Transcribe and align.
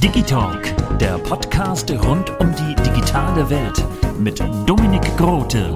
Digitalk, 0.00 0.98
der 1.00 1.18
Podcast 1.18 1.90
rund 1.90 2.30
um 2.38 2.54
die 2.54 2.74
digitale 2.82 3.50
Welt 3.50 3.84
mit 4.20 4.38
Dominik 4.66 5.02
Grote. 5.16 5.74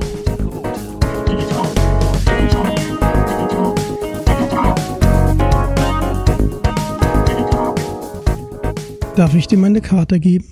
Darf 9.16 9.34
ich 9.34 9.48
dir 9.48 9.58
meine 9.58 9.80
Karte 9.80 10.20
geben? 10.20 10.46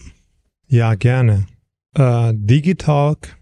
Ja, 0.66 0.96
gerne. 0.96 1.46
Äh, 1.94 2.32
Digitalk, 2.34 3.36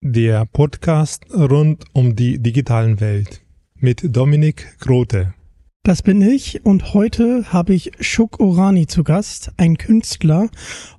der 0.00 0.46
Podcast 0.46 1.26
rund 1.32 1.84
um 1.92 2.16
die 2.16 2.42
digitalen 2.42 3.00
Welt 3.00 3.40
mit 3.76 4.16
Dominik 4.16 4.76
Grote. 4.80 5.34
Das 5.86 6.00
bin 6.00 6.22
ich 6.22 6.64
und 6.64 6.94
heute 6.94 7.52
habe 7.52 7.74
ich 7.74 7.92
Shuk 8.00 8.40
Orani 8.40 8.86
zu 8.86 9.04
Gast, 9.04 9.52
ein 9.58 9.76
Künstler. 9.76 10.48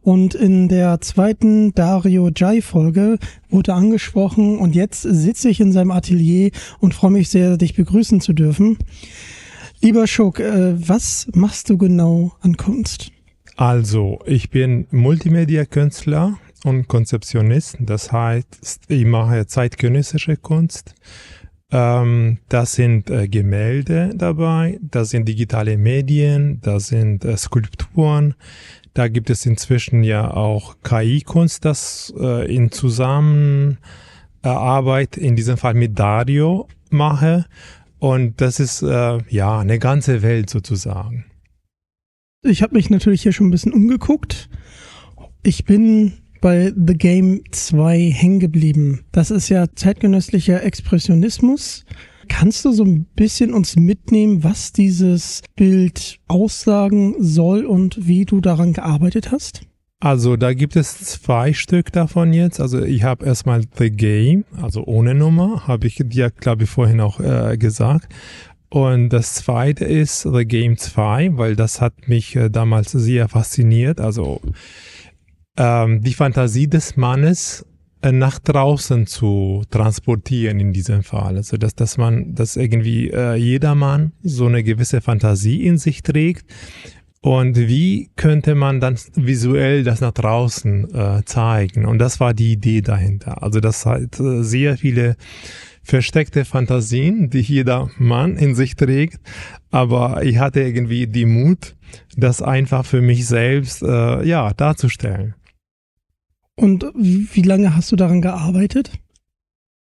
Und 0.02 0.36
in 0.36 0.67
der 0.67 1.02
zweiten 1.02 1.73
Dario 1.73 2.30
Jai 2.30 2.61
Folge 2.61 3.17
wurde 3.50 3.73
angesprochen 3.73 4.59
und 4.59 4.75
jetzt 4.75 5.02
sitze 5.02 5.50
ich 5.50 5.59
in 5.59 5.72
seinem 5.72 5.89
Atelier 5.89 6.52
und 6.80 6.94
freue 6.94 7.09
mich 7.09 7.30
sehr, 7.30 7.58
dich 7.58 7.73
begrüßen 7.73 8.22
zu 8.22 8.33
dürfen. 8.33 8.78
Lieber 9.81 10.06
Shuk, 10.06 10.39
äh, 10.39 10.75
was 10.88 11.30
machst 11.33 11.72
du 11.72 11.80
genau 11.80 12.33
an 12.41 12.56
Kunst? 12.56 13.11
Also, 13.58 14.19
ich 14.28 14.52
bin 14.52 14.86
Multimedia-Künstler 14.91 16.38
und 16.63 16.88
Konzeptionist. 16.88 17.78
Das 17.80 18.11
heißt, 18.11 18.81
ich 18.88 19.06
mache 19.06 19.47
zeitgenössische 19.47 20.38
Kunst. 20.38 20.94
Ähm, 21.72 22.38
das 22.50 22.74
sind 22.74 23.10
äh, 23.10 23.28
Gemälde 23.28 24.12
dabei, 24.16 24.80
das 24.82 25.10
sind 25.10 25.28
digitale 25.28 25.78
Medien, 25.78 26.60
das 26.62 26.88
sind 26.88 27.26
äh, 27.26 27.38
Skulpturen. 27.38 28.36
Da 28.94 29.08
gibt 29.08 29.30
es 29.30 29.46
inzwischen 29.46 30.04
ja 30.04 30.31
auch 30.31 30.78
KI-Kunst, 30.84 31.66
das 31.66 32.14
äh, 32.18 32.54
in 32.54 32.72
Zusammenarbeit, 32.72 35.18
in 35.18 35.36
diesem 35.36 35.58
Fall 35.58 35.74
mit 35.74 36.00
Dario, 36.00 36.68
mache. 36.92 37.46
Und 38.00 38.40
das 38.40 38.59
ist 38.59 38.84
äh, 38.84 39.18
ja 39.30 39.59
eine 39.59 39.80
ganze 39.80 40.22
Welt 40.22 40.50
sozusagen. 40.50 41.25
Ich 42.44 42.62
habe 42.62 42.75
mich 42.75 42.90
natürlich 42.90 43.24
hier 43.24 43.34
schon 43.34 43.48
ein 43.48 43.52
bisschen 43.52 43.74
umgeguckt. 43.74 44.50
Ich 45.42 45.66
bin 45.66 46.14
bei 46.41 46.73
The 46.75 46.94
Game 46.94 47.41
2 47.51 48.12
hängen 48.12 48.40
geblieben. 48.40 49.01
Das 49.12 49.31
ist 49.31 49.50
ja 49.50 49.66
zeitgenössischer 49.73 50.63
Expressionismus. 50.63 51.85
Kannst 52.28 52.66
du 52.66 52.72
so 52.72 52.84
ein 52.84 53.06
bisschen 53.16 53.53
uns 53.53 53.75
mitnehmen, 53.75 54.44
was 54.44 54.72
dieses 54.72 55.41
Bild 55.56 56.19
aussagen 56.28 57.16
soll 57.19 57.66
und 57.66 58.07
wie 58.07 58.25
du 58.25 58.41
daran 58.41 58.74
gearbeitet 58.74 59.31
hast? 59.31 59.62
Also 60.00 60.35
da 60.35 60.53
gibt 60.53 60.75
es 60.75 60.97
zwei 61.00 61.53
Stück 61.53 61.91
davon 61.91 62.34
jetzt. 62.34 62.59
Also 62.59 62.84
ich 62.84 63.03
habe 63.03 63.25
erstmal 63.25 63.63
The 63.78 63.90
Game, 63.90 64.45
also 64.62 64.84
ohne 64.85 65.16
Nummer, 65.16 65.68
habe 65.68 65.88
ich 65.88 66.01
dir, 66.03 66.29
glaube 66.29 66.63
ich, 66.63 66.69
vorhin 66.69 67.00
auch 67.00 67.19
äh, 67.19 67.57
gesagt. 67.57 68.13
Und 68.69 69.09
das 69.09 69.35
zweite 69.35 69.85
ist 69.85 70.24
The 70.24 70.45
Game 70.45 70.78
2, 70.78 71.38
weil 71.38 71.56
das 71.56 71.79
hat 71.81 72.07
mich 72.07 72.35
äh, 72.35 72.50
damals 72.50 72.91
sehr 72.91 73.29
fasziniert. 73.29 74.01
Also 74.01 74.41
ähm, 75.58 76.02
die 76.02 76.14
Fantasie 76.14 76.68
des 76.68 76.98
Mannes 76.98 77.66
äh, 78.02 78.12
nach 78.12 78.40
draußen 78.40 79.08
zu 79.08 79.64
transportieren 79.72 80.60
in 80.60 80.74
diesem 80.74 81.04
Fall. 81.04 81.38
Also 81.38 81.58
dass, 81.58 81.76
dass 81.76 81.98
man, 81.98 82.36
dass 82.36 82.56
irgendwie 82.56 83.10
äh, 83.10 83.36
jeder 83.36 83.76
Mann 83.76 84.12
so 84.22 84.46
eine 84.46 84.64
gewisse 84.64 85.02
Fantasie 85.02 85.66
in 85.66 85.78
sich 85.78 86.04
trägt. 86.04 86.46
Und 87.22 87.58
wie 87.58 88.12
könnte 88.16 88.54
man 88.54 88.80
dann 88.80 89.00
visuell 89.16 89.84
das 89.84 90.00
nach 90.00 90.12
draußen 90.12 90.94
äh, 90.94 91.26
zeigen? 91.26 91.86
Und 91.88 91.98
das 91.98 92.20
war 92.20 92.36
die 92.36 92.52
Idee 92.52 92.82
dahinter. 92.82 93.42
Also 93.42 93.60
das 93.60 93.84
äh, 93.88 94.08
sehr 94.44 94.78
viele 94.78 95.16
versteckte 95.82 96.46
Fantasien, 96.46 97.32
die 97.32 97.40
jeder 97.40 97.90
Mann 97.98 98.38
in 98.38 98.54
sich 98.54 98.76
trägt. 98.76 99.20
Aber 99.72 100.24
ich 100.24 100.38
hatte 100.38 100.62
irgendwie 100.62 101.08
die 101.08 101.26
Mut, 101.26 101.76
das 102.16 102.44
einfach 102.44 102.86
für 102.86 103.02
mich 103.02 103.26
selbst 103.26 103.82
äh, 103.82 104.24
ja 104.24 104.54
darzustellen. 104.54 105.34
Und 106.56 106.86
wie 106.96 107.42
lange 107.42 107.76
hast 107.76 107.92
du 107.92 107.96
daran 107.96 108.22
gearbeitet? 108.22 108.92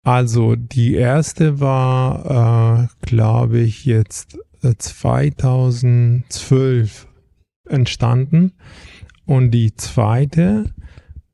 Also 0.05 0.57
die 0.57 0.95
erste 0.95 1.61
war, 1.61 2.83
äh, 2.83 2.89
glaube 3.07 3.61
ich, 3.61 3.85
jetzt 3.85 4.39
2012 4.61 7.07
entstanden 7.69 8.55
und 9.27 9.51
die 9.51 9.77
zweite 9.77 10.73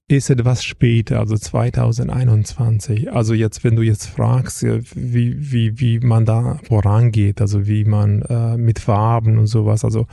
ist 0.09 0.29
etwas 0.29 0.65
später, 0.65 1.21
also 1.21 1.37
2021. 1.37 3.13
Also 3.13 3.35
jetzt, 3.35 3.63
wenn 3.65 3.77
du 3.77 3.83
jetzt 3.83 4.07
fragst, 4.07 4.63
wie, 4.63 5.53
wie, 5.53 5.81
wie 5.81 6.01
man 6.01 6.27
da 6.27 6.59
vorangeht, 6.69 7.41
also 7.41 7.67
wie 7.67 7.85
man 7.85 8.23
äh, 8.23 8.57
mit 8.57 8.81
Farben 8.81 9.39
und 9.39 9.47
sowas, 9.47 9.85
also 9.85 10.07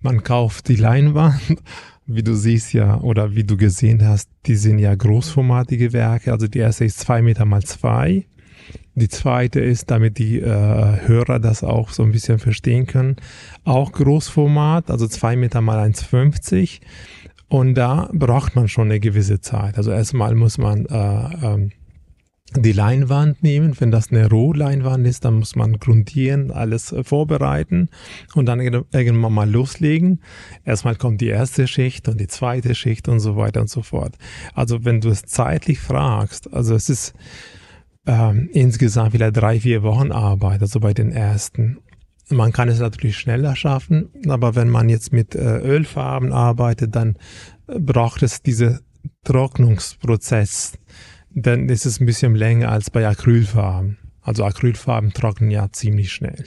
man 0.00 0.22
kauft 0.22 0.68
die 0.68 0.76
Leinwand, 0.76 1.60
wie 2.08 2.22
du 2.22 2.34
siehst 2.34 2.72
ja, 2.72 2.98
oder 3.00 3.34
wie 3.34 3.44
du 3.44 3.56
gesehen 3.56 4.06
hast, 4.06 4.30
die 4.46 4.56
sind 4.56 4.78
ja 4.78 4.94
großformatige 4.94 5.92
Werke. 5.92 6.32
Also 6.32 6.48
die 6.48 6.58
erste 6.58 6.86
ist 6.86 6.98
zwei 6.98 7.20
Meter 7.20 7.44
mal 7.44 7.62
zwei. 7.62 8.26
Die 8.94 9.08
zweite 9.08 9.60
ist, 9.60 9.90
damit 9.90 10.18
die 10.18 10.40
äh, 10.40 11.06
Hörer 11.06 11.38
das 11.38 11.62
auch 11.62 11.90
so 11.90 12.02
ein 12.02 12.10
bisschen 12.10 12.38
verstehen 12.38 12.86
können, 12.86 13.16
auch 13.64 13.92
Großformat, 13.92 14.90
also 14.90 15.06
zwei 15.06 15.36
Meter 15.36 15.60
mal 15.60 15.78
1,50. 15.78 16.80
Und 17.48 17.74
da 17.74 18.10
braucht 18.12 18.56
man 18.56 18.68
schon 18.68 18.88
eine 18.88 19.00
gewisse 19.00 19.40
Zeit. 19.40 19.76
Also 19.76 19.90
erstmal 19.90 20.34
muss 20.34 20.58
man 20.58 20.86
äh, 20.86 21.46
ähm, 21.46 21.70
die 22.56 22.72
Leinwand 22.72 23.42
nehmen. 23.42 23.74
Wenn 23.78 23.90
das 23.90 24.10
eine 24.10 24.28
Rohleinwand 24.28 25.06
ist, 25.06 25.24
dann 25.24 25.34
muss 25.34 25.54
man 25.54 25.78
grundieren, 25.78 26.50
alles 26.50 26.92
äh, 26.92 27.04
vorbereiten 27.04 27.88
und 28.34 28.46
dann 28.46 28.60
irgendwann 28.60 29.32
mal 29.32 29.50
loslegen. 29.50 30.20
Erstmal 30.64 30.96
kommt 30.96 31.20
die 31.20 31.28
erste 31.28 31.66
Schicht 31.66 32.08
und 32.08 32.20
die 32.20 32.26
zweite 32.26 32.74
Schicht 32.74 33.08
und 33.08 33.20
so 33.20 33.36
weiter 33.36 33.60
und 33.60 33.70
so 33.70 33.82
fort. 33.82 34.16
Also 34.54 34.84
wenn 34.84 35.00
du 35.00 35.10
es 35.10 35.22
zeitlich 35.22 35.78
fragst, 35.78 36.52
also 36.52 36.74
es 36.74 36.88
ist 36.88 37.14
ähm, 38.06 38.48
insgesamt 38.52 39.12
vielleicht 39.12 39.36
drei, 39.36 39.60
vier 39.60 39.82
Wochen 39.82 40.12
Arbeit, 40.12 40.62
also 40.62 40.80
bei 40.80 40.94
den 40.94 41.12
ersten. 41.12 41.78
Man 42.30 42.52
kann 42.52 42.68
es 42.68 42.78
natürlich 42.78 43.18
schneller 43.18 43.56
schaffen, 43.56 44.10
aber 44.28 44.54
wenn 44.54 44.68
man 44.68 44.88
jetzt 44.88 45.12
mit 45.12 45.34
äh, 45.34 45.58
Ölfarben 45.58 46.32
arbeitet, 46.32 46.94
dann 46.94 47.16
äh, 47.66 47.78
braucht 47.78 48.22
es 48.22 48.42
diese 48.42 48.80
Trocknungsprozess. 49.24 50.78
Dann 51.30 51.68
ist 51.68 51.86
es 51.86 52.00
ein 52.00 52.06
bisschen 52.06 52.34
länger 52.34 52.70
als 52.70 52.90
bei 52.90 53.06
Acrylfarben. 53.06 53.98
Also 54.20 54.44
Acrylfarben 54.44 55.12
trocknen 55.12 55.50
ja 55.50 55.70
ziemlich 55.72 56.12
schnell. 56.12 56.44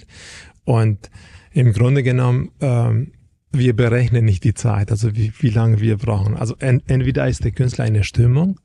Und 0.65 1.09
im 1.51 1.73
Grunde 1.73 2.03
genommen 2.03 2.51
ähm, 2.61 3.11
wir 3.53 3.75
berechnen 3.75 4.23
nicht 4.23 4.43
die 4.43 4.53
Zeit, 4.53 4.91
also 4.91 5.15
wie, 5.15 5.33
wie 5.39 5.49
lange 5.49 5.81
wir 5.81 5.97
brauchen. 5.97 6.37
Also 6.37 6.55
en, 6.59 6.81
entweder 6.87 7.27
ist 7.27 7.43
der 7.43 7.51
Künstler 7.51 7.85
in 7.85 7.93
der 7.93 8.03
Stimmung, 8.03 8.59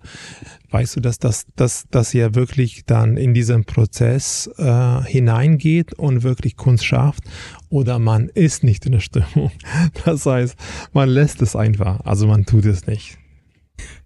weißt 0.71 0.97
du, 0.97 1.01
dass 1.01 1.19
das, 1.19 1.47
dass, 1.57 1.87
dass 1.91 2.15
er 2.15 2.35
wirklich 2.35 2.85
dann 2.87 3.17
in 3.17 3.35
diesen 3.35 3.65
Prozess 3.65 4.49
äh, 4.59 5.03
hineingeht 5.03 5.95
und 5.95 6.23
wirklich 6.23 6.57
Kunst 6.57 6.85
schafft, 6.85 7.25
oder 7.69 7.99
man 7.99 8.29
ist 8.29 8.63
nicht 8.63 8.87
in 8.87 8.93
der 8.93 9.01
Stimmung. 9.01 9.51
Das 10.05 10.25
heißt, 10.27 10.57
man 10.93 11.09
lässt 11.09 11.43
es 11.43 11.57
einfach, 11.57 12.01
also 12.05 12.27
man 12.27 12.47
tut 12.47 12.65
es 12.65 12.87
nicht. 12.87 13.19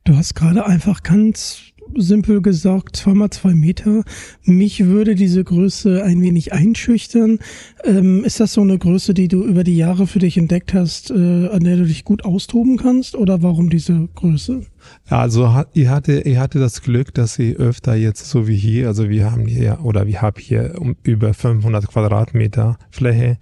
Du 0.05 0.17
hast 0.17 0.35
gerade 0.35 0.65
einfach 0.65 1.03
ganz 1.03 1.70
simpel 1.97 2.43
gesagt, 2.43 2.97
zweimal 2.97 3.31
zwei 3.31 3.55
Meter. 3.55 4.03
Mich 4.45 4.87
würde 4.87 5.15
diese 5.15 5.45
Größe 5.45 6.03
ein 6.03 6.23
wenig 6.23 6.53
einschüchtern. 6.53 7.39
Ähm, 7.85 8.25
ist 8.25 8.41
das 8.41 8.53
so 8.53 8.63
eine 8.63 8.79
Größe, 8.79 9.15
die 9.15 9.29
du 9.29 9.45
über 9.45 9.65
die 9.65 9.77
Jahre 9.77 10.07
für 10.07 10.19
dich 10.19 10.37
entdeckt 10.37 10.75
hast, 10.75 11.11
äh, 11.11 11.49
an 11.49 11.65
der 11.65 11.77
du 11.77 11.85
dich 11.85 12.05
gut 12.05 12.25
austoben 12.25 12.77
kannst? 12.77 13.15
Oder 13.15 13.43
warum 13.43 13.71
diese 13.71 14.09
Größe? 14.15 14.63
Also 15.09 15.65
ihr 15.75 15.91
hatte, 15.91 16.21
ihr 16.21 16.41
hatte 16.41 16.59
das 16.59 16.83
Glück, 16.83 17.13
dass 17.15 17.35
sie 17.35 17.57
öfter 17.57 17.95
jetzt 17.95 18.31
so 18.31 18.47
wie 18.47 18.57
hier, 18.57 18.89
also 18.89 19.09
wir 19.09 19.31
haben 19.31 19.47
hier 19.47 19.81
oder 19.83 20.07
wir 20.07 20.23
haben 20.23 20.41
hier 20.41 20.75
über 21.03 21.35
500 21.35 21.89
Quadratmeter 21.89 22.79
Fläche, 22.91 23.39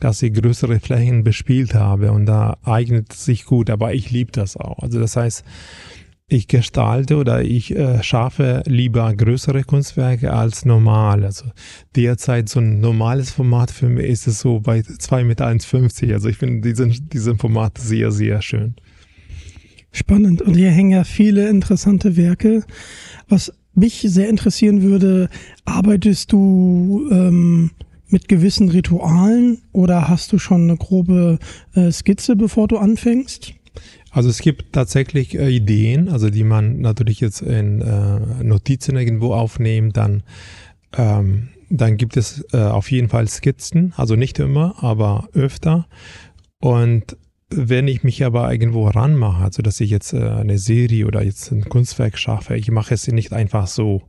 dass 0.00 0.22
ich 0.22 0.34
größere 0.34 0.80
Flächen 0.80 1.24
bespielt 1.24 1.74
habe 1.74 2.12
und 2.12 2.26
da 2.26 2.58
eignet 2.64 3.12
sich 3.12 3.44
gut. 3.44 3.70
Aber 3.70 3.94
ich 3.94 4.10
liebe 4.10 4.32
das 4.32 4.56
auch. 4.56 4.80
Also 4.80 4.98
das 4.98 5.16
heißt 5.16 5.44
ich 6.32 6.48
gestalte 6.48 7.16
oder 7.16 7.42
ich 7.42 7.74
äh, 7.76 8.02
schaffe 8.02 8.62
lieber 8.66 9.12
größere 9.14 9.64
Kunstwerke 9.64 10.32
als 10.32 10.64
normal. 10.64 11.24
Also 11.24 11.46
derzeit 11.94 12.48
so 12.48 12.60
ein 12.60 12.80
normales 12.80 13.30
Format 13.30 13.70
für 13.70 13.88
mich 13.88 14.06
ist 14.06 14.26
es 14.26 14.40
so 14.40 14.60
bei 14.60 14.80
2,1,50 14.80 15.24
Meter. 15.24 16.14
Also 16.14 16.28
ich 16.28 16.36
finde 16.36 16.68
diesen, 16.68 17.08
diesen 17.08 17.38
Format 17.38 17.78
sehr, 17.78 18.10
sehr 18.10 18.42
schön. 18.42 18.74
Spannend. 19.92 20.40
Und 20.42 20.54
hier 20.54 20.70
hängen 20.70 20.90
ja 20.90 21.04
viele 21.04 21.48
interessante 21.48 22.16
Werke. 22.16 22.64
Was 23.28 23.52
mich 23.74 24.04
sehr 24.06 24.28
interessieren 24.28 24.82
würde, 24.82 25.28
arbeitest 25.64 26.32
du 26.32 27.08
ähm, 27.10 27.70
mit 28.08 28.28
gewissen 28.28 28.68
Ritualen 28.68 29.62
oder 29.72 30.08
hast 30.08 30.32
du 30.32 30.38
schon 30.38 30.62
eine 30.62 30.76
grobe 30.76 31.38
äh, 31.74 31.90
Skizze, 31.90 32.36
bevor 32.36 32.68
du 32.68 32.78
anfängst? 32.78 33.54
Also 34.12 34.28
es 34.28 34.38
gibt 34.38 34.74
tatsächlich 34.74 35.36
äh, 35.36 35.48
Ideen, 35.48 36.08
also 36.10 36.30
die 36.30 36.44
man 36.44 36.80
natürlich 36.80 37.18
jetzt 37.20 37.40
in 37.40 37.80
äh, 37.80 38.44
Notizen 38.44 38.96
irgendwo 38.96 39.34
aufnimmt, 39.34 39.96
dann 39.96 40.22
ähm, 40.96 41.48
dann 41.70 41.96
gibt 41.96 42.18
es 42.18 42.44
äh, 42.52 42.58
auf 42.58 42.90
jeden 42.90 43.08
Fall 43.08 43.26
Skizzen, 43.26 43.94
also 43.96 44.14
nicht 44.14 44.38
immer, 44.38 44.82
aber 44.84 45.28
öfter. 45.32 45.86
Und 46.60 47.16
wenn 47.54 47.88
ich 47.88 48.02
mich 48.02 48.24
aber 48.24 48.50
irgendwo 48.50 48.88
ranmache, 48.88 49.44
also 49.44 49.62
dass 49.62 49.80
ich 49.80 49.90
jetzt 49.90 50.12
äh, 50.12 50.18
eine 50.18 50.58
Serie 50.58 51.06
oder 51.06 51.22
jetzt 51.22 51.50
ein 51.52 51.64
Kunstwerk 51.68 52.18
schaffe, 52.18 52.56
ich 52.56 52.70
mache 52.70 52.94
es 52.94 53.06
nicht 53.08 53.32
einfach 53.32 53.66
so. 53.66 54.02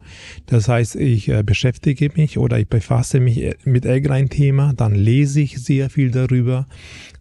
Das 0.45 0.68
heißt, 0.68 0.95
ich 0.95 1.30
äh, 1.30 1.44
beschäftige 1.44 2.10
mich 2.16 2.38
oder 2.38 2.60
ich 2.60 2.68
befasse 2.68 3.19
mich 3.19 3.42
äh, 3.42 3.56
mit 3.66 3.86
irgendeinem 3.86 4.30
Thema, 4.30 4.74
dann 4.74 4.95
lese 4.95 5.42
ich 5.42 5.63
sehr 5.63 5.90
viel 5.90 6.12
darüber, 6.12 6.68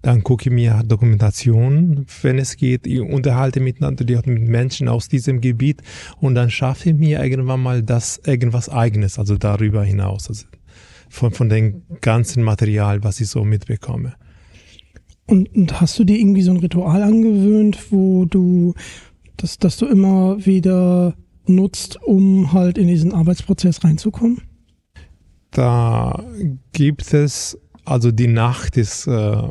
dann 0.02 0.22
gucke 0.22 0.48
ich 0.48 0.52
mir 0.52 0.82
Dokumentationen, 0.86 2.06
wenn 2.22 2.38
es 2.38 2.56
geht, 2.56 2.86
ich 2.86 3.00
unterhalte 3.00 3.60
miteinander 3.60 4.04
mit 4.26 4.48
Menschen 4.48 4.88
aus 4.88 5.08
diesem 5.08 5.40
Gebiet 5.40 5.82
und 6.20 6.34
dann 6.34 6.50
schaffe 6.50 6.90
ich 6.90 6.96
mir 6.96 7.22
irgendwann 7.22 7.62
mal 7.62 7.82
das 7.82 8.20
irgendwas 8.26 8.68
eigenes, 8.68 9.18
also 9.18 9.36
darüber 9.36 9.84
hinaus, 9.84 10.28
also 10.28 10.46
von, 11.08 11.32
von 11.32 11.48
dem 11.48 11.82
ganzen 12.00 12.42
Material, 12.42 13.04
was 13.04 13.20
ich 13.20 13.28
so 13.28 13.44
mitbekomme. 13.44 14.14
Und, 15.32 15.48
und 15.54 15.80
hast 15.80 15.98
du 15.98 16.04
dir 16.04 16.18
irgendwie 16.18 16.42
so 16.42 16.50
ein 16.50 16.58
Ritual 16.58 17.02
angewöhnt, 17.02 17.90
wo 17.90 18.26
du, 18.26 18.74
das, 19.38 19.58
dass 19.58 19.78
du 19.78 19.86
immer 19.86 20.44
wieder 20.44 21.14
nutzt, 21.46 22.02
um 22.02 22.52
halt 22.52 22.76
in 22.76 22.86
diesen 22.86 23.14
Arbeitsprozess 23.14 23.82
reinzukommen? 23.82 24.42
Da 25.50 26.22
gibt 26.74 27.14
es, 27.14 27.58
also 27.86 28.12
die 28.12 28.26
Nacht 28.26 28.76
ist 28.76 29.06
äh, 29.06 29.42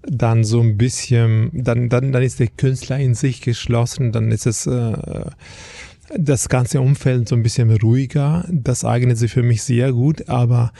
dann 0.00 0.42
so 0.42 0.60
ein 0.62 0.78
bisschen, 0.78 1.50
dann, 1.52 1.90
dann, 1.90 2.10
dann 2.10 2.22
ist 2.22 2.40
der 2.40 2.48
Künstler 2.48 2.98
in 2.98 3.14
sich 3.14 3.42
geschlossen, 3.42 4.10
dann 4.10 4.30
ist 4.30 4.46
es 4.46 4.66
äh, 4.66 4.96
das 6.16 6.48
ganze 6.48 6.80
Umfeld 6.80 7.28
so 7.28 7.36
ein 7.36 7.42
bisschen 7.42 7.70
ruhiger. 7.70 8.46
Das 8.50 8.86
eignet 8.86 9.18
sich 9.18 9.32
für 9.32 9.42
mich 9.42 9.62
sehr 9.62 9.92
gut, 9.92 10.30
aber 10.30 10.72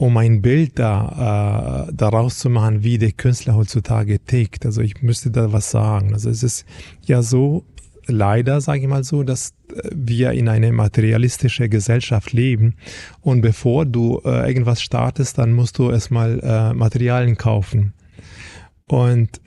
um 0.00 0.16
ein 0.16 0.40
Bild 0.40 0.78
da 0.78 1.86
äh, 1.90 1.92
daraus 1.92 2.38
zu 2.38 2.48
machen, 2.48 2.82
wie 2.82 2.96
der 2.96 3.12
Künstler 3.12 3.54
heutzutage 3.54 4.18
tickt. 4.18 4.64
Also 4.64 4.80
ich 4.80 5.02
müsste 5.02 5.30
da 5.30 5.52
was 5.52 5.70
sagen. 5.70 6.14
Also 6.14 6.30
es 6.30 6.42
ist 6.42 6.64
ja 7.04 7.20
so, 7.20 7.66
leider 8.06 8.62
sage 8.62 8.80
ich 8.80 8.88
mal 8.88 9.04
so, 9.04 9.24
dass 9.24 9.50
äh, 9.68 9.90
wir 9.94 10.30
in 10.32 10.48
einer 10.48 10.72
materialistischen 10.72 11.68
Gesellschaft 11.68 12.32
leben 12.32 12.76
und 13.20 13.42
bevor 13.42 13.84
du 13.84 14.22
äh, 14.24 14.48
irgendwas 14.48 14.80
startest, 14.80 15.36
dann 15.36 15.52
musst 15.52 15.76
du 15.76 15.90
erstmal 15.90 16.40
äh, 16.40 16.72
Materialien 16.72 17.36
kaufen. 17.36 17.92
Und 18.88 19.38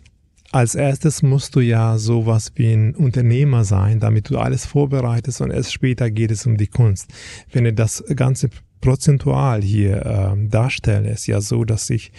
als 0.52 0.76
erstes 0.76 1.24
musst 1.24 1.56
du 1.56 1.62
ja 1.62 1.98
sowas 1.98 2.52
wie 2.54 2.72
ein 2.72 2.94
Unternehmer 2.94 3.64
sein, 3.64 4.00
damit 4.00 4.30
du 4.30 4.38
alles 4.38 4.68
vorbereitest 4.68 5.42
und 5.42 5.50
erst 5.50 5.74
später 5.74 6.12
geht 6.12 6.30
es 6.30 6.46
um 6.46 6.58
die 6.58 6.68
Kunst. 6.68 7.12
Wenn 7.52 7.64
du 7.64 7.74
das 7.74 8.04
ganze 8.16 8.52
prozentual 8.84 9.62
hier 9.62 10.06
äh, 10.06 10.50
darstelle, 10.50 11.10
ist 11.12 11.26
ja 11.26 11.40
so, 11.40 11.64
dass 11.64 11.90
ich 11.90 12.12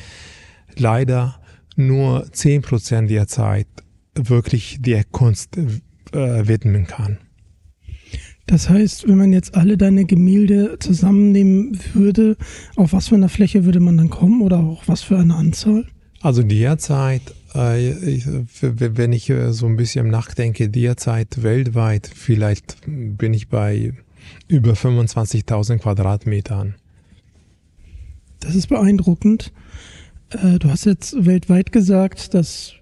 leider 0.77 1.39
nur 1.77 2.27
zehn 2.33 2.63
Prozent 2.63 3.11
der 3.11 3.29
Zeit 3.29 3.67
wirklich 4.15 4.79
der 4.81 5.05
Kunst 5.05 5.59
äh, 5.59 6.49
widmen 6.49 6.87
kann. 6.87 7.19
Das 8.47 8.71
heißt, 8.71 9.07
wenn 9.07 9.19
man 9.19 9.33
jetzt 9.35 9.55
alle 9.55 9.77
deine 9.77 10.07
Gemälde 10.07 10.79
zusammennehmen 10.79 11.79
würde, 11.93 12.37
auf 12.77 12.95
was 12.95 13.09
für 13.09 13.15
einer 13.15 13.29
Fläche 13.29 13.67
würde 13.67 13.81
man 13.81 13.99
dann 13.99 14.09
kommen 14.09 14.41
oder 14.41 14.59
auch 14.59 14.85
was 14.87 15.03
für 15.03 15.19
eine 15.19 15.35
Anzahl? 15.35 15.87
Also 16.23 16.43
derzeit, 16.43 17.35
äh, 17.55 17.91
ich, 17.91 18.25
wenn 18.27 19.13
ich 19.13 19.29
äh, 19.29 19.53
so 19.53 19.67
ein 19.67 19.77
bisschen 19.77 20.09
nachdenke, 20.09 20.71
derzeit 20.71 21.43
weltweit, 21.43 22.11
vielleicht 22.15 22.79
bin 22.87 23.35
ich 23.35 23.49
bei 23.49 23.93
über 24.49 24.73
25.000 24.73 25.79
Quadratmetern. 25.79 26.75
Das 28.41 28.55
ist 28.55 28.69
beeindruckend. 28.69 29.53
Äh, 30.31 30.59
du 30.59 30.69
hast 30.69 30.85
jetzt 30.85 31.25
weltweit 31.25 31.73
gesagt, 31.73 32.35
dass 32.35 32.75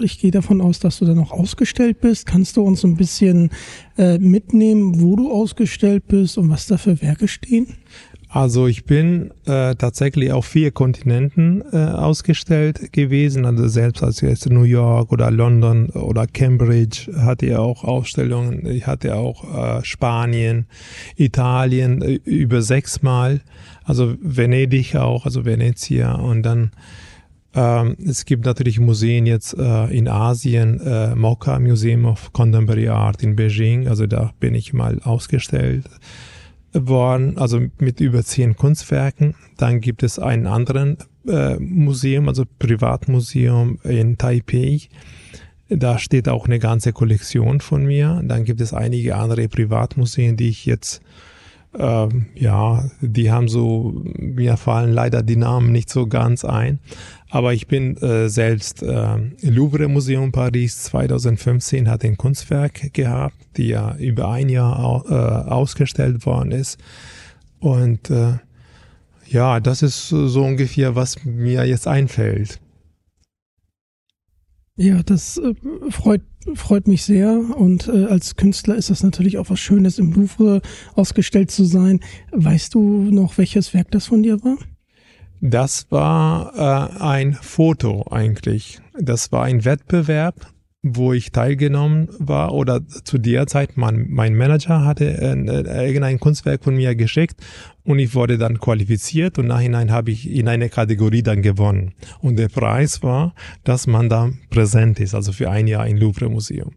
ich 0.00 0.18
gehe 0.18 0.30
davon 0.30 0.60
aus, 0.60 0.80
dass 0.80 0.98
du 0.98 1.04
dann 1.04 1.18
auch 1.18 1.30
ausgestellt 1.30 2.00
bist. 2.00 2.26
Kannst 2.26 2.56
du 2.56 2.62
uns 2.62 2.84
ein 2.84 2.96
bisschen 2.96 3.50
äh, 3.98 4.18
mitnehmen, 4.18 5.00
wo 5.00 5.16
du 5.16 5.30
ausgestellt 5.30 6.08
bist 6.08 6.38
und 6.38 6.48
was 6.50 6.66
da 6.66 6.76
für 6.76 7.00
Werke 7.02 7.28
stehen? 7.28 7.68
Also 8.32 8.68
ich 8.68 8.84
bin 8.84 9.32
äh, 9.44 9.74
tatsächlich 9.74 10.30
auf 10.30 10.46
vier 10.46 10.70
Kontinenten 10.70 11.64
äh, 11.72 11.78
ausgestellt 11.78 12.92
gewesen. 12.92 13.44
Also 13.44 13.66
selbst 13.66 14.04
als 14.04 14.20
jetzt 14.20 14.48
New 14.48 14.62
York 14.62 15.10
oder 15.10 15.32
London 15.32 15.90
oder 15.90 16.28
Cambridge 16.28 17.10
hatte 17.16 17.46
ich 17.46 17.56
auch 17.56 17.82
Ausstellungen. 17.82 18.66
Ich 18.66 18.86
hatte 18.86 19.16
auch 19.16 19.80
äh, 19.80 19.84
Spanien, 19.84 20.66
Italien 21.16 22.02
äh, 22.02 22.20
über 22.24 22.62
sechsmal. 22.62 23.40
Also 23.82 24.14
Venedig 24.22 24.94
auch, 24.94 25.24
also 25.24 25.44
Venezia 25.44 26.14
und 26.14 26.44
dann 26.44 26.70
ähm, 27.52 27.96
es 28.06 28.26
gibt 28.26 28.44
natürlich 28.44 28.78
Museen 28.78 29.26
jetzt 29.26 29.58
äh, 29.58 29.86
in 29.86 30.06
Asien, 30.06 30.78
äh, 30.78 31.16
Mocha 31.16 31.58
Museum 31.58 32.04
of 32.04 32.32
Contemporary 32.32 32.90
Art 32.90 33.24
in 33.24 33.34
Beijing, 33.34 33.88
also 33.88 34.06
da 34.06 34.30
bin 34.38 34.54
ich 34.54 34.72
mal 34.72 35.00
ausgestellt 35.02 35.84
worden, 36.72 37.38
also 37.38 37.60
mit 37.78 38.00
über 38.00 38.22
zehn 38.24 38.56
Kunstwerken. 38.56 39.34
Dann 39.56 39.80
gibt 39.80 40.02
es 40.02 40.18
einen 40.18 40.46
anderen 40.46 40.98
äh, 41.26 41.56
Museum, 41.58 42.28
also 42.28 42.44
Privatmuseum 42.58 43.78
in 43.84 44.18
Taipei. 44.18 44.80
Da 45.68 45.98
steht 45.98 46.28
auch 46.28 46.46
eine 46.46 46.58
ganze 46.58 46.92
Kollektion 46.92 47.60
von 47.60 47.84
mir. 47.84 48.22
Dann 48.24 48.44
gibt 48.44 48.60
es 48.60 48.72
einige 48.72 49.16
andere 49.16 49.48
Privatmuseen, 49.48 50.36
die 50.36 50.48
ich 50.48 50.66
jetzt 50.66 51.00
ähm, 51.78 52.26
ja, 52.34 52.90
die 53.00 53.30
haben 53.30 53.48
so, 53.48 54.02
mir 54.18 54.56
fallen 54.56 54.92
leider 54.92 55.22
die 55.22 55.36
Namen 55.36 55.70
nicht 55.70 55.88
so 55.88 56.06
ganz 56.06 56.44
ein. 56.44 56.80
Aber 57.30 57.54
ich 57.54 57.68
bin 57.68 57.96
äh, 57.98 58.28
selbst 58.28 58.82
äh, 58.82 59.16
Louvre 59.42 59.86
Museum 59.86 60.32
Paris 60.32 60.82
2015 60.82 61.88
hat 61.88 62.04
ein 62.04 62.16
Kunstwerk 62.16 62.92
gehabt, 62.92 63.36
die 63.56 63.68
ja 63.68 63.96
über 63.96 64.30
ein 64.30 64.48
Jahr 64.48 64.84
au, 64.84 65.04
äh, 65.08 65.14
ausgestellt 65.14 66.26
worden 66.26 66.50
ist. 66.50 66.78
Und 67.60 68.10
äh, 68.10 68.34
ja, 69.28 69.60
das 69.60 69.82
ist 69.82 70.08
so 70.08 70.42
ungefähr, 70.42 70.96
was 70.96 71.24
mir 71.24 71.64
jetzt 71.64 71.86
einfällt. 71.86 72.60
Ja, 74.74 75.02
das 75.04 75.36
äh, 75.36 75.54
freut, 75.90 76.22
freut 76.54 76.88
mich 76.88 77.04
sehr 77.04 77.30
und 77.56 77.86
äh, 77.86 78.06
als 78.06 78.34
Künstler 78.34 78.74
ist 78.74 78.90
das 78.90 79.04
natürlich 79.04 79.38
auch 79.38 79.50
was 79.50 79.60
Schönes, 79.60 80.00
im 80.00 80.12
Louvre 80.12 80.62
ausgestellt 80.94 81.52
zu 81.52 81.64
sein. 81.64 82.00
Weißt 82.32 82.74
du 82.74 82.80
noch, 82.80 83.38
welches 83.38 83.72
Werk 83.72 83.92
das 83.92 84.06
von 84.06 84.24
dir 84.24 84.42
war? 84.42 84.56
Das 85.40 85.86
war 85.90 86.52
äh, 86.54 87.02
ein 87.02 87.32
Foto 87.34 88.06
eigentlich. 88.10 88.78
Das 88.98 89.32
war 89.32 89.44
ein 89.44 89.64
Wettbewerb, 89.64 90.34
wo 90.82 91.14
ich 91.14 91.32
teilgenommen 91.32 92.08
war 92.18 92.52
oder 92.52 92.86
zu 92.86 93.16
der 93.16 93.46
Zeit 93.46 93.76
mein, 93.76 94.06
mein 94.10 94.34
Manager 94.34 94.84
hatte 94.84 95.06
äh, 95.06 95.32
äh, 95.32 95.86
irgendein 95.86 96.20
Kunstwerk 96.20 96.62
von 96.62 96.76
mir 96.76 96.94
geschickt 96.94 97.40
und 97.84 97.98
ich 97.98 98.14
wurde 98.14 98.36
dann 98.36 98.58
qualifiziert 98.58 99.38
und 99.38 99.46
nachhinein 99.46 99.90
habe 99.90 100.10
ich 100.10 100.30
in 100.30 100.46
einer 100.46 100.68
Kategorie 100.68 101.22
dann 101.22 101.40
gewonnen. 101.40 101.94
Und 102.20 102.38
der 102.38 102.48
Preis 102.48 103.02
war, 103.02 103.34
dass 103.64 103.86
man 103.86 104.10
da 104.10 104.30
präsent 104.50 105.00
ist, 105.00 105.14
also 105.14 105.32
für 105.32 105.50
ein 105.50 105.66
Jahr 105.66 105.86
im 105.86 105.96
Louvre 105.96 106.28
Museum. 106.28 106.72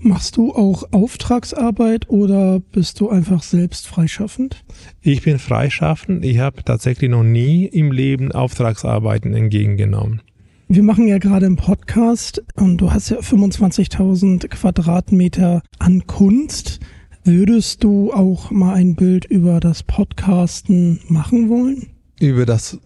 Machst 0.00 0.36
du 0.36 0.52
auch 0.52 0.92
Auftragsarbeit 0.92 2.10
oder 2.10 2.60
bist 2.60 3.00
du 3.00 3.08
einfach 3.08 3.42
selbst 3.42 3.86
freischaffend? 3.86 4.64
Ich 5.00 5.22
bin 5.22 5.38
freischaffend. 5.38 6.24
Ich 6.24 6.38
habe 6.38 6.62
tatsächlich 6.64 7.10
noch 7.10 7.22
nie 7.22 7.64
im 7.64 7.92
Leben 7.92 8.30
Auftragsarbeiten 8.30 9.34
entgegengenommen. 9.34 10.20
Wir 10.68 10.82
machen 10.82 11.06
ja 11.06 11.18
gerade 11.18 11.46
einen 11.46 11.56
Podcast 11.56 12.42
und 12.56 12.78
du 12.78 12.92
hast 12.92 13.08
ja 13.08 13.20
25.000 13.20 14.48
Quadratmeter 14.48 15.62
an 15.78 16.06
Kunst. 16.06 16.80
Würdest 17.24 17.82
du 17.82 18.12
auch 18.12 18.50
mal 18.50 18.74
ein 18.74 18.96
Bild 18.96 19.24
über 19.24 19.60
das 19.60 19.82
Podcasten 19.82 21.00
machen 21.08 21.48
wollen? 21.48 21.86
Über 22.20 22.46
das 22.46 22.78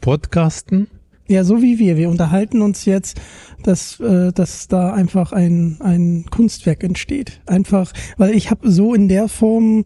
Podcasten? 0.00 0.88
Ja, 1.26 1.42
so 1.42 1.62
wie 1.62 1.78
wir. 1.78 1.96
Wir 1.96 2.10
unterhalten 2.10 2.60
uns 2.60 2.84
jetzt, 2.84 3.20
dass, 3.62 3.98
äh, 3.98 4.30
dass 4.32 4.68
da 4.68 4.92
einfach 4.92 5.32
ein, 5.32 5.78
ein 5.80 6.26
Kunstwerk 6.30 6.84
entsteht. 6.84 7.40
Einfach, 7.46 7.92
weil 8.18 8.34
ich 8.34 8.50
habe 8.50 8.70
so 8.70 8.94
in 8.94 9.08
der 9.08 9.28
Form 9.28 9.84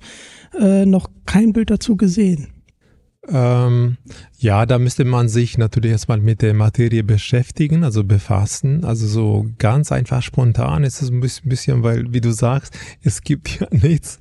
äh, 0.59 0.85
noch 0.85 1.11
kein 1.27 1.53
Bild 1.53 1.71
dazu 1.71 1.97
gesehen. 1.97 2.49
Ähm, 3.31 3.99
ja, 4.39 4.65
da 4.67 4.79
müsste 4.79 5.05
man 5.05 5.29
sich 5.29 5.59
natürlich 5.59 5.91
erstmal 5.91 6.19
mit 6.19 6.43
der 6.43 6.55
Materie 6.55 7.03
beschäftigen, 7.03 7.85
also 7.85 8.05
befassen. 8.05 8.85
Also 8.85 9.07
so 9.07 9.47
ganz 9.59 9.93
einfach 9.93 10.23
spontan 10.23 10.85
ist 10.85 11.03
es 11.03 11.11
ein 11.11 11.21
bisschen, 11.21 11.83
weil, 11.83 12.13
wie 12.13 12.21
du 12.21 12.33
sagst, 12.33 12.79
es 13.03 13.23
gibt 13.23 13.61
ja 13.61 13.67
nichts 13.71 14.19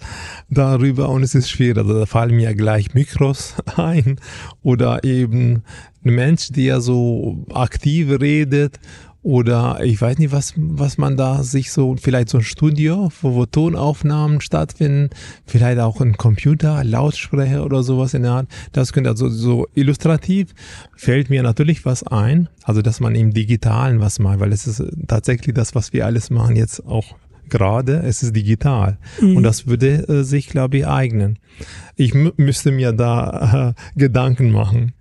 darüber 0.50 1.10
und 1.10 1.24
es 1.24 1.36
ist 1.36 1.50
schwierig. 1.50 1.78
Also 1.78 2.00
da 2.00 2.06
fallen 2.06 2.36
mir 2.36 2.54
gleich 2.56 2.94
Mikros 2.94 3.56
ein 3.78 4.20
oder 4.62 5.04
eben 5.04 5.64
ein 6.04 6.16
Mensch, 6.16 6.50
der 6.52 6.82
so 6.82 7.46
aktiv 7.54 8.10
redet 8.20 8.80
oder 9.24 9.80
ich 9.84 10.02
weiß 10.02 10.20
nicht, 10.20 10.32
was, 10.32 10.54
was 10.56 10.98
man 10.98 11.18
da 11.18 11.44
sich 11.44 11.72
so, 11.72 11.96
vielleicht 12.00 12.30
so 12.30 12.38
ein 12.38 12.44
Studio, 12.44 13.12
wo, 13.22 13.36
wo 13.36 13.46
Tonaufnahmen 13.46 14.42
stattfinden, 14.42 15.10
vielleicht 15.46 15.80
auch 15.80 16.00
ein 16.02 16.18
Computer, 16.18 16.84
Lautsprecher 16.84 17.66
oder 17.66 17.84
sowas 17.84 18.14
in 18.14 18.24
der 18.24 18.32
Art. 18.32 18.48
Das 18.72 18.94
könnte 18.94 19.10
also 19.10 19.30
so 19.30 19.68
illustrativ 19.74 20.54
fällt 20.96 21.30
mir 21.30 21.44
natürlich 21.44 21.86
was 21.86 22.04
ein. 22.04 22.50
Also, 22.64 22.82
dass 22.82 23.00
man 23.00 23.16
im 23.16 23.34
Digitalen 23.34 24.00
was 24.00 24.20
macht, 24.20 24.40
weil 24.40 24.54
es 24.54 24.68
ist 24.68 24.84
tatsächlich 25.08 25.56
das, 25.56 25.76
was 25.76 25.94
wir 25.94 26.06
alles 26.06 26.30
machen 26.30 26.56
jetzt 26.56 26.86
auch 26.86 27.16
gerade, 27.50 28.02
es 28.04 28.24
ist 28.24 28.36
digital. 28.36 28.98
Mhm. 29.22 29.38
Und 29.38 29.44
das 29.44 29.68
würde 29.68 30.08
äh, 30.08 30.24
sich, 30.24 30.48
glaube 30.48 30.78
ich, 30.78 30.88
eignen. 30.88 31.40
Ich 31.96 32.14
müsste 32.14 32.72
mir 32.72 32.92
da 32.92 33.74
äh, 33.76 33.82
Gedanken 34.00 34.52
machen. 34.52 34.94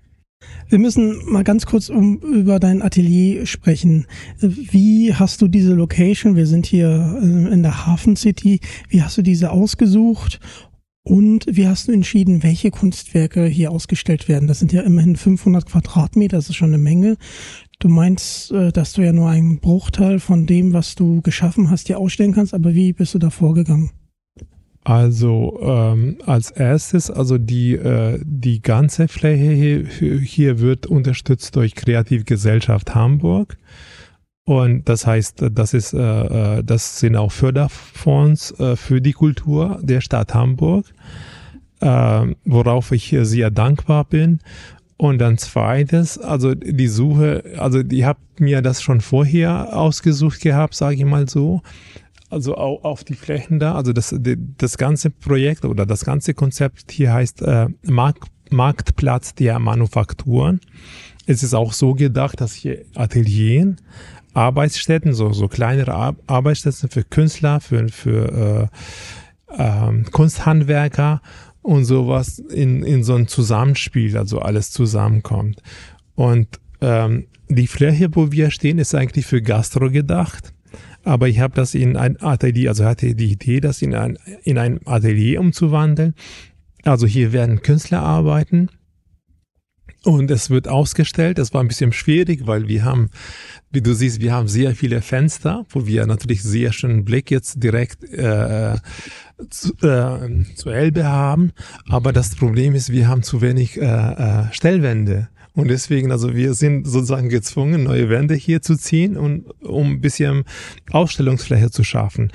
Wir 0.69 0.79
müssen 0.79 1.31
mal 1.31 1.45
ganz 1.45 1.65
kurz 1.65 1.89
um, 1.89 2.19
über 2.19 2.59
dein 2.59 2.83
Atelier 2.83 3.47
sprechen. 3.47 4.07
Wie 4.41 5.15
hast 5.15 5.41
du 5.41 5.49
diese 5.49 5.75
Location? 5.75 6.35
Wir 6.35 6.47
sind 6.47 6.67
hier 6.67 7.19
äh, 7.23 7.53
in 7.53 7.63
der 7.63 7.87
Hafen 7.87 8.17
City. 8.17 8.61
Wie 8.89 9.03
hast 9.03 9.17
du 9.17 9.23
diese 9.23 9.51
ausgesucht? 9.51 10.41
Und 11.05 11.47
wie 11.49 11.69
hast 11.69 11.87
du 11.87 11.93
entschieden, 11.93 12.43
welche 12.43 12.73
Kunstwerke 12.73 13.47
hier 13.47 13.71
ausgestellt 13.71 14.29
werden? 14.29 14.49
Das 14.49 14.59
sind 14.59 14.73
ja 14.73 14.83
immerhin 14.83 15.15
500 15.15 15.65
Quadratmeter, 15.65 16.37
das 16.37 16.49
ist 16.49 16.57
schon 16.57 16.71
eine 16.71 16.79
Menge. 16.79 17.17
Du 17.79 17.89
meinst, 17.89 18.51
äh, 18.51 18.73
dass 18.73 18.93
du 18.93 19.03
ja 19.03 19.13
nur 19.13 19.29
einen 19.29 19.61
Bruchteil 19.61 20.19
von 20.19 20.47
dem, 20.47 20.73
was 20.73 20.97
du 20.97 21.23
geschaffen 21.23 21.71
hast, 21.71 21.87
hier 21.87 22.01
ausstellen 22.01 22.33
kannst, 22.33 22.55
aber 22.55 22.75
wie 22.75 22.93
bist 22.93 23.15
du 23.15 23.21
da 23.21 23.31
vorgegangen? 23.31 23.91
Also 24.87 25.59
ähm, 25.63 26.19
als 26.27 26.53
erstes, 26.53 27.11
also 27.11 27.39
die, 27.39 27.73
äh, 27.73 28.21
die 28.25 28.63
ganze 28.63 29.09
Fläche 29.09 29.51
hier, 29.51 29.85
hier 30.21 30.61
wird 30.61 30.87
unterstützt 30.87 31.57
durch 31.57 31.75
Kreativgesellschaft 31.75 32.95
Hamburg. 32.95 33.57
Und 34.45 34.89
das 34.89 35.05
heißt, 35.05 35.47
das 35.51 35.75
ist, 35.75 35.93
äh, 35.93 36.59
äh, 36.59 36.63
das 36.63 37.01
sind 37.01 37.17
auch 37.17 37.33
Förderfonds 37.33 38.53
äh, 38.61 38.77
für 38.77 39.01
die 39.01 39.13
Kultur 39.13 39.81
der 39.83 40.01
Stadt 40.01 40.35
Hamburg, 40.35 40.87
äh, 41.81 42.27
worauf 42.45 42.93
ich 42.93 43.13
sehr 43.23 43.51
dankbar 43.51 44.05
bin. 44.05 44.39
Und 44.97 45.19
dann 45.19 45.37
zweites, 45.37 46.17
also 46.17 46.55
die 46.55 46.87
Suche, 46.87 47.43
also 47.59 47.83
die 47.83 48.07
habt 48.07 48.39
mir 48.39 48.63
das 48.63 48.83
schon 48.83 49.01
vorher 49.01 49.77
ausgesucht 49.77 50.43
gehabt, 50.43 50.77
sage 50.77 50.95
ich 50.95 51.05
mal 51.05 51.29
so 51.29 51.63
also 52.31 52.57
auch 52.57 52.85
auf 52.85 53.05
die 53.05 53.15
Flächen 53.15 53.59
da. 53.59 53.75
Also 53.75 53.93
das, 53.93 54.15
das 54.19 54.79
ganze 54.79 55.11
Projekt 55.11 55.65
oder 55.65 55.87
das 55.87 56.05
ganze 56.05 56.35
Konzept 56.35 56.91
hier 56.91 57.13
heißt 57.13 57.43
äh, 57.43 57.67
Markt, 57.83 58.25
Marktplatz 58.51 59.35
der 59.35 59.59
Manufakturen. 59.59 60.61
Es 61.27 61.43
ist 61.43 61.55
auch 61.55 61.73
so 61.73 61.95
gedacht, 61.95 62.41
dass 62.41 62.55
hier 62.55 62.85
Ateliers, 62.95 63.77
Arbeitsstätten, 64.35 65.15
so, 65.15 65.33
so 65.33 65.49
kleinere 65.49 65.95
Ar 65.95 66.17
Arbeitsstätten 66.27 66.91
für 66.91 67.05
Künstler, 67.05 67.61
für, 67.61 67.89
für 67.89 68.71
äh, 69.57 69.63
äh, 69.63 70.03
Kunsthandwerker 70.11 71.23
und 71.63 71.85
sowas 71.85 72.39
in, 72.39 72.83
in 72.83 73.03
so 73.03 73.15
ein 73.15 73.29
Zusammenspiel, 73.29 74.17
also 74.17 74.41
alles 74.41 74.71
zusammenkommt. 74.71 75.63
Und 76.15 76.61
ähm, 76.81 77.27
die 77.49 77.67
Fläche, 77.67 78.09
wo 78.13 78.31
wir 78.31 78.51
stehen, 78.51 78.79
ist 78.79 78.95
eigentlich 78.95 79.27
für 79.27 79.43
Gastro 79.43 79.91
gedacht 79.91 80.53
aber 81.07 81.29
ich 81.29 81.39
habe 81.39 81.55
das 81.55 81.75
in 81.75 81.97
ein 81.97 82.21
Atelier, 82.21 82.71
also 82.71 82.85
hatte 82.85 83.15
die 83.15 83.33
Idee, 83.33 83.61
das 83.61 83.81
in 83.81 83.95
ein, 83.95 84.19
in 84.43 84.59
ein 84.59 84.81
Atelier 84.85 85.41
umzuwandeln. 85.41 86.15
Also 86.83 87.07
hier 87.07 87.33
werden 87.33 87.63
Künstler 87.63 88.03
arbeiten 88.03 88.69
und 90.03 90.31
es 90.31 90.51
wird 90.51 90.69
ausgestellt. 90.69 91.39
Das 91.39 91.55
war 91.55 91.63
ein 91.63 91.69
bisschen 91.69 91.93
schwierig, 91.93 92.47
weil 92.47 92.69
wir 92.69 92.85
haben, 92.85 93.11
wie 93.71 93.83
du 93.83 93.95
siehst, 93.95 94.21
wir 94.21 94.33
haben 94.33 94.49
sehr 94.49 94.75
viele 94.75 95.01
Fenster, 95.01 95.65
wo 95.71 95.87
wir 95.87 96.07
natürlich 96.07 96.43
sehr 96.43 96.73
schönen 96.73 97.05
Blick 97.05 97.31
jetzt 97.31 97.63
direkt 97.63 98.05
äh, 98.05 98.77
zu, 99.51 99.75
äh, 99.83 100.45
zur 100.55 100.75
Elbe 100.75 101.05
haben. 101.05 101.53
Aber 101.89 102.13
das 102.13 102.35
Problem 102.35 102.75
ist, 102.75 102.91
wir 102.91 103.09
haben 103.09 103.23
zu 103.23 103.43
wenig 103.43 103.81
äh, 103.81 103.85
äh, 103.85 104.45
Stellwände. 104.53 105.29
Und 105.57 105.69
deswegen, 105.69 106.13
also 106.13 106.35
wir 106.35 106.53
sind 106.55 106.87
sozusagen 106.87 107.31
gezwungen, 107.31 107.85
neue 107.85 108.11
Wände 108.11 108.35
hier 108.35 108.61
zu 108.61 108.77
ziehen 108.77 109.17
und 109.17 109.47
um 109.63 109.93
ein 109.93 110.01
bisschen 110.03 110.45
Ausstellungsfläche 110.93 111.71
zu 111.71 111.83
schaffen. 111.83 112.31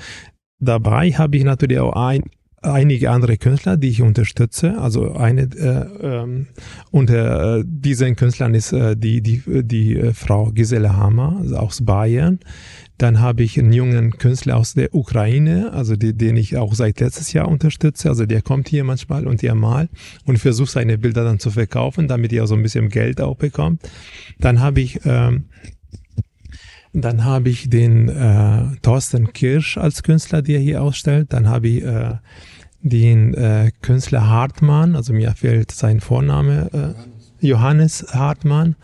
Dabei 0.58 1.12
habe 1.12 1.36
ich 1.36 1.44
natürlich 1.44 1.78
auch 1.78 1.94
ein, 1.94 2.24
einige 2.62 3.10
andere 3.10 3.38
Künstler, 3.38 3.76
die 3.76 3.88
ich 3.88 4.02
unterstütze. 4.02 4.76
Also 4.78 5.14
eine 5.14 5.42
äh, 5.42 5.86
ähm, 6.04 6.48
unter 6.90 7.58
äh, 7.58 7.64
diesen 7.64 8.16
Künstlern 8.16 8.54
ist 8.54 8.72
äh, 8.72 8.96
die 8.96 9.20
die 9.20 9.42
die 9.46 9.96
äh, 9.96 10.12
Frau 10.12 10.50
Gisela 10.50 10.96
Hammer 10.96 11.44
aus 11.54 11.84
Bayern. 11.84 12.40
Dann 12.98 13.20
habe 13.20 13.42
ich 13.42 13.58
einen 13.58 13.72
jungen 13.72 14.12
Künstler 14.12 14.56
aus 14.56 14.74
der 14.74 14.94
Ukraine, 14.94 15.72
also 15.72 15.96
die, 15.96 16.14
den 16.14 16.36
ich 16.36 16.56
auch 16.56 16.74
seit 16.74 17.00
letztes 17.00 17.32
Jahr 17.32 17.48
unterstütze. 17.48 18.08
Also 18.08 18.26
der 18.26 18.42
kommt 18.42 18.68
hier 18.68 18.84
manchmal 18.84 19.26
und 19.26 19.42
der 19.42 19.54
malt 19.54 19.90
und 20.24 20.38
versucht 20.38 20.70
seine 20.70 20.98
Bilder 20.98 21.24
dann 21.24 21.38
zu 21.38 21.50
verkaufen, 21.50 22.06
damit 22.06 22.32
er 22.32 22.46
so 22.46 22.54
ein 22.54 22.62
bisschen 22.62 22.88
Geld 22.90 23.20
auch 23.20 23.36
bekommt. 23.36 23.80
Dann 24.38 24.60
habe 24.60 24.80
ich 24.80 25.00
ähm, 25.04 25.46
dann 26.92 27.24
habe 27.24 27.48
ich 27.48 27.70
den 27.70 28.08
äh, 28.08 28.64
Thorsten 28.82 29.32
Kirsch 29.32 29.78
als 29.78 30.02
Künstler, 30.02 30.42
der 30.42 30.58
hier 30.60 30.82
ausstellt. 30.82 31.32
Dann 31.32 31.48
habe 31.48 31.68
ich 31.68 31.82
äh, 31.82 32.16
den 32.82 33.32
äh, 33.34 33.70
Künstler 33.80 34.28
Hartmann, 34.28 34.94
also 34.96 35.12
mir 35.12 35.32
fehlt 35.32 35.70
sein 35.70 36.00
Vorname, 36.00 36.94
äh, 37.40 37.46
Johannes 37.46 38.06
Hartmann, 38.10 38.76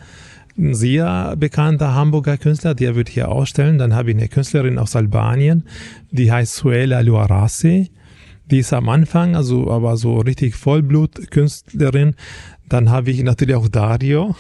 ein 0.58 0.74
sehr 0.74 1.36
bekannter 1.36 1.94
Hamburger 1.94 2.36
Künstler, 2.36 2.74
der 2.74 2.96
wird 2.96 3.08
hier 3.08 3.30
ausstellen. 3.30 3.78
Dann 3.78 3.94
habe 3.94 4.10
ich 4.10 4.16
eine 4.16 4.28
Künstlerin 4.28 4.78
aus 4.78 4.96
Albanien, 4.96 5.64
die 6.10 6.30
heißt 6.32 6.56
Suela 6.56 7.00
Luarasi. 7.00 7.90
Die 8.50 8.58
ist 8.58 8.72
am 8.72 8.88
Anfang, 8.88 9.36
also 9.36 9.70
aber 9.70 9.96
so 9.96 10.18
richtig 10.18 10.54
Vollblutkünstlerin. 10.54 12.14
Dann 12.68 12.90
habe 12.90 13.10
ich 13.10 13.22
natürlich 13.22 13.56
auch 13.56 13.68
Dario, 13.68 14.34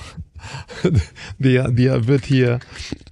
der, 1.38 1.70
der 1.70 2.06
wird 2.06 2.24
hier 2.24 2.58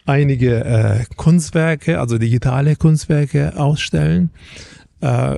einige 0.04 0.64
äh, 0.64 1.04
Kunstwerke, 1.16 2.00
also 2.00 2.18
digitale 2.18 2.76
Kunstwerke 2.76 3.56
ausstellen 3.56 4.30
äh, 5.00 5.36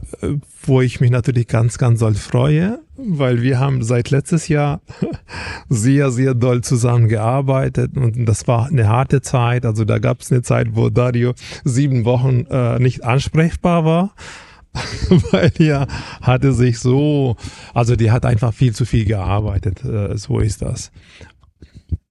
wo 0.63 0.81
ich 0.81 1.01
mich 1.01 1.11
natürlich 1.11 1.47
ganz, 1.47 1.79
ganz 1.79 2.01
doll 2.01 2.15
freue, 2.15 2.81
weil 2.97 3.43
wir 3.43 3.59
haben 3.59 3.83
seit 3.83 4.11
letztes 4.11 4.49
Jahr 4.49 4.81
sehr, 5.69 6.11
sehr 6.11 6.35
doll 6.35 6.63
zusammengearbeitet 6.63 7.97
und 7.97 8.27
das 8.27 8.47
war 8.47 8.67
eine 8.67 8.89
harte 8.89 9.21
Zeit. 9.21 9.65
Also 9.65 9.85
da 9.85 9.99
gab 9.99 10.21
es 10.21 10.31
eine 10.31 10.43
Zeit, 10.43 10.69
wo 10.73 10.91
Dario 10.91 11.35
sieben 11.65 12.05
Wochen 12.05 12.47
äh, 12.51 12.79
nicht 12.79 13.05
ansprechbar 13.05 13.85
war. 13.85 14.15
weil 15.33 15.51
die 15.51 15.73
hatte 15.73 16.53
sich 16.53 16.79
so, 16.79 17.37
also 17.75 17.97
die 17.97 18.11
hat 18.11 18.27
einfach 18.27 18.53
viel 18.53 18.75
zu 18.75 18.85
viel 18.85 19.07
gearbeitet, 19.07 19.83
äh, 19.85 20.17
so 20.17 20.39
ist 20.39 20.63
das. 20.63 20.93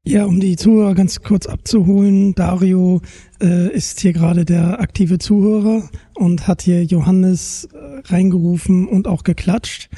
Ja, 0.04 0.24
um 0.24 0.40
die 0.40 0.56
Zuhörer 0.56 0.96
ganz 0.96 1.22
kurz 1.22 1.48
abzuholen, 1.48 2.34
Dario 2.34 3.02
äh, 3.42 3.72
ist 3.72 4.00
hier 4.00 4.14
gerade 4.14 4.46
der 4.46 4.80
aktive 4.80 5.18
Zuhörer 5.20 5.90
und 6.16 6.48
hat 6.48 6.62
hier 6.62 6.84
Johannes 6.84 7.68
äh, 7.74 8.02
reingerufen 8.12 8.88
und 8.88 9.08
auch 9.08 9.24
geklatscht. 9.24 9.90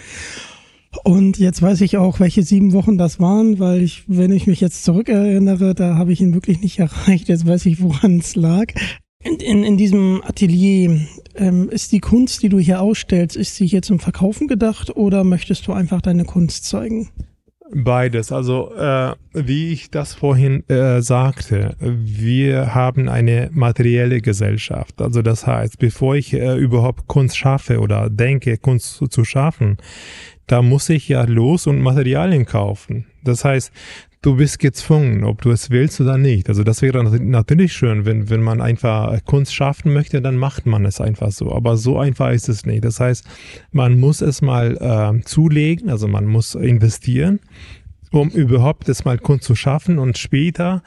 Und 1.03 1.37
jetzt 1.37 1.61
weiß 1.61 1.81
ich 1.81 1.97
auch, 1.97 2.19
welche 2.19 2.43
sieben 2.43 2.73
Wochen 2.73 2.97
das 2.97 3.19
waren, 3.19 3.59
weil 3.59 3.81
ich, 3.81 4.03
wenn 4.07 4.31
ich 4.31 4.47
mich 4.47 4.59
jetzt 4.59 4.83
zurückerinnere, 4.83 5.75
da 5.75 5.95
habe 5.95 6.11
ich 6.11 6.21
ihn 6.21 6.33
wirklich 6.33 6.61
nicht 6.61 6.79
erreicht. 6.79 7.29
Jetzt 7.29 7.47
weiß 7.47 7.65
ich, 7.67 7.81
woran 7.81 8.17
es 8.19 8.35
lag. 8.35 8.73
In, 9.23 9.35
in, 9.35 9.63
in 9.63 9.77
diesem 9.77 10.21
Atelier 10.23 11.05
ähm, 11.35 11.69
ist 11.69 11.91
die 11.91 11.99
Kunst, 11.99 12.41
die 12.41 12.49
du 12.49 12.57
hier 12.57 12.81
ausstellst, 12.81 13.35
ist 13.35 13.55
sie 13.55 13.67
hier 13.67 13.81
zum 13.81 13.99
Verkaufen 13.99 14.47
gedacht 14.47 14.95
oder 14.95 15.23
möchtest 15.23 15.67
du 15.67 15.73
einfach 15.73 16.01
deine 16.01 16.23
Kunst 16.23 16.65
zeigen? 16.65 17.09
Beides. 17.71 18.31
Also 18.31 18.73
äh, 18.73 19.13
wie 19.33 19.71
ich 19.71 19.91
das 19.91 20.15
vorhin 20.15 20.67
äh, 20.69 21.01
sagte, 21.01 21.75
wir 21.79 22.73
haben 22.73 23.09
eine 23.09 23.49
materielle 23.53 24.21
Gesellschaft. 24.21 24.99
Also 25.01 25.21
das 25.21 25.45
heißt, 25.45 25.77
bevor 25.77 26.15
ich 26.15 26.33
äh, 26.33 26.55
überhaupt 26.55 27.07
Kunst 27.07 27.37
schaffe 27.37 27.79
oder 27.79 28.09
denke, 28.09 28.57
Kunst 28.57 28.95
zu, 28.95 29.07
zu 29.07 29.23
schaffen, 29.23 29.77
da 30.47 30.63
muss 30.63 30.89
ich 30.89 31.07
ja 31.09 31.25
los 31.25 31.67
und 31.67 31.79
Materialien 31.79 32.45
kaufen. 32.45 33.05
Das 33.23 33.45
heißt, 33.45 33.71
du 34.21 34.35
bist 34.35 34.59
gezwungen, 34.59 35.23
ob 35.23 35.41
du 35.41 35.51
es 35.51 35.69
willst 35.69 36.01
oder 36.01 36.17
nicht. 36.17 36.49
Also 36.49 36.63
das 36.63 36.81
wäre 36.81 37.03
natürlich 37.19 37.73
schön, 37.73 38.05
wenn, 38.05 38.29
wenn 38.29 38.41
man 38.41 38.61
einfach 38.61 39.23
Kunst 39.25 39.53
schaffen 39.53 39.93
möchte, 39.93 40.21
dann 40.21 40.35
macht 40.35 40.65
man 40.65 40.85
es 40.85 40.99
einfach 40.99 41.31
so. 41.31 41.53
Aber 41.53 41.77
so 41.77 41.97
einfach 41.97 42.31
ist 42.31 42.49
es 42.49 42.65
nicht. 42.65 42.83
Das 42.83 42.99
heißt, 42.99 43.25
man 43.71 43.99
muss 43.99 44.21
es 44.21 44.41
mal 44.41 44.77
äh, 44.77 45.23
zulegen, 45.23 45.89
also 45.89 46.07
man 46.07 46.25
muss 46.25 46.55
investieren, 46.55 47.39
um 48.11 48.29
überhaupt 48.29 48.89
es 48.89 49.05
mal 49.05 49.17
Kunst 49.17 49.45
zu 49.45 49.55
schaffen 49.55 49.99
und 49.99 50.17
später 50.17 50.83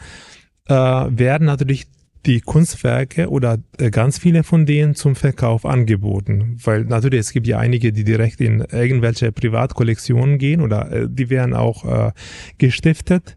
äh, 0.67 0.75
werden 0.75 1.47
natürlich 1.47 1.87
die 2.27 2.41
Kunstwerke 2.41 3.29
oder 3.29 3.59
äh, 3.79 3.91
ganz 3.91 4.19
viele 4.19 4.43
von 4.45 4.67
denen 4.67 4.95
zum 4.95 5.17
Verkauf 5.17 5.67
angeboten. 5.67 6.59
Weil 6.63 6.85
natürlich, 6.85 7.21
es 7.21 7.33
gibt 7.33 7.47
ja 7.47 7.59
einige, 7.59 7.93
die 7.93 8.05
direkt 8.05 8.41
in 8.41 8.61
irgendwelche 8.61 9.33
Privatkollektionen 9.33 10.39
gehen 10.39 10.61
oder 10.61 10.91
äh, 10.93 11.09
die 11.11 11.31
werden 11.31 11.55
auch 11.55 11.85
äh, 11.85 12.13
gestiftet. 12.59 13.37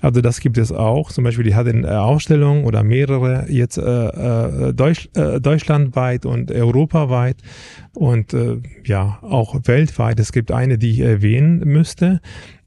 Also 0.00 0.20
das 0.20 0.40
gibt 0.40 0.58
es 0.58 0.70
auch. 0.70 1.10
Zum 1.10 1.24
Beispiel, 1.24 1.44
die 1.44 1.54
hat 1.54 1.66
eine 1.66 2.02
Ausstellung 2.02 2.64
oder 2.64 2.82
mehrere 2.82 3.46
jetzt 3.48 3.78
äh, 3.78 4.74
Deutsch, 4.74 5.08
äh, 5.14 5.40
deutschlandweit 5.40 6.26
und 6.26 6.52
europaweit 6.52 7.36
und 7.94 8.34
äh, 8.34 8.58
ja 8.84 9.18
auch 9.22 9.58
weltweit. 9.64 10.20
Es 10.20 10.32
gibt 10.32 10.52
eine, 10.52 10.76
die 10.76 10.90
ich 10.90 11.00
erwähnen 11.00 11.60
müsste. 11.60 12.20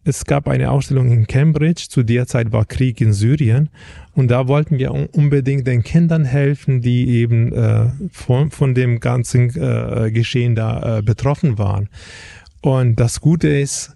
Es 0.04 0.24
gab 0.26 0.48
eine 0.48 0.72
Ausstellung 0.72 1.12
in 1.12 1.28
Cambridge, 1.28 1.88
zu 1.90 2.02
der 2.02 2.28
Zeit 2.28 2.54
war 2.54 2.66
Krieg 2.66 3.02
in 3.02 3.12
Syrien 3.14 3.70
und 4.18 4.30
da 4.30 4.48
wollten 4.48 4.80
wir 4.80 4.92
unbedingt 4.92 5.68
den 5.68 5.84
Kindern 5.84 6.26
helfen, 6.26 6.82
die 6.82 7.08
eben 7.08 7.54
äh, 7.54 7.92
von, 8.12 8.50
von 8.50 8.74
dem 8.74 9.00
ganzen 9.00 9.56
äh, 9.56 10.10
Geschehen 10.10 10.56
da 10.56 10.98
äh, 10.98 11.02
betroffen 11.04 11.60
waren. 11.60 11.88
Und 12.62 13.00
das 13.00 13.22
Gute 13.22 13.48
ist, 13.48 13.96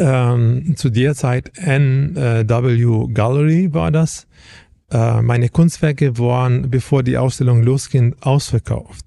ähm, 0.00 0.74
zu 0.74 0.90
der 0.90 1.14
Zeit 1.14 1.52
NW 1.56 3.06
Gallery 3.14 3.72
war 3.72 3.92
das. 3.92 4.26
Äh, 4.90 5.22
meine 5.22 5.50
Kunstwerke 5.50 6.18
waren, 6.18 6.68
bevor 6.68 7.04
die 7.04 7.16
Ausstellung 7.16 7.62
losging, 7.62 8.16
ausverkauft. 8.22 9.04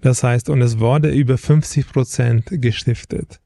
Das 0.00 0.22
heißt, 0.22 0.48
und 0.48 0.62
es 0.62 0.78
wurde 0.78 1.10
über 1.10 1.36
50 1.36 1.86
Prozent 1.86 2.44
gestiftet. 2.50 3.40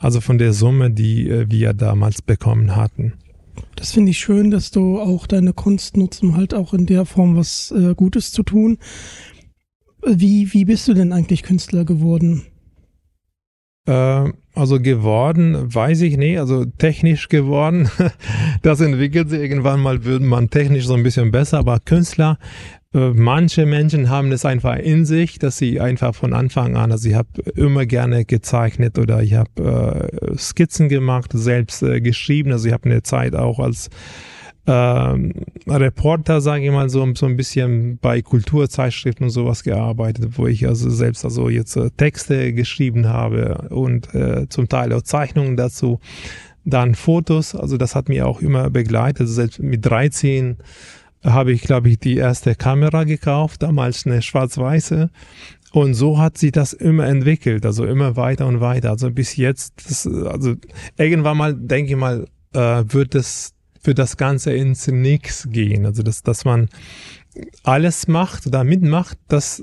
Also 0.00 0.20
von 0.20 0.38
der 0.38 0.52
Summe, 0.52 0.90
die 0.90 1.30
äh, 1.30 1.46
wir 1.48 1.72
damals 1.72 2.20
bekommen 2.20 2.74
hatten. 2.74 3.12
Das 3.76 3.92
finde 3.92 4.10
ich 4.10 4.18
schön, 4.18 4.50
dass 4.50 4.70
du 4.70 5.00
auch 5.00 5.26
deine 5.26 5.52
Kunst 5.52 5.96
nutzt, 5.96 6.22
um 6.22 6.36
halt 6.36 6.54
auch 6.54 6.74
in 6.74 6.86
der 6.86 7.04
Form 7.04 7.36
was 7.36 7.70
äh, 7.70 7.94
Gutes 7.94 8.32
zu 8.32 8.42
tun. 8.42 8.78
Wie, 10.04 10.52
wie 10.52 10.64
bist 10.64 10.88
du 10.88 10.94
denn 10.94 11.12
eigentlich 11.12 11.42
Künstler 11.42 11.84
geworden? 11.84 12.42
Äh, 13.86 14.32
also 14.54 14.80
geworden, 14.80 15.74
weiß 15.74 16.02
ich 16.02 16.16
nicht, 16.16 16.38
also 16.38 16.64
technisch 16.64 17.28
geworden. 17.28 17.88
das 18.62 18.80
entwickelt 18.80 19.30
sich 19.30 19.40
irgendwann 19.40 19.80
mal, 19.80 20.04
wird 20.04 20.22
man 20.22 20.50
technisch 20.50 20.86
so 20.86 20.94
ein 20.94 21.02
bisschen 21.02 21.30
besser, 21.30 21.58
aber 21.58 21.80
Künstler 21.80 22.38
manche 22.92 23.64
Menschen 23.64 24.10
haben 24.10 24.32
es 24.32 24.44
einfach 24.44 24.76
in 24.76 25.06
sich, 25.06 25.38
dass 25.38 25.56
sie 25.56 25.80
einfach 25.80 26.14
von 26.14 26.34
Anfang 26.34 26.76
an, 26.76 26.92
also 26.92 27.08
ich 27.08 27.14
habe 27.14 27.28
immer 27.54 27.86
gerne 27.86 28.24
gezeichnet 28.24 28.98
oder 28.98 29.22
ich 29.22 29.34
habe 29.34 30.10
äh, 30.20 30.36
Skizzen 30.36 30.88
gemacht, 30.88 31.30
selbst 31.32 31.82
äh, 31.82 32.00
geschrieben. 32.00 32.52
Also 32.52 32.68
ich 32.68 32.74
habe 32.74 32.90
eine 32.90 33.02
Zeit 33.02 33.34
auch 33.34 33.58
als 33.58 33.88
ähm, 34.66 35.32
Reporter, 35.66 36.40
sage 36.40 36.66
ich 36.66 36.70
mal, 36.70 36.88
so, 36.88 37.06
so 37.14 37.26
ein 37.26 37.36
bisschen 37.36 37.98
bei 37.98 38.22
Kulturzeitschriften 38.22 39.24
und 39.24 39.30
sowas 39.30 39.64
gearbeitet, 39.64 40.38
wo 40.38 40.46
ich 40.46 40.68
also 40.68 40.88
selbst 40.88 41.24
also 41.24 41.48
jetzt 41.48 41.76
äh, 41.76 41.90
Texte 41.96 42.52
geschrieben 42.52 43.08
habe 43.08 43.68
und 43.70 44.14
äh, 44.14 44.48
zum 44.48 44.68
Teil 44.68 44.92
auch 44.92 45.02
Zeichnungen 45.02 45.56
dazu. 45.56 45.98
Dann 46.64 46.94
Fotos, 46.94 47.56
also 47.56 47.76
das 47.76 47.96
hat 47.96 48.08
mich 48.08 48.22
auch 48.22 48.40
immer 48.40 48.70
begleitet, 48.70 49.28
selbst 49.28 49.58
mit 49.58 49.84
13 49.84 50.58
habe 51.24 51.52
ich, 51.52 51.62
glaube 51.62 51.88
ich, 51.88 51.98
die 51.98 52.16
erste 52.16 52.54
Kamera 52.54 53.04
gekauft, 53.04 53.62
damals 53.62 54.06
eine 54.06 54.22
schwarz-weiße. 54.22 55.10
Und 55.72 55.94
so 55.94 56.18
hat 56.18 56.36
sich 56.36 56.52
das 56.52 56.72
immer 56.74 57.06
entwickelt, 57.06 57.64
also 57.64 57.86
immer 57.86 58.16
weiter 58.16 58.46
und 58.46 58.60
weiter. 58.60 58.90
Also 58.90 59.10
bis 59.10 59.36
jetzt, 59.36 59.88
das, 59.88 60.06
also 60.06 60.54
irgendwann 60.98 61.36
mal, 61.36 61.54
denke 61.54 61.92
ich 61.92 61.96
mal, 61.96 62.26
äh, 62.52 62.84
wird 62.86 63.14
es 63.14 63.54
für 63.80 63.94
das 63.94 64.16
Ganze 64.16 64.52
ins 64.52 64.86
Nix 64.86 65.48
gehen. 65.50 65.86
Also 65.86 66.02
dass, 66.02 66.22
dass 66.22 66.44
man 66.44 66.68
alles 67.62 68.06
macht 68.06 68.46
oder 68.46 68.64
mitmacht, 68.64 69.18
dass, 69.28 69.62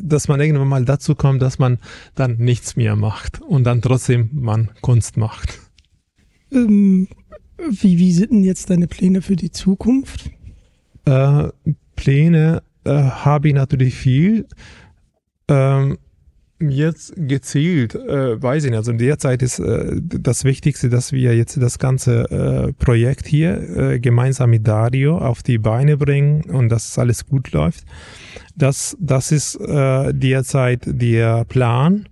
dass 0.00 0.28
man 0.28 0.40
irgendwann 0.40 0.68
mal 0.68 0.84
dazu 0.84 1.14
kommt, 1.14 1.40
dass 1.40 1.58
man 1.58 1.78
dann 2.14 2.36
nichts 2.36 2.76
mehr 2.76 2.96
macht 2.96 3.40
und 3.40 3.64
dann 3.64 3.80
trotzdem 3.80 4.30
man 4.32 4.70
Kunst 4.82 5.16
macht. 5.16 5.60
Ähm, 6.52 7.08
wie, 7.70 7.98
wie 7.98 8.12
sind 8.12 8.32
denn 8.32 8.44
jetzt 8.44 8.68
deine 8.68 8.86
Pläne 8.86 9.22
für 9.22 9.36
die 9.36 9.50
Zukunft? 9.50 10.30
Äh, 11.06 11.48
Pläne 11.94 12.62
äh, 12.84 12.90
habe 12.90 13.48
ich 13.48 13.54
natürlich 13.54 13.94
viel. 13.94 14.46
Ähm, 15.48 15.98
jetzt 16.58 17.12
gezielt, 17.16 17.94
äh, 17.94 18.40
weiß 18.42 18.64
ich 18.64 18.70
nicht, 18.70 18.78
also 18.78 18.90
in 18.90 18.98
der 18.98 19.18
Zeit 19.18 19.42
ist 19.42 19.58
äh, 19.58 20.00
das 20.00 20.44
Wichtigste, 20.44 20.88
dass 20.88 21.12
wir 21.12 21.36
jetzt 21.36 21.60
das 21.60 21.78
ganze 21.78 22.30
äh, 22.30 22.72
Projekt 22.72 23.26
hier 23.26 23.58
äh, 23.76 24.00
gemeinsam 24.00 24.50
mit 24.50 24.66
Dario 24.66 25.18
auf 25.18 25.42
die 25.42 25.58
Beine 25.58 25.96
bringen 25.98 26.42
und 26.44 26.70
dass 26.70 26.98
alles 26.98 27.26
gut 27.26 27.52
läuft. 27.52 27.84
Das, 28.56 28.96
das 29.00 29.32
ist 29.32 29.56
äh, 29.56 30.14
derzeit 30.14 30.82
der 30.86 31.44
Plan 31.44 32.08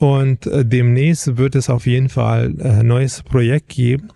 und 0.00 0.48
demnächst 0.52 1.36
wird 1.36 1.54
es 1.54 1.70
auf 1.70 1.86
jeden 1.86 2.08
Fall 2.08 2.54
ein 2.60 2.86
neues 2.86 3.22
Projekt 3.22 3.68
geben. 3.70 4.10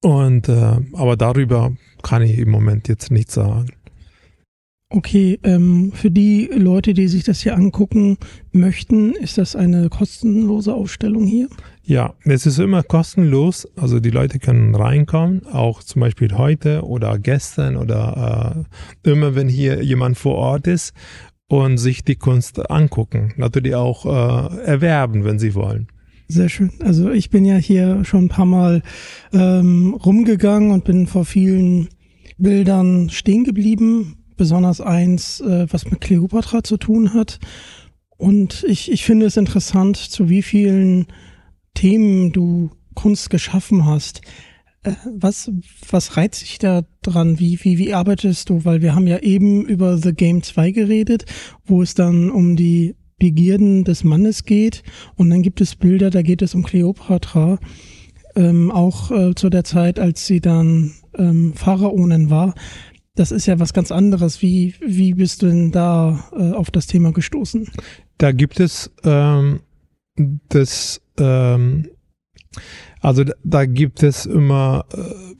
Und 0.00 0.48
aber 0.48 1.16
darüber 1.16 1.72
kann 2.02 2.22
ich 2.22 2.38
im 2.38 2.50
Moment 2.50 2.88
jetzt 2.88 3.10
nichts 3.10 3.34
sagen. 3.34 3.68
Okay, 4.94 5.38
ähm, 5.42 5.90
für 5.94 6.10
die 6.10 6.50
Leute, 6.54 6.92
die 6.92 7.08
sich 7.08 7.24
das 7.24 7.40
hier 7.40 7.56
angucken 7.56 8.18
möchten, 8.52 9.14
ist 9.14 9.38
das 9.38 9.56
eine 9.56 9.88
kostenlose 9.88 10.74
Ausstellung 10.74 11.24
hier? 11.24 11.48
Ja, 11.82 12.12
es 12.24 12.44
ist 12.44 12.58
immer 12.58 12.82
kostenlos. 12.82 13.66
Also 13.74 14.00
die 14.00 14.10
Leute 14.10 14.38
können 14.38 14.74
reinkommen, 14.74 15.46
auch 15.46 15.82
zum 15.82 16.00
Beispiel 16.00 16.36
heute 16.36 16.82
oder 16.82 17.18
gestern 17.18 17.78
oder 17.78 18.66
äh, 19.04 19.10
immer, 19.10 19.34
wenn 19.34 19.48
hier 19.48 19.82
jemand 19.82 20.18
vor 20.18 20.34
Ort 20.34 20.66
ist 20.66 20.92
und 21.48 21.78
sich 21.78 22.04
die 22.04 22.16
Kunst 22.16 22.70
angucken. 22.70 23.32
Natürlich 23.36 23.74
auch 23.74 24.04
äh, 24.04 24.62
erwerben, 24.62 25.24
wenn 25.24 25.38
sie 25.38 25.54
wollen. 25.54 25.88
Sehr 26.28 26.48
schön. 26.48 26.72
Also 26.80 27.10
ich 27.10 27.30
bin 27.30 27.44
ja 27.44 27.56
hier 27.56 28.04
schon 28.04 28.24
ein 28.24 28.28
paar 28.28 28.46
Mal 28.46 28.82
ähm, 29.32 29.94
rumgegangen 29.94 30.70
und 30.70 30.84
bin 30.84 31.06
vor 31.06 31.24
vielen 31.24 31.88
Bildern 32.38 33.10
stehen 33.10 33.44
geblieben, 33.44 34.16
besonders 34.36 34.80
eins, 34.80 35.40
äh, 35.40 35.66
was 35.70 35.90
mit 35.90 36.00
Cleopatra 36.00 36.64
zu 36.64 36.76
tun 36.76 37.14
hat. 37.14 37.38
Und 38.16 38.64
ich, 38.66 38.90
ich 38.90 39.04
finde 39.04 39.26
es 39.26 39.36
interessant, 39.36 39.96
zu 39.96 40.28
wie 40.28 40.42
vielen 40.42 41.06
Themen 41.74 42.32
du 42.32 42.70
Kunst 42.94 43.30
geschaffen 43.30 43.84
hast. 43.84 44.22
Äh, 44.82 44.92
was, 45.14 45.50
was 45.88 46.16
reizt 46.16 46.40
sich 46.40 46.58
da 46.58 46.82
dran? 47.02 47.38
Wie, 47.38 47.58
wie, 47.62 47.78
wie 47.78 47.94
arbeitest 47.94 48.48
du? 48.48 48.64
Weil 48.64 48.82
wir 48.82 48.94
haben 48.94 49.06
ja 49.06 49.18
eben 49.18 49.64
über 49.64 49.98
The 49.98 50.12
Game 50.12 50.42
2 50.42 50.70
geredet, 50.70 51.24
wo 51.64 51.82
es 51.82 51.94
dann 51.94 52.30
um 52.30 52.56
die 52.56 52.94
Begierden 53.22 53.84
des 53.84 54.02
Mannes 54.02 54.42
geht. 54.42 54.82
Und 55.14 55.30
dann 55.30 55.42
gibt 55.42 55.60
es 55.60 55.76
Bilder, 55.76 56.10
da 56.10 56.22
geht 56.22 56.42
es 56.42 56.56
um 56.56 56.64
Kleopatra. 56.64 57.60
Ähm, 58.34 58.72
auch 58.72 59.12
äh, 59.12 59.36
zu 59.36 59.48
der 59.48 59.62
Zeit, 59.62 60.00
als 60.00 60.26
sie 60.26 60.40
dann 60.40 60.92
ähm, 61.16 61.52
Pharaonin 61.54 62.30
war. 62.30 62.54
das 63.14 63.30
ist 63.30 63.46
ja 63.46 63.60
was 63.60 63.72
ganz 63.74 63.92
anderes. 63.92 64.42
Wie, 64.42 64.74
wie 64.84 65.14
bist 65.14 65.42
du 65.42 65.46
denn 65.46 65.70
da 65.70 66.28
äh, 66.36 66.50
auf 66.50 66.72
das 66.72 66.88
Thema 66.88 67.12
gestoßen? 67.12 67.68
Da 68.18 68.32
gibt 68.32 68.58
es 68.58 68.90
ähm, 69.04 69.60
das, 70.48 71.00
ähm, 71.18 71.90
also 73.00 73.22
da, 73.22 73.34
da 73.44 73.66
gibt 73.66 74.02
es 74.02 74.26
immer 74.26 74.84
äh, 74.92 75.34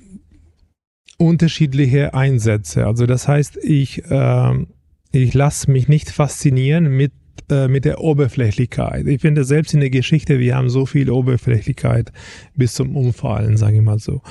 unterschiedliche 1.19 2.15
Einsätze. 2.15 2.87
Also 2.87 3.07
das 3.07 3.27
heißt, 3.27 3.57
ich, 3.57 4.05
äh, 4.05 4.67
ich 5.11 5.35
lasse 5.35 5.69
mich 5.69 5.89
nicht 5.89 6.11
faszinieren 6.11 6.97
mit 6.97 7.13
äh, 7.53 7.69
mit 7.69 7.85
der 7.85 8.01
Oberflächlichkeit. 8.01 9.07
Ich 9.07 9.21
finde 9.21 9.45
selbst 9.45 9.75
in 9.75 9.81
der 9.81 9.91
Geschichte, 9.91 10.39
wir 10.39 10.57
haben 10.57 10.71
so 10.71 10.87
viel 10.87 11.11
Oberflächlichkeit 11.11 12.11
bis 12.57 12.75
zum 12.75 12.97
Umfallen, 12.97 13.57
sage 13.57 13.77
ich 13.77 13.83
mal 13.83 13.99
so. 13.99 14.23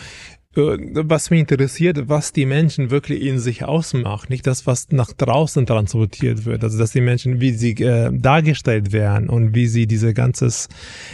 Äh, 0.55 0.77
was 0.93 1.29
mich 1.29 1.39
interessiert, 1.39 2.09
was 2.09 2.33
die 2.33 2.45
Menschen 2.45 2.91
wirklich 2.91 3.21
in 3.21 3.39
sich 3.39 3.63
ausmacht, 3.63 4.29
nicht 4.29 4.45
das, 4.45 4.67
was 4.67 4.91
nach 4.91 5.13
draußen 5.13 5.65
transportiert 5.65 6.45
wird, 6.45 6.63
also 6.63 6.77
dass 6.77 6.91
die 6.91 6.99
Menschen, 6.99 7.39
wie 7.39 7.51
sie 7.51 7.71
äh, 7.71 8.11
dargestellt 8.11 8.91
werden 8.91 9.29
und 9.29 9.55
wie 9.55 9.67
sie 9.67 9.87
diese 9.87 10.13
ganzes, 10.13 10.67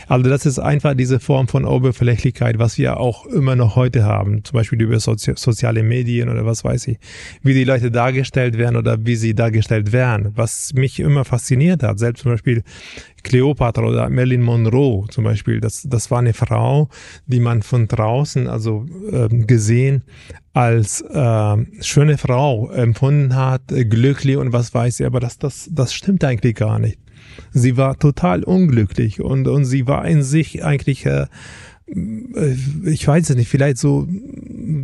also 0.07 0.27
das 0.27 0.47
ist 0.47 0.57
einfach 0.57 0.95
diese 0.95 1.19
Form 1.19 1.47
von 1.47 1.65
Oberflächlichkeit, 1.65 2.57
was 2.57 2.79
wir 2.79 2.99
auch 2.99 3.27
immer 3.27 3.55
noch 3.55 3.75
heute 3.75 4.05
haben, 4.05 4.43
zum 4.43 4.55
Beispiel 4.55 4.81
über 4.81 4.99
Sozi 4.99 5.33
soziale 5.35 5.83
Medien 5.83 6.29
oder 6.29 6.45
was 6.45 6.63
weiß 6.63 6.87
ich, 6.87 6.97
wie 7.43 7.53
die 7.53 7.63
Leute 7.63 7.91
dargestellt 7.91 8.57
werden 8.57 8.75
oder 8.75 9.05
wie 9.05 9.15
sie 9.15 9.35
dargestellt 9.35 9.91
werden, 9.91 10.31
was 10.35 10.73
mich 10.73 10.99
immer 10.99 11.25
fasziniert 11.25 11.83
hat, 11.83 11.99
selbst 11.99 12.23
zum 12.23 12.31
Beispiel 12.31 12.63
Cleopatra 13.27 13.83
oder 13.83 14.09
Marilyn 14.09 14.41
Monroe 14.41 15.05
zum 15.09 15.25
Beispiel, 15.25 15.59
das, 15.59 15.83
das 15.83 16.09
war 16.09 16.19
eine 16.19 16.33
Frau, 16.33 16.87
die 17.25 17.41
man 17.41 17.61
von 17.61 17.87
draußen, 17.87 18.47
also 18.47 18.85
äh, 19.11 19.27
gesehen, 19.27 20.03
als 20.53 21.01
äh, 21.01 21.57
schöne 21.81 22.17
Frau 22.17 22.71
empfunden 22.71 23.35
hat, 23.35 23.63
glücklich 23.67 24.37
und 24.37 24.53
was 24.53 24.73
weiß 24.73 25.01
ich, 25.01 25.05
aber 25.05 25.19
das, 25.19 25.37
das, 25.37 25.69
das 25.71 25.93
stimmt 25.93 26.23
eigentlich 26.23 26.55
gar 26.55 26.79
nicht. 26.79 26.99
Sie 27.51 27.77
war 27.77 27.99
total 27.99 28.43
unglücklich 28.43 29.21
und, 29.21 29.47
und 29.47 29.65
sie 29.65 29.87
war 29.87 30.05
in 30.05 30.23
sich 30.23 30.63
eigentlich 30.63 31.05
äh, 31.05 31.27
ich 31.87 33.07
weiß 33.07 33.29
es 33.29 33.35
nicht, 33.37 33.47
vielleicht 33.47 33.77
so, 33.77 34.07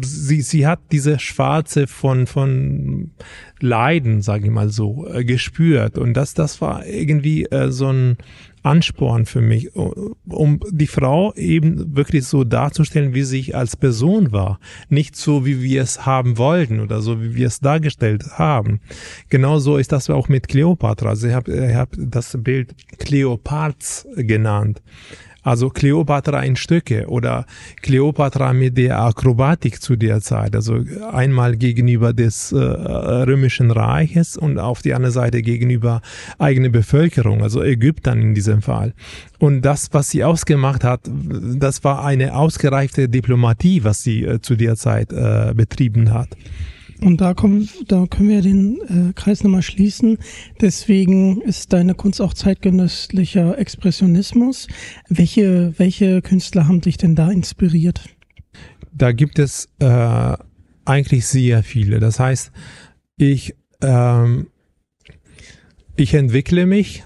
sie, 0.02 0.42
sie 0.42 0.66
hat 0.66 0.80
diese 0.92 1.20
Schwarze 1.20 1.86
von, 1.86 2.28
von 2.28 3.12
Leiden, 3.60 4.22
sage 4.22 4.46
ich 4.46 4.52
mal 4.52 4.70
so, 4.70 5.08
äh, 5.08 5.26
gespürt. 5.26 5.98
Und 5.98 6.14
das, 6.14 6.34
das 6.34 6.62
war 6.62 6.86
irgendwie 6.86 7.44
äh, 7.46 7.72
so 7.72 7.92
ein 7.92 8.18
Ansporn 8.64 9.26
für 9.26 9.42
mich, 9.42 9.76
um 9.76 10.62
die 10.72 10.88
Frau 10.88 11.34
eben 11.34 11.98
wirklich 11.98 12.26
so 12.26 12.46
darzustellen, 12.46 13.14
wie 13.14 13.24
sie 13.24 13.54
als 13.54 13.76
Person 13.76 14.32
war. 14.32 14.60
Nicht 14.88 15.18
so, 15.18 15.46
wie 15.46 15.62
wir 15.62 15.82
es 15.82 16.06
haben 16.06 16.38
wollten 16.38 16.80
oder 16.80 17.02
so, 17.02 17.22
wie 17.22 17.36
wir 17.36 17.48
es 17.48 17.60
dargestellt 17.60 18.24
haben. 18.38 18.80
Genauso 19.28 19.76
ist 19.76 19.92
das 19.92 20.10
auch 20.10 20.30
mit 20.30 20.48
Cleopatra. 20.48 21.10
Also 21.10 21.28
ich 21.28 21.34
habe 21.34 21.54
ich 21.54 21.76
hab 21.76 21.90
das 21.98 22.38
Bild 22.42 22.74
Kleopats 23.00 24.08
genannt. 24.16 24.82
Also 25.44 25.70
Kleopatra 25.70 26.42
in 26.42 26.56
Stücke 26.56 27.08
oder 27.08 27.46
Kleopatra 27.82 28.54
mit 28.54 28.78
der 28.78 29.00
Akrobatik 29.00 29.82
zu 29.82 29.96
der 29.96 30.22
Zeit. 30.22 30.56
Also 30.56 30.80
einmal 31.12 31.58
gegenüber 31.58 32.14
des 32.14 32.52
äh, 32.52 32.58
römischen 32.58 33.70
Reiches 33.70 34.38
und 34.38 34.58
auf 34.58 34.82
die 34.82 34.94
andere 34.94 35.12
Seite 35.12 35.42
gegenüber 35.42 36.02
eigene 36.40 36.70
Bevölkerung, 36.70 37.44
also 37.44 37.62
Ägyptern 37.62 38.22
in 38.22 38.34
diesem 38.34 38.62
Fall. 38.62 38.94
Und 39.40 39.62
das, 39.62 39.90
was 39.92 40.10
sie 40.10 40.24
ausgemacht 40.24 40.84
hat, 40.84 41.02
das 41.06 41.84
war 41.84 42.06
eine 42.06 42.36
ausgereifte 42.36 43.10
Diplomatie, 43.10 43.84
was 43.84 44.02
sie 44.02 44.24
äh, 44.24 44.40
zu 44.42 44.56
der 44.56 44.76
Zeit 44.76 45.12
äh, 45.12 45.54
betrieben 45.54 46.14
hat. 46.14 46.30
Und 47.04 47.20
da, 47.20 47.34
kommen, 47.34 47.70
da 47.88 48.06
können 48.08 48.30
wir 48.30 48.42
den 48.42 48.80
äh, 49.10 49.14
Kreis 49.14 49.44
nochmal 49.44 49.62
schließen. 49.62 50.18
Deswegen 50.62 51.42
ist 51.42 51.74
deine 51.74 51.96
Kunst 51.96 52.22
auch 52.22 52.34
zeitgenösslicher 52.34 53.58
Expressionismus. 53.58 54.68
Welche, 55.10 55.74
welche 55.78 56.22
Künstler 56.22 56.68
haben 56.68 56.80
dich 56.80 56.96
denn 56.96 57.16
da 57.16 57.30
inspiriert? 57.30 58.06
Da 58.94 59.12
gibt 59.12 59.38
es 59.38 59.68
äh, 59.80 60.38
eigentlich 60.86 61.26
sehr 61.26 61.64
viele. 61.64 62.00
Das 62.00 62.20
heißt, 62.20 62.52
ich, 63.18 63.54
ähm, 63.82 64.48
ich 65.98 66.14
entwickle 66.14 66.66
mich 66.66 67.04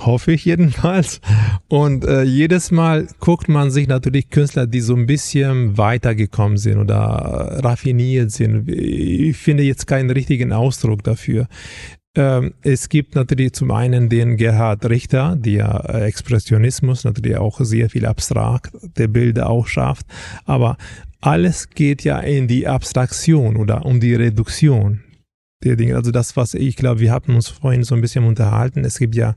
hoffe 0.00 0.32
ich 0.32 0.44
jedenfalls. 0.44 1.20
Und 1.68 2.04
äh, 2.04 2.22
jedes 2.22 2.70
Mal 2.70 3.08
guckt 3.20 3.48
man 3.48 3.70
sich 3.70 3.88
natürlich 3.88 4.30
Künstler, 4.30 4.66
die 4.66 4.80
so 4.80 4.94
ein 4.94 5.06
bisschen 5.06 5.78
weitergekommen 5.78 6.58
sind 6.58 6.78
oder 6.78 7.60
raffiniert 7.62 8.30
sind. 8.30 8.68
Ich 8.68 9.36
finde 9.36 9.62
jetzt 9.62 9.86
keinen 9.86 10.10
richtigen 10.10 10.52
Ausdruck 10.52 11.02
dafür. 11.02 11.48
Ähm, 12.16 12.54
es 12.62 12.88
gibt 12.88 13.14
natürlich 13.14 13.52
zum 13.52 13.70
einen 13.70 14.08
den 14.08 14.36
Gerhard 14.36 14.88
Richter, 14.88 15.36
der 15.36 15.84
Expressionismus 16.06 17.04
natürlich 17.04 17.36
auch 17.36 17.60
sehr 17.60 17.90
viel 17.90 18.06
abstrakte 18.06 19.08
Bilder 19.08 19.50
auch 19.50 19.66
schafft. 19.66 20.06
Aber 20.44 20.76
alles 21.20 21.70
geht 21.70 22.04
ja 22.04 22.20
in 22.20 22.48
die 22.48 22.66
Abstraktion 22.66 23.56
oder 23.56 23.84
um 23.84 24.00
die 24.00 24.14
Reduktion 24.14 25.00
der 25.64 25.76
Dinge. 25.76 25.96
Also 25.96 26.10
das, 26.10 26.36
was 26.36 26.54
ich 26.54 26.76
glaube, 26.76 27.00
wir 27.00 27.12
hatten 27.12 27.34
uns 27.34 27.48
vorhin 27.48 27.82
so 27.82 27.94
ein 27.94 28.00
bisschen 28.00 28.24
unterhalten. 28.24 28.84
Es 28.84 28.98
gibt 28.98 29.14
ja 29.14 29.34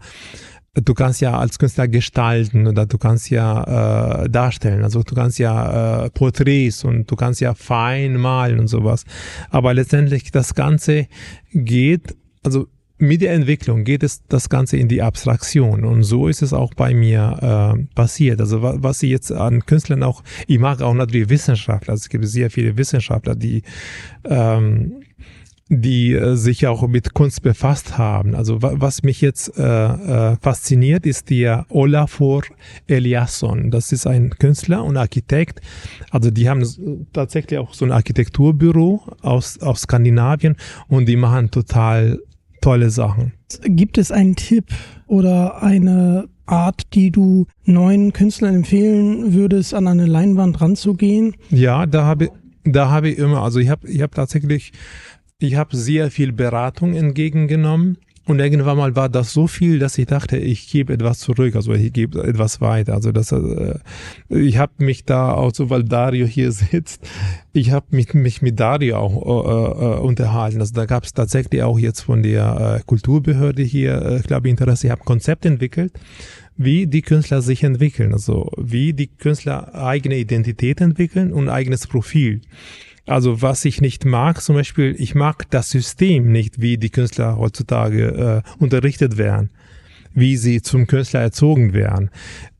du 0.76 0.94
kannst 0.94 1.22
ja 1.22 1.38
als 1.38 1.60
Künstler 1.60 1.88
gestalten 1.88 2.68
oder 2.68 2.86
du 2.86 2.98
kannst 2.98 3.30
ja 3.30 4.24
äh, 4.24 4.30
darstellen, 4.30 4.84
also 4.84 5.04
du 5.04 5.16
kannst 5.16 5.40
ja 5.40 6.06
äh, 6.06 6.10
Porträts 6.10 6.84
und 6.84 7.10
du 7.10 7.16
kannst 7.16 7.42
ja 7.42 7.54
fein 7.54 8.18
malen 8.18 8.60
und 8.60 8.68
sowas. 8.68 9.04
Aber 9.50 9.74
letztendlich 9.74 10.32
das 10.32 10.56
Ganze 10.56 11.08
geht, 11.52 12.16
also 12.44 12.68
mit 12.98 13.22
der 13.22 13.34
Entwicklung 13.34 13.86
geht 13.86 14.04
es 14.04 14.26
das 14.28 14.50
Ganze 14.50 14.78
in 14.78 14.90
die 14.90 15.02
Abstraktion 15.02 15.86
und 15.86 16.04
so 16.04 16.28
ist 16.28 16.42
es 16.42 16.52
auch 16.52 16.74
bei 16.74 16.94
mir 16.94 17.76
äh, 17.78 17.96
passiert. 17.96 18.42
Also 18.42 18.62
was, 18.62 18.76
was 18.80 19.04
ich 19.04 19.10
jetzt 19.10 19.32
an 19.32 19.66
Künstlern 19.66 20.04
auch, 20.04 20.22
ich 20.48 20.60
mag 20.60 20.82
auch 20.82 20.94
natürlich 20.94 21.30
Wissenschaftler, 21.30 21.94
also 21.94 22.02
es 22.02 22.10
gibt 22.10 22.28
sehr 22.28 22.52
viele 22.52 22.78
Wissenschaftler, 22.78 23.36
die 23.36 23.64
ähm, 24.26 25.02
die 25.70 26.14
äh, 26.14 26.36
sich 26.36 26.66
auch 26.66 26.88
mit 26.88 27.14
Kunst 27.14 27.44
befasst 27.44 27.98
haben. 27.98 28.36
Also 28.36 28.58
was 28.62 29.04
mich 29.04 29.22
jetzt 29.22 29.58
äh, 29.58 29.64
äh, 29.64 30.36
fasziniert, 30.42 31.06
ist 31.06 31.30
der 31.30 31.66
Olafur 31.70 32.44
Eliasson. 32.88 33.70
Das 33.70 33.92
ist 33.92 34.08
ein 34.08 34.32
Künstler 34.32 34.84
und 34.84 34.98
Architekt. 34.98 35.62
Also 36.10 36.32
die 36.32 36.50
haben 36.50 36.66
tatsächlich 37.14 37.60
auch 37.60 37.74
so 37.74 37.86
ein 37.86 37.92
Architekturbüro 37.92 39.04
aus, 39.22 39.60
aus 39.62 39.82
Skandinavien 39.82 40.56
und 40.88 41.08
die 41.08 41.16
machen 41.16 41.52
total 41.52 42.20
tolle 42.62 42.90
Sachen. 42.90 43.34
Gibt 43.64 43.98
es 43.98 44.12
einen 44.12 44.36
Tipp 44.36 44.66
oder 45.08 45.62
eine 45.62 46.28
Art, 46.48 46.94
die 46.94 47.12
du 47.12 47.46
neuen 47.64 48.12
Künstlern 48.12 48.56
empfehlen 48.56 49.34
würdest, 49.34 49.76
an 49.76 49.88
eine 49.88 50.08
Leinwand 50.08 50.60
ranzugehen? 50.62 51.36
Ja, 51.52 51.86
da 51.86 52.06
habe 52.06 52.32
da 52.66 52.90
habe 52.90 53.10
ich 53.10 53.18
immer, 53.18 53.42
also 53.42 53.60
ich 53.60 53.70
habe 53.70 53.88
ich 53.88 54.02
habe 54.02 54.14
tatsächlich 54.14 54.74
ich 55.40 55.56
habe 55.56 55.76
sehr 55.76 56.12
viel 56.12 56.34
Beratung 56.34 56.94
entgegengenommen 56.94 57.98
und 58.26 58.40
irgendwann 58.40 58.78
mal 58.78 58.96
war 58.96 59.10
das 59.10 59.34
so 59.34 59.48
viel, 59.48 59.80
dass 59.80 59.98
ich 59.98 60.06
dachte, 60.06 60.38
ich 60.38 60.70
gebe 60.70 60.94
etwas 60.94 61.18
zurück, 61.18 61.56
also 61.56 61.74
ich 61.74 61.92
gebe 61.92 62.22
etwas 62.22 62.62
weiter. 62.62 62.94
Also 62.94 63.12
das, 63.12 63.32
äh, 63.32 63.80
ich 64.30 64.58
habe 64.58 64.74
mich 64.78 65.06
da 65.06 65.32
auch 65.32 65.52
so, 65.52 65.72
weil 65.72 65.84
Dario 65.84 66.28
hier 66.28 66.52
sitzt, 66.52 67.10
ich 67.54 67.72
habe 67.72 67.88
mich, 67.90 68.14
mich 68.14 68.44
mit 68.44 68.60
Dario 68.60 68.98
auch 68.98 69.16
äh, 69.16 69.98
äh, 69.98 70.00
unterhalten. 70.02 70.60
Also 70.60 70.76
da 70.76 70.86
gab 70.86 71.06
es 71.06 71.14
tatsächlich 71.14 71.64
auch 71.64 71.80
jetzt 71.80 72.02
von 72.02 72.22
der 72.22 72.78
äh, 72.82 72.84
Kulturbehörde 72.86 73.64
hier, 73.64 74.00
äh, 74.00 74.20
glaube 74.20 74.48
ich, 74.48 74.52
Interesse. 74.52 74.88
Ich 74.88 74.92
habe 74.92 75.06
Konzept 75.06 75.46
entwickelt, 75.46 75.94
wie 76.56 76.86
die 76.86 77.02
Künstler 77.02 77.42
sich 77.42 77.64
entwickeln, 77.64 78.14
also 78.14 78.52
wie 78.58 78.94
die 78.94 79.08
Künstler 79.08 79.74
eigene 79.74 80.18
Identität 80.18 80.82
entwickeln 80.82 81.34
und 81.34 81.50
eigenes 81.50 81.88
Profil. 81.88 82.42
Also 83.06 83.42
was 83.42 83.66
ich 83.66 83.82
nicht 83.82 84.06
mag, 84.06 84.42
zum 84.42 84.56
Beispiel, 84.56 84.96
ich 84.98 85.16
mag 85.16 85.50
das 85.50 85.70
System 85.70 86.32
nicht, 86.32 86.62
wie 86.62 86.78
die 86.78 86.90
Künstler 86.90 87.38
heutzutage 87.38 88.44
äh, 88.46 88.62
unterrichtet 88.62 89.18
werden, 89.18 89.50
wie 90.14 90.38
sie 90.38 90.62
zum 90.62 90.88
Künstler 90.88 91.22
erzogen 91.22 91.74
werden. 91.74 92.10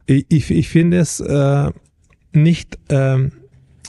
Ich, 0.06 0.26
ich, 0.30 0.52
ich 0.52 0.70
finde 0.70 0.98
es 0.98 1.20
äh, 1.20 1.70
nicht 2.34 2.80
äh, 2.90 3.30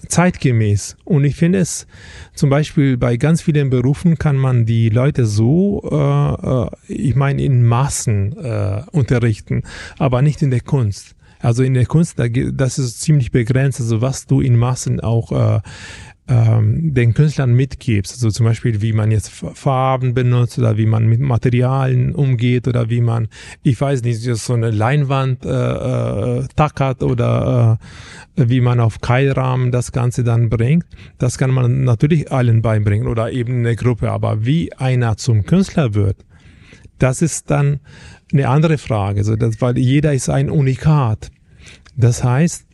zeitgemäß. 0.09 0.97
Und 1.05 1.25
ich 1.25 1.37
finde 1.37 1.59
es 1.59 1.87
zum 2.35 2.51
Beispiel 2.51 2.97
bei 2.97 3.17
ganz 3.17 3.43
vielen 3.43 3.71
Berufen 3.71 4.19
kann 4.19 4.37
man 4.37 4.67
die 4.67 4.89
Leute 4.89 5.27
so, 5.27 5.83
äh, 5.91 6.65
äh 6.65 6.71
ich 6.89 7.15
meine, 7.15 7.43
in 7.43 7.65
Massen 7.65 8.37
äh, 8.37 8.83
unterrichten, 8.93 9.63
aber 9.99 10.23
nicht 10.23 10.43
in 10.43 10.51
der 10.51 10.61
Kunst. 10.61 11.15
Also 11.43 11.63
in 11.63 11.73
der 11.73 11.87
Kunst, 11.87 12.19
das 12.19 12.79
ist 12.79 13.01
ziemlich 13.01 13.31
begrenzt, 13.31 13.81
also 13.81 14.03
was 14.03 14.27
du 14.27 14.43
in 14.43 14.57
Massen 14.57 15.01
auch 15.01 15.33
äh, 15.33 15.61
ähm, 16.31 16.95
den 16.95 17.13
Künstlern 17.13 17.53
mitgibst. 17.53 18.13
Also 18.13 18.31
zum 18.31 18.47
Beispiel, 18.47 18.81
wie 18.81 18.93
man 18.93 19.11
jetzt 19.11 19.31
Farben 19.31 20.15
benutzt 20.15 20.59
oder 20.59 20.79
wie 20.79 20.87
man 20.87 21.07
mit 21.07 21.19
Materialien 21.19 22.15
umgeht 22.15 22.69
oder 22.69 22.89
wie 22.89 23.01
man, 23.01 23.29
ich 23.65 23.81
weiß 23.81 24.03
nicht, 24.03 24.23
so 24.23 24.55
eine 24.55 24.71
Leinwand 24.71 25.45
äh, 25.45 25.49
äh, 25.49 26.47
tackert 26.55 27.03
oder 27.03 27.79
äh, 28.37 28.49
wie 28.49 28.61
man 28.61 28.79
auf 28.79 29.01
Keilrahmen 29.01 29.73
das 29.73 29.91
Ganze 29.91 30.23
dann 30.23 30.49
bringt. 30.49 30.85
Das 31.19 31.37
kann 31.37 31.51
man 31.51 31.83
natürlich 31.83 32.31
allen 32.31 32.63
beibringen 32.63 33.09
oder 33.09 33.33
eben 33.33 33.59
eine 33.59 33.75
Gruppe. 33.75 34.13
Aber 34.13 34.47
wie 34.47 34.73
einer 34.75 35.17
zum 35.17 35.45
Künstler 35.45 35.95
wird, 35.95 36.17
das 36.99 37.23
ist 37.23 37.51
dann 37.51 37.81
eine 38.33 38.49
andere 38.49 38.79
Frage. 38.79 39.19
Also 39.19 39.35
das, 39.35 39.61
weil 39.61 39.77
jeder 39.79 40.15
ist 40.15 40.31
ein 40.31 40.49
Unikat. 40.49 41.33
Das 41.97 42.23
heißt, 42.23 42.67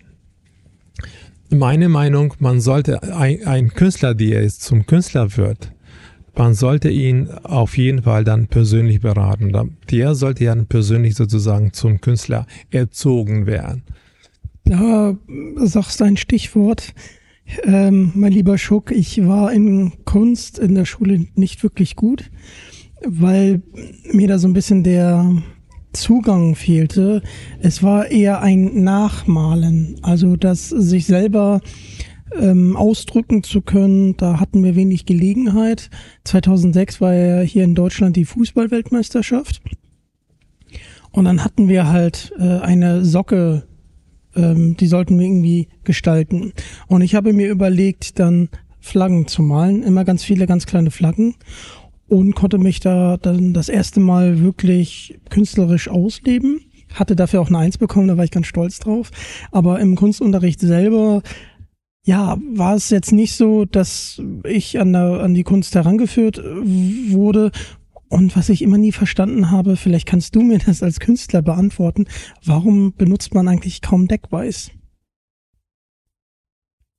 meine 1.51 1.89
Meinung, 1.89 2.35
man 2.39 2.61
sollte 2.61 3.03
ein, 3.03 3.47
ein 3.47 3.69
Künstler, 3.69 4.15
der 4.15 4.43
jetzt 4.43 4.63
zum 4.63 4.87
Künstler 4.87 5.37
wird, 5.37 5.73
man 6.37 6.53
sollte 6.55 6.91
ihn 6.91 7.31
auf 7.45 7.79
jeden 7.79 8.03
Fall 8.03 8.23
dann 8.25 8.47
persönlich 8.47 9.01
beraten. 9.01 9.53
Der 9.91 10.15
sollte 10.15 10.45
ja 10.45 10.55
persönlich 10.55 11.15
sozusagen 11.15 11.73
zum 11.73 12.01
Künstler 12.01 12.47
erzogen 12.71 13.47
werden. 13.47 13.83
Da 14.65 15.17
sagst 15.57 16.01
du 16.01 16.05
ein 16.05 16.17
Stichwort. 16.17 16.93
Ähm, 17.63 18.11
mein 18.15 18.33
lieber 18.33 18.59
Schuck, 18.59 18.91
ich 18.91 19.25
war 19.27 19.53
in 19.53 19.93
Kunst 20.05 20.59
in 20.59 20.75
der 20.75 20.85
Schule 20.85 21.27
nicht 21.37 21.63
wirklich 21.63 21.95
gut, 21.95 22.31
weil 23.05 23.63
mir 24.13 24.27
da 24.27 24.39
so 24.39 24.49
ein 24.49 24.53
bisschen 24.53 24.83
der 24.83 25.31
Zugang 25.97 26.55
fehlte. 26.55 27.23
Es 27.61 27.83
war 27.83 28.11
eher 28.11 28.43
ein 28.43 28.85
Nachmalen, 28.85 29.97
also 30.03 30.37
das 30.37 30.69
sich 30.69 31.07
selber 31.07 31.61
ähm, 32.39 32.77
ausdrücken 32.77 33.43
zu 33.43 33.63
können. 33.63 34.17
Da 34.17 34.39
hatten 34.41 34.63
wir 34.63 34.77
wenig 34.77 35.07
Gelegenheit. 35.07 35.91
2006 36.25 37.01
war 37.01 37.15
ja 37.15 37.41
hier 37.41 37.65
in 37.65 37.75
Deutschland 37.75 38.17
die 38.17 38.25
Fußballweltmeisterschaft. 38.25 39.63
Und 41.13 41.25
dann 41.25 41.43
hatten 41.43 41.69
wir 41.69 41.89
halt 41.89 42.33
äh, 42.39 42.59
eine 42.59 43.05
Socke, 43.05 43.67
ähm, 44.35 44.77
die 44.77 44.87
sollten 44.87 45.19
wir 45.19 45.27
irgendwie 45.27 45.69
gestalten. 45.85 46.53
Und 46.89 47.01
ich 47.01 47.15
habe 47.15 47.33
mir 47.33 47.49
überlegt, 47.49 48.19
dann 48.19 48.51
Flaggen 48.81 49.27
zu 49.27 49.43
malen, 49.43 49.83
immer 49.83 50.05
ganz 50.05 50.23
viele 50.23 50.47
ganz 50.47 50.67
kleine 50.67 50.91
Flaggen 50.91 51.35
und 52.09 52.35
konnte 52.35 52.59
mich 52.59 52.81
da 52.81 53.17
dann 53.17 53.53
das 53.53 53.69
erste 53.69 54.01
Mal 54.01 54.41
wirklich 54.41 55.19
künstlerisch 55.31 55.89
ausleben. 55.89 56.61
Hatte 56.95 57.17
dafür 57.17 57.41
auch 57.41 57.49
eine 57.49 57.59
Eins 57.59 57.79
bekommen, 57.79 58.09
da 58.09 58.17
war 58.17 58.25
ich 58.25 58.31
ganz 58.31 58.47
stolz 58.47 58.79
drauf. 58.79 59.11
Aber 59.51 59.81
im 59.81 59.97
Kunstunterricht 59.97 60.61
selber, 60.61 61.23
ja, 62.05 62.39
war 62.55 62.77
es 62.77 62.91
jetzt 62.91 63.13
nicht 63.13 63.35
so, 63.35 63.65
dass 63.65 64.23
ich 64.45 64.79
an, 64.79 64.93
der, 64.93 65.21
an 65.21 65.35
die 65.35 65.43
Kunst 65.43 65.75
herangeführt 65.75 66.39
wurde. 66.39 67.51
Und 68.09 68.37
was 68.37 68.49
ich 68.49 68.63
immer 68.63 68.79
nie 68.79 68.93
verstanden 68.93 69.51
habe, 69.51 69.77
vielleicht 69.77 70.07
kannst 70.07 70.37
du 70.37 70.43
mir 70.43 70.59
das 70.59 70.85
als 70.85 71.01
Künstler 71.01 71.43
beantworten, 71.43 72.07
warum 72.45 72.95
benutzt 72.95 73.35
man 73.35 73.49
eigentlich 73.49 73.83
kaum 73.83 74.07
Deckweiß? 74.07 74.71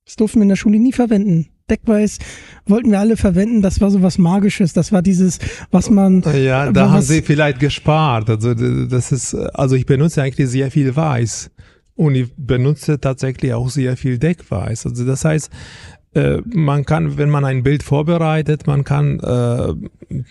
Das 0.04 0.16
durften 0.16 0.40
wir 0.40 0.42
in 0.42 0.48
der 0.50 0.56
Schule 0.56 0.78
nie 0.78 0.92
verwenden. 0.92 1.48
Deckweiß 1.70 2.18
wollten 2.66 2.90
wir 2.90 3.00
alle 3.00 3.16
verwenden. 3.16 3.62
Das 3.62 3.80
war 3.80 3.90
so 3.90 4.02
was 4.02 4.18
Magisches. 4.18 4.72
Das 4.72 4.92
war 4.92 5.02
dieses, 5.02 5.38
was 5.70 5.90
man. 5.90 6.22
Ja, 6.22 6.70
da 6.72 6.90
haben 6.90 7.02
sie 7.02 7.22
vielleicht 7.22 7.60
gespart. 7.60 8.30
Also 8.30 8.54
das 8.54 9.12
ist, 9.12 9.34
also 9.34 9.76
ich 9.76 9.86
benutze 9.86 10.22
eigentlich 10.22 10.48
sehr 10.48 10.70
viel 10.70 10.94
Weiß 10.94 11.50
und 11.94 12.14
ich 12.14 12.32
benutze 12.36 13.00
tatsächlich 13.00 13.52
auch 13.54 13.70
sehr 13.70 13.96
viel 13.96 14.18
Deckweiß. 14.18 14.86
Also 14.86 15.04
das 15.04 15.24
heißt, 15.24 15.50
äh, 16.18 16.42
man 16.52 16.84
kann, 16.84 17.16
wenn 17.16 17.30
man 17.30 17.44
ein 17.44 17.62
Bild 17.62 17.82
vorbereitet, 17.82 18.66
man 18.66 18.84
kann, 18.84 19.20
äh, 19.20 19.74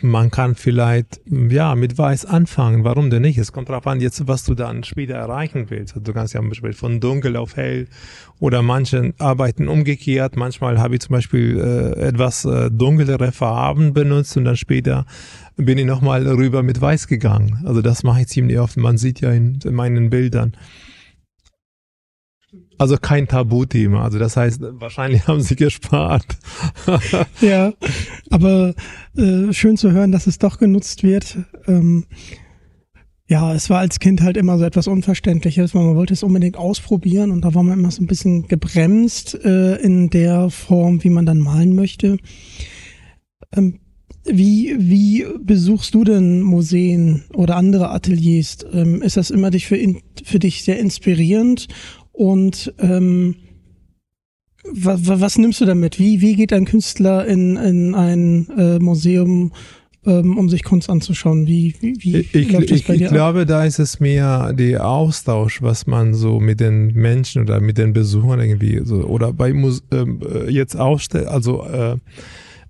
man 0.01 0.31
kann 0.31 0.55
vielleicht, 0.55 1.21
ja, 1.25 1.75
mit 1.75 1.97
Weiß 1.97 2.25
anfangen. 2.25 2.83
Warum 2.83 3.09
denn 3.09 3.21
nicht? 3.21 3.37
Es 3.37 3.51
kommt 3.51 3.69
darauf 3.69 3.87
an, 3.87 4.01
jetzt, 4.01 4.27
was 4.27 4.43
du 4.43 4.53
dann 4.53 4.83
später 4.83 5.15
erreichen 5.15 5.67
willst. 5.69 5.95
Also 5.95 6.03
du 6.03 6.13
kannst 6.13 6.33
ja 6.33 6.41
zum 6.41 6.49
Beispiel 6.49 6.73
von 6.73 6.99
dunkel 6.99 7.37
auf 7.37 7.55
hell 7.55 7.87
oder 8.39 8.61
manche 8.61 9.13
arbeiten 9.17 9.67
umgekehrt. 9.67 10.35
Manchmal 10.35 10.79
habe 10.79 10.95
ich 10.95 11.01
zum 11.01 11.13
Beispiel 11.13 11.57
äh, 11.57 12.01
etwas 12.01 12.43
äh, 12.45 12.69
dunklere 12.69 13.31
Farben 13.31 13.93
benutzt 13.93 14.35
und 14.35 14.45
dann 14.45 14.57
später 14.57 15.05
bin 15.55 15.77
ich 15.77 15.85
nochmal 15.85 16.27
rüber 16.27 16.63
mit 16.63 16.81
Weiß 16.81 17.07
gegangen. 17.07 17.61
Also 17.65 17.81
das 17.81 18.03
mache 18.03 18.21
ich 18.21 18.27
ziemlich 18.27 18.59
oft. 18.59 18.77
Man 18.77 18.97
sieht 18.97 19.21
ja 19.21 19.31
in, 19.31 19.59
in 19.63 19.73
meinen 19.73 20.09
Bildern. 20.09 20.53
Also 22.77 22.97
kein 22.97 23.27
Tabuthema. 23.27 24.03
Also 24.03 24.19
das 24.19 24.37
heißt, 24.37 24.61
wahrscheinlich 24.61 25.27
haben 25.27 25.41
sie 25.41 25.55
gespart. 25.55 26.25
ja, 27.41 27.73
aber 28.29 28.73
äh, 29.15 29.51
schön 29.53 29.77
zu 29.77 29.91
hören, 29.91 30.11
dass 30.11 30.27
es 30.27 30.37
doch 30.37 30.59
genutzt 30.59 31.03
wird. 31.03 31.37
Ähm, 31.67 32.05
ja, 33.29 33.53
es 33.53 33.69
war 33.69 33.79
als 33.79 33.99
Kind 33.99 34.21
halt 34.21 34.37
immer 34.37 34.57
so 34.57 34.63
etwas 34.63 34.87
Unverständliches, 34.87 35.75
weil 35.75 35.83
man 35.83 35.95
wollte 35.95 36.13
es 36.13 36.23
unbedingt 36.23 36.55
ausprobieren 36.55 37.31
und 37.31 37.41
da 37.41 37.53
war 37.53 37.63
man 37.63 37.79
immer 37.79 37.91
so 37.91 38.01
ein 38.01 38.07
bisschen 38.07 38.47
gebremst 38.47 39.37
äh, 39.43 39.75
in 39.75 40.09
der 40.09 40.49
Form, 40.49 41.03
wie 41.03 41.09
man 41.09 41.25
dann 41.25 41.39
malen 41.39 41.75
möchte. 41.75 42.17
Ähm, 43.53 43.79
wie, 44.23 44.75
wie 44.77 45.25
besuchst 45.41 45.93
du 45.93 46.03
denn 46.03 46.41
Museen 46.41 47.23
oder 47.33 47.55
andere 47.55 47.91
Ateliers? 47.91 48.59
Ähm, 48.71 49.01
ist 49.01 49.17
das 49.17 49.29
immer 49.29 49.51
dich 49.51 49.67
für, 49.67 49.77
in, 49.77 50.01
für 50.23 50.39
dich 50.39 50.63
sehr 50.63 50.79
inspirierend 50.79 51.67
und 52.17 52.73
ähm, 52.79 53.35
was, 54.73 55.37
nimmst 55.37 55.61
du 55.61 55.65
damit? 55.65 55.99
Wie, 55.99 56.19
wie 56.19 56.35
geht 56.35 56.51
ein 56.51 56.65
Künstler 56.65 57.25
in, 57.27 57.55
in 57.57 57.93
ein 57.93 58.49
äh, 58.57 58.79
Museum, 58.79 59.53
ähm, 60.03 60.35
um 60.35 60.49
sich 60.49 60.63
Kunst 60.63 60.89
anzuschauen? 60.89 61.45
Wie, 61.45 61.75
wie, 61.79 62.01
wie 62.01 62.17
ich, 62.17 62.51
läuft 62.51 62.71
das 62.71 62.81
bei 62.81 62.93
ich, 62.93 62.99
dir 62.99 63.05
ich 63.05 63.11
glaube, 63.11 63.45
da 63.45 63.65
ist 63.65 63.77
es 63.77 63.99
mehr 63.99 64.51
der 64.53 64.87
Austausch, 64.87 65.61
was 65.61 65.85
man 65.85 66.15
so 66.15 66.39
mit 66.39 66.59
den 66.59 66.87
Menschen 66.95 67.43
oder 67.43 67.61
mit 67.61 67.77
den 67.77 67.93
Besuchern 67.93 68.39
irgendwie 68.39 68.81
so 68.83 69.03
oder 69.03 69.31
bei 69.31 69.53
Mus 69.53 69.83
ähm, 69.91 70.19
äh, 70.27 70.49
jetzt 70.49 70.75
ausstellt, 70.75 71.27
also 71.27 71.63
äh, 71.65 71.97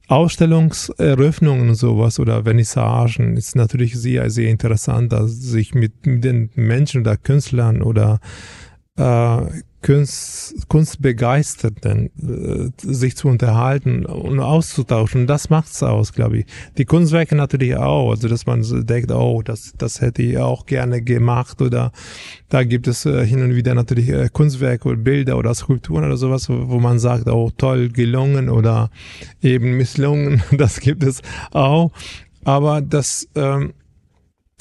Ausstellungseröffnungen 0.10 1.70
und 1.70 1.76
sowas 1.76 2.20
oder 2.20 2.44
Vernissagen 2.44 3.38
ist 3.38 3.56
natürlich 3.56 3.96
sehr, 3.98 4.30
sehr 4.30 4.50
interessant, 4.50 5.14
dass 5.14 5.32
sich 5.32 5.74
mit, 5.74 6.06
mit 6.06 6.24
den 6.26 6.50
Menschen 6.56 7.02
oder 7.02 7.16
Künstlern 7.16 7.82
oder 7.82 8.20
äh, 8.98 9.62
Kunst, 9.84 10.68
Kunstbegeisterten 10.68 12.10
äh, 12.18 12.72
sich 12.82 13.16
zu 13.16 13.28
unterhalten 13.28 14.06
und 14.06 14.40
auszutauschen. 14.40 15.28
Das 15.28 15.50
macht's 15.50 15.82
aus, 15.84 16.14
glaube 16.14 16.40
ich. 16.40 16.46
Die 16.78 16.86
Kunstwerke 16.86 17.36
natürlich 17.36 17.78
auch, 17.78 18.10
also 18.10 18.28
dass 18.28 18.46
man 18.46 18.66
denkt, 18.86 19.12
oh, 19.12 19.42
das, 19.44 19.74
das 19.78 20.02
hätte 20.02 20.24
ich 20.24 20.40
auch 20.40 20.66
gerne 20.66 21.02
gemacht 21.02 21.62
oder 21.62 21.92
da 22.50 22.64
gibt 22.64 22.88
es 22.88 23.06
äh, 23.06 23.26
hin 23.26 23.42
und 23.44 23.56
wieder 23.56 23.76
natürlich 23.76 24.10
äh, 24.10 24.30
Kunstwerke 24.34 24.90
oder 24.90 24.98
Bilder 24.98 25.38
oder 25.38 25.54
Skulpturen 25.54 26.04
oder 26.04 26.18
sowas, 26.18 26.50
wo, 26.50 26.80
man 26.80 26.98
sagt, 27.00 27.28
oh, 27.28 27.52
toll 27.56 27.90
gelungen 27.90 28.50
oder 28.50 28.90
eben 29.42 29.78
misslungen. 29.78 30.44
Das 30.58 30.80
gibt 30.80 31.04
es 31.04 31.22
auch. 31.52 31.92
Aber 32.44 32.82
das 32.82 33.28
ähm, 33.36 33.74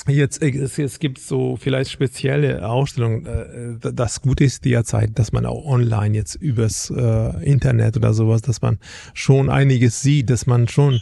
Jetzt, 0.08 0.42
äh, 0.42 0.50
es, 0.50 0.78
es 0.78 0.98
gibt 0.98 1.18
so 1.18 1.56
vielleicht 1.56 1.90
spezielle 1.90 2.68
Ausstellungen. 2.68 3.26
Äh, 3.26 3.92
das 3.92 4.22
Gute 4.22 4.44
ist 4.44 4.64
derzeit, 4.64 5.18
dass 5.18 5.32
man 5.32 5.46
auch 5.46 5.64
online 5.64 6.16
jetzt 6.16 6.36
übers 6.36 6.90
äh, 6.90 7.44
Internet 7.44 7.96
oder 7.96 8.14
sowas, 8.14 8.42
dass 8.42 8.62
man 8.62 8.78
schon 9.14 9.50
einiges 9.50 10.02
sieht, 10.02 10.30
dass 10.30 10.46
man 10.46 10.68
schon 10.68 11.00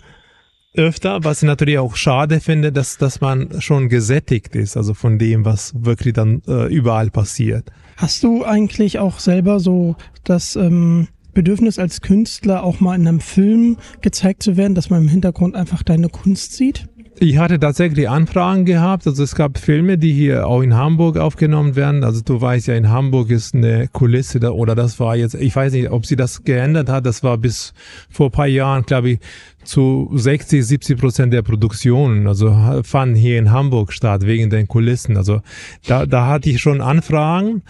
öfter, 0.76 1.22
was 1.22 1.42
ich 1.42 1.46
natürlich 1.46 1.78
auch 1.78 1.94
schade 1.94 2.40
finde, 2.40 2.72
dass, 2.72 2.96
dass 2.98 3.20
man 3.20 3.61
schon 3.61 3.88
gesättigt 3.88 4.57
ist, 4.57 4.76
also 4.76 4.94
von 4.94 5.18
dem, 5.18 5.44
was 5.44 5.72
wirklich 5.76 6.14
dann 6.14 6.42
äh, 6.48 6.66
überall 6.66 7.11
passiert. 7.11 7.70
Hast 7.96 8.24
du 8.24 8.44
eigentlich 8.44 8.98
auch 8.98 9.20
selber 9.20 9.61
so 9.61 9.94
das 10.24 10.57
ähm, 10.57 11.07
Bedürfnis 11.33 11.78
als 11.78 12.00
Künstler 12.00 12.64
auch 12.64 12.80
mal 12.80 12.96
in 12.96 13.07
einem 13.07 13.20
Film 13.20 13.76
gezeigt 14.00 14.42
zu 14.42 14.57
werden, 14.57 14.74
dass 14.74 14.90
man 14.90 15.02
im 15.02 15.09
Hintergrund 15.09 15.54
einfach 15.54 15.83
deine 15.83 16.09
Kunst 16.09 16.54
sieht? 16.54 16.88
Ich 17.20 17.38
hatte 17.38 17.61
tatsächlich 17.61 18.09
Anfragen 18.09 18.64
gehabt. 18.64 19.07
Also 19.07 19.22
es 19.22 19.37
gab 19.37 19.59
Filme, 19.59 19.98
die 19.98 20.12
hier 20.12 20.48
auch 20.48 20.62
in 20.62 20.74
Hamburg 20.74 21.16
aufgenommen 21.16 21.77
werden. 21.77 22.03
Also 22.03 22.22
du 22.22 22.40
weißt 22.40 22.66
ja, 22.66 22.74
in 22.74 22.90
Hamburg 22.90 23.31
ist 23.31 23.55
eine 23.55 23.87
Kulisse 23.88 24.40
da, 24.40 24.50
oder 24.50 24.74
das 24.74 24.98
war 24.98 25.14
jetzt, 25.14 25.35
ich 25.37 25.55
weiß 25.55 25.74
nicht, 25.74 25.90
ob 25.90 26.07
sie 26.07 26.16
das 26.16 26.42
geändert 26.42 26.88
hat. 26.88 27.07
Das 27.07 27.22
war 27.22 27.38
bis 27.38 27.72
vor 28.11 28.31
paar 28.31 28.48
Jahren, 28.48 28.83
glaube 28.83 29.11
ich, 29.11 29.18
zu 29.62 30.11
60, 30.12 30.66
70 30.66 30.98
Prozent 30.98 31.33
der 31.33 31.42
Produktionen, 31.42 32.27
also 32.27 32.55
fanden 32.83 33.14
hier 33.14 33.38
in 33.38 33.50
Hamburg 33.50 33.92
statt 33.92 34.27
wegen 34.27 34.50
den 34.50 34.66
Kulissen. 34.68 35.16
Also 35.16 35.40
da, 35.87 36.07
da 36.07 36.27
hatte 36.27 36.50
ich 36.50 36.61
schon 36.61 36.81
Anfragen, 36.81 37.62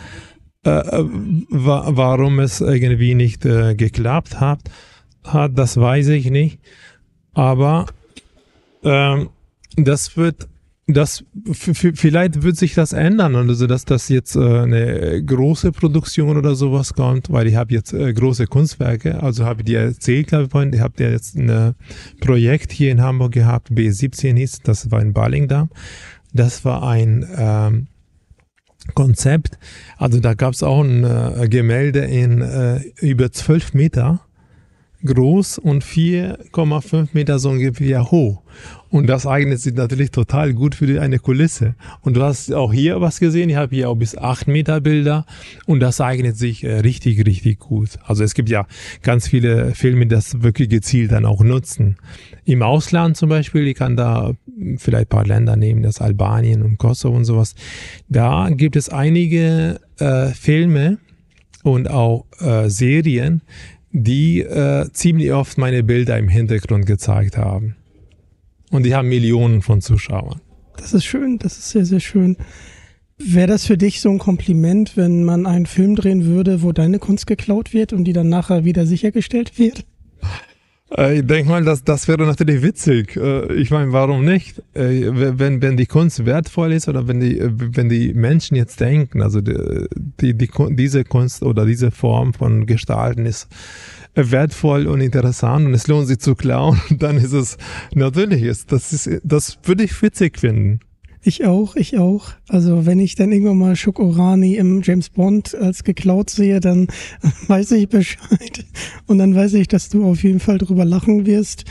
äh, 0.65 0.71
äh 0.71 1.05
wa 1.51 1.85
warum 1.91 2.41
es 2.41 2.61
irgendwie 2.61 3.15
nicht 3.15 3.45
äh, 3.45 3.75
geklappt 3.75 4.41
hat, 4.41 4.61
hat, 5.23 5.53
das 5.55 5.77
weiß 5.77 6.09
ich 6.09 6.31
nicht. 6.31 6.59
Aber 7.35 7.87
ähm, 8.85 9.31
das 9.77 10.17
wird 10.17 10.49
das 10.87 11.25
vielleicht 11.73 12.43
wird 12.43 12.57
sich 12.57 12.75
das 12.75 12.93
ändern, 12.93 13.35
also 13.37 13.67
dass 13.67 13.87
das 13.87 14.11
jetzt 14.11 14.37
äh, 14.37 14.41
eine 14.41 15.23
große 15.25 15.73
Produktion 15.73 16.37
oder 16.37 16.55
sowas 16.55 16.93
kommt, 16.93 17.33
weil 17.33 17.47
ich 17.47 17.57
habe 17.57 17.73
jetzt 17.73 17.95
äh, 17.95 18.13
große 18.13 18.47
Kunstwerke, 18.47 19.23
also 19.23 19.47
habe 19.47 19.63
ich 19.63 19.65
dir 19.65 19.81
erzählt, 19.81 20.27
glaube 20.27 20.45
ich, 20.45 20.51
vorhin, 20.51 20.75
ich 20.75 20.81
habe 20.81 20.95
dir 20.95 21.11
jetzt 21.11 21.37
ein 21.37 21.75
Projekt 22.21 22.71
hier 22.71 22.93
in 22.93 23.01
Hamburg 23.01 23.33
gehabt, 23.33 23.71
B17 23.71 24.37
hieß, 24.37 24.61
das 24.63 24.91
war 24.91 25.01
in 25.01 25.15
Balingdam, 25.15 25.71
das 26.35 26.67
war 26.67 26.83
ein 26.87 27.27
ähm, 27.35 27.87
Konzept, 28.93 29.59
also 29.97 30.21
da 30.21 30.35
gab 30.35 30.53
es 30.53 30.63
auch 30.63 30.83
ein 30.83 31.03
äh, 31.03 31.49
Gemälde 31.49 32.01
in 32.01 32.43
äh, 32.43 32.81
über 33.01 33.33
zwölf 33.33 33.73
Meter 33.73 34.21
groß 35.05 35.59
und 35.59 35.85
4,5 35.85 37.09
Meter 37.13 37.39
so 37.39 37.51
ungefähr 37.51 38.11
hoch. 38.11 38.43
Und 38.91 39.09
das 39.09 39.27
eignet 39.27 39.61
sich 39.61 39.75
natürlich 39.75 40.13
total 40.13 40.55
gut 40.55 40.77
für 40.77 41.01
eine 41.01 41.19
Kulisse. 41.19 41.75
Und 42.03 42.17
du 42.17 42.23
hast 42.23 42.53
auch 42.53 42.73
hier 42.73 43.01
was 43.01 43.19
gesehen. 43.19 43.51
Ich 43.51 43.57
habe 43.57 43.75
hier 43.75 43.91
auch 43.91 43.97
bis 43.97 44.17
8 44.17 44.47
Meter 44.47 44.81
Bilder. 44.81 45.27
Und 45.67 45.81
das 45.81 46.01
eignet 46.01 46.37
sich 46.37 46.63
äh, 46.63 46.79
richtig, 46.79 47.27
richtig 47.27 47.59
gut. 47.59 47.99
Also 48.05 48.23
es 48.23 48.35
gibt 48.35 48.49
ja 48.49 48.67
ganz 49.03 49.27
viele 49.27 49.75
Filme, 49.75 50.07
die 50.07 50.15
das 50.15 50.43
wirklich 50.43 50.69
gezielt 50.69 51.11
dann 51.11 51.27
auch 51.27 51.43
nutzen. 51.43 51.97
Im 52.45 52.63
Ausland 52.63 53.17
zum 53.17 53.31
Beispiel, 53.31 53.67
ich 53.67 53.75
kann 53.75 53.97
da 53.97 54.33
vielleicht 54.77 55.07
ein 55.07 55.09
paar 55.09 55.27
Länder 55.27 55.57
nehmen, 55.57 55.83
das 55.83 56.01
Albanien 56.01 56.63
und 56.63 56.79
Kosovo 56.79 57.17
und 57.17 57.25
sowas. 57.25 57.57
Da 58.09 58.49
gibt 58.51 58.77
es 58.77 58.91
einige 58.91 59.81
äh, 59.99 60.29
Filme 60.29 60.99
und 61.65 61.91
auch 61.91 62.27
äh, 62.41 62.69
Serien, 62.69 63.41
die 63.97 64.41
äh, 64.41 64.91
ziemlich 64.93 65.33
oft 65.33 65.57
meine 65.57 65.85
Bilder 65.85 66.19
im 66.19 66.29
Hintergrund 66.29 66.85
gezeigt 66.85 67.37
haben. 67.37 67.77
Und 68.73 68.83
die 68.85 68.95
haben 68.95 69.09
Millionen 69.09 69.63
von 69.63 69.81
Zuschauern. 69.81 70.41
Das 70.77 70.93
ist 70.93 71.05
schön, 71.05 71.39
das 71.39 71.59
ist 71.59 71.71
sehr, 71.71 71.87
sehr 71.87 72.01
schön. 72.01 72.37
Wäre 73.19 73.47
das 73.47 73.65
für 73.65 73.79
dich 73.79 74.01
so 74.01 74.11
ein 74.11 74.19
Kompliment, 74.19 74.97
wenn 74.97 75.23
man 75.23 75.47
einen 75.47 75.67
Film 75.67 75.95
drehen 75.95 76.25
würde, 76.25 76.63
wo 76.63 76.73
deine 76.73 76.99
Kunst 76.99 77.29
geklaut 77.29 77.73
wird 77.73 77.93
und 77.93 78.05
die 78.05 78.13
dann 78.13 78.29
nachher 78.29 78.65
wieder 78.65 78.85
sichergestellt 78.85 79.61
wird? 79.61 79.87
Äh, 80.97 81.19
ich 81.19 81.27
denke 81.27 81.51
mal, 81.51 81.65
das, 81.65 81.85
das 81.85 82.09
wäre 82.09 82.25
natürlich 82.25 82.63
witzig. 82.63 83.17
Äh, 83.17 83.53
ich 83.55 83.71
meine, 83.71 83.93
warum 83.93 84.25
nicht? 84.25 84.63
Äh, 84.75 85.39
wenn, 85.39 85.61
wenn 85.63 85.77
die 85.77 85.87
Kunst 85.87 86.25
wertvoll 86.25 86.73
ist 86.73 86.89
oder 86.89 87.09
wenn 87.09 87.21
die, 87.21 87.41
wenn 87.43 87.89
die 87.89 88.15
Menschen 88.15 88.57
jetzt 88.57 88.81
denken, 88.81 89.23
also 89.23 89.41
die, 89.41 89.87
die, 90.21 90.35
die, 90.35 90.49
diese 90.71 91.05
Kunst 91.05 91.43
oder 91.43 91.67
diese 91.67 91.91
Form 91.91 92.35
von 92.35 92.67
Gestalten 92.67 93.27
ist 93.27 93.49
wertvoll 94.15 94.87
und 94.87 95.01
interessant 95.01 95.67
und 95.67 95.75
es 95.75 95.89
lohnt 95.89 96.07
sich 96.07 96.21
zu 96.21 96.35
klauen, 96.37 96.81
dann 96.91 97.17
ist 97.17 97.33
es 97.33 97.57
natürlich, 97.95 98.43
ist, 98.43 98.71
das, 98.71 98.93
ist, 98.93 99.21
das 99.25 99.59
würde 99.65 99.85
ich 99.85 100.03
witzig 100.03 100.39
finden. 100.39 100.81
Ich 101.27 101.47
auch, 101.47 101.75
ich 101.75 101.97
auch. 101.97 102.33
Also 102.49 102.85
wenn 102.85 103.01
ich 103.01 103.15
dann 103.15 103.33
irgendwann 103.33 103.57
mal 103.57 103.77
Schokorani 103.77 104.57
im 104.57 104.83
James 104.83 105.09
Bond 105.09 105.55
als 105.55 105.83
geklaut 105.83 106.29
sehe, 106.29 106.61
dann 106.61 106.89
weiß 107.47 107.73
ich 107.73 107.89
Bescheid. 107.89 108.67
Und 109.07 109.19
dann 109.19 109.35
weiß 109.35 109.55
ich, 109.55 109.67
dass 109.67 109.89
du 109.89 110.05
auf 110.05 110.23
jeden 110.23 110.39
Fall 110.39 110.59
drüber 110.59 110.85
lachen 110.85 111.25
wirst. 111.25 111.65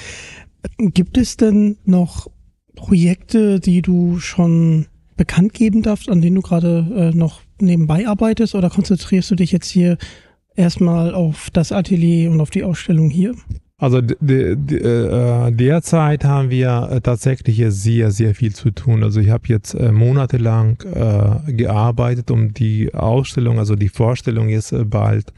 Gibt 0.79 1.19
es 1.19 1.37
denn 1.37 1.77
noch 1.85 2.31
Projekte, 2.73 3.59
die 3.59 3.83
du 3.83 4.17
schon 4.17 4.87
bekannt 5.17 5.53
geben 5.53 5.83
darfst, 5.83 6.09
an 6.09 6.21
denen 6.21 6.37
du 6.37 6.41
gerade 6.41 7.11
äh, 7.13 7.15
noch 7.15 7.41
nebenbei 7.61 8.07
arbeitest? 8.07 8.55
Oder 8.55 8.71
konzentrierst 8.71 9.29
du 9.29 9.35
dich 9.35 9.51
jetzt 9.51 9.69
hier 9.69 9.99
erstmal 10.55 11.13
auf 11.13 11.51
das 11.51 11.71
Atelier 11.71 12.31
und 12.31 12.41
auf 12.41 12.49
die 12.49 12.63
Ausstellung 12.63 13.11
hier? 13.11 13.35
Also 13.83 13.97
äh, 13.97 15.51
derzeit 15.51 16.23
haben 16.23 16.49
wir 16.49 16.87
äh, 16.89 17.01
tatsächlich 17.01 17.61
sehr, 17.67 18.11
sehr 18.11 18.33
viel 18.33 18.55
zu 18.55 18.71
tun. 18.71 19.03
Also 19.03 19.19
ich 19.19 19.29
habe 19.29 19.43
jetzt 19.47 19.73
äh, 19.73 19.91
monatelang 19.91 20.77
gearbeitet, 21.47 22.31
um 22.31 22.53
die 22.53 22.93
Ausstellung, 22.93 23.59
also 23.59 23.75
die 23.75 23.89
Vorstellung 23.89 24.47
jetzt 24.47 24.73
bald 24.89 25.33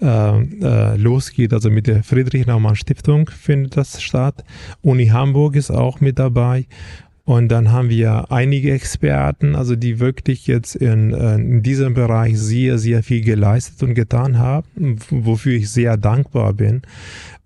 äh, 0.00 0.42
äh, 0.42 0.96
losgeht. 0.96 1.52
Also 1.52 1.70
mit 1.70 1.86
der 1.86 2.02
Friedrich-Naumann-Stiftung 2.02 3.30
findet 3.30 3.76
das 3.76 4.02
statt. 4.02 4.44
Uni 4.82 5.06
Hamburg 5.06 5.54
ist 5.54 5.70
auch 5.70 6.00
mit 6.00 6.18
dabei. 6.18 6.66
Und 7.28 7.48
dann 7.48 7.72
haben 7.72 7.90
wir 7.90 8.32
einige 8.32 8.72
Experten, 8.72 9.54
also 9.54 9.76
die 9.76 10.00
wirklich 10.00 10.46
jetzt 10.46 10.74
in, 10.74 11.12
äh, 11.12 11.34
in 11.34 11.62
diesem 11.62 11.92
Bereich 11.92 12.38
sehr, 12.38 12.78
sehr 12.78 13.02
viel 13.02 13.22
geleistet 13.22 13.82
und 13.82 13.92
getan 13.92 14.38
haben, 14.38 14.96
wofür 15.10 15.52
ich 15.52 15.70
sehr 15.70 15.98
dankbar 15.98 16.54
bin. 16.54 16.80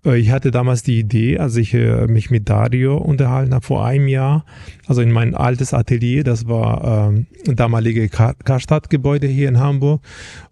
Äh, 0.05 0.19
ich 0.19 0.31
hatte 0.31 0.51
damals 0.51 0.83
die 0.83 0.99
Idee, 0.99 1.37
als 1.37 1.57
ich 1.57 1.73
äh, 1.73 2.07
mich 2.07 2.31
mit 2.31 2.47
Dario 2.47 2.95
unterhalten 2.95 3.53
habe 3.53 3.65
vor 3.65 3.85
einem 3.85 4.07
Jahr, 4.07 4.45
also 4.87 5.01
in 5.01 5.11
mein 5.11 5.35
altes 5.35 5.73
Atelier, 5.73 6.23
das 6.23 6.47
war 6.47 7.09
ähm, 7.09 7.27
damalige 7.43 8.07
Karstadt-Gebäude 8.07 9.27
hier 9.27 9.49
in 9.49 9.59
Hamburg. 9.59 10.01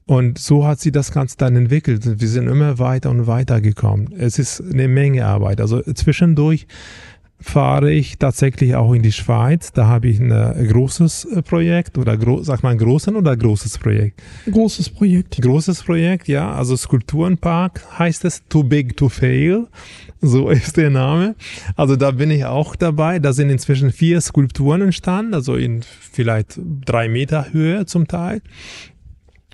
Und 0.07 0.39
so 0.39 0.67
hat 0.67 0.81
sich 0.81 0.91
das 0.91 1.13
Ganze 1.13 1.37
dann 1.37 1.55
entwickelt. 1.55 2.19
Wir 2.19 2.27
sind 2.27 2.49
immer 2.49 2.79
weiter 2.79 3.09
und 3.09 3.27
weiter 3.27 3.61
gekommen. 3.61 4.13
Es 4.17 4.39
ist 4.39 4.61
eine 4.61 4.89
Menge 4.89 5.25
Arbeit. 5.25 5.61
Also 5.61 5.81
zwischendurch 5.83 6.67
fahre 7.41 7.91
ich 7.91 8.17
tatsächlich 8.17 8.75
auch 8.75 8.93
in 8.93 9.01
die 9.01 9.11
Schweiz. 9.11 9.71
Da 9.73 9.87
habe 9.87 10.07
ich 10.07 10.19
ein 10.19 10.29
großes 10.29 11.25
äh, 11.25 11.41
Projekt 11.41 11.97
oder 11.97 12.15
gro 12.17 12.43
sag 12.43 12.63
mal 12.63 12.69
ein 12.69 12.77
großes 12.77 13.13
oder 13.13 13.35
großes 13.35 13.77
Projekt? 13.79 14.21
Großes 14.49 14.89
Projekt. 14.89 15.41
Großes 15.41 15.83
Projekt, 15.83 16.27
ja. 16.27 16.53
Also 16.53 16.75
Skulpturenpark 16.75 17.83
heißt 17.97 18.25
es 18.25 18.43
Too 18.47 18.63
Big 18.63 18.95
to 18.95 19.09
Fail. 19.09 19.67
So 20.21 20.49
ist 20.51 20.77
der 20.77 20.91
Name. 20.91 21.35
Also 21.75 21.95
da 21.95 22.11
bin 22.11 22.29
ich 22.31 22.45
auch 22.45 22.75
dabei. 22.75 23.19
Da 23.19 23.33
sind 23.33 23.49
inzwischen 23.49 23.91
vier 23.91 24.21
Skulpturen 24.21 24.81
entstanden, 24.81 25.33
also 25.33 25.55
in 25.55 25.81
vielleicht 25.81 26.59
drei 26.85 27.09
Meter 27.09 27.51
Höhe 27.51 27.85
zum 27.85 28.07
Teil. 28.07 28.41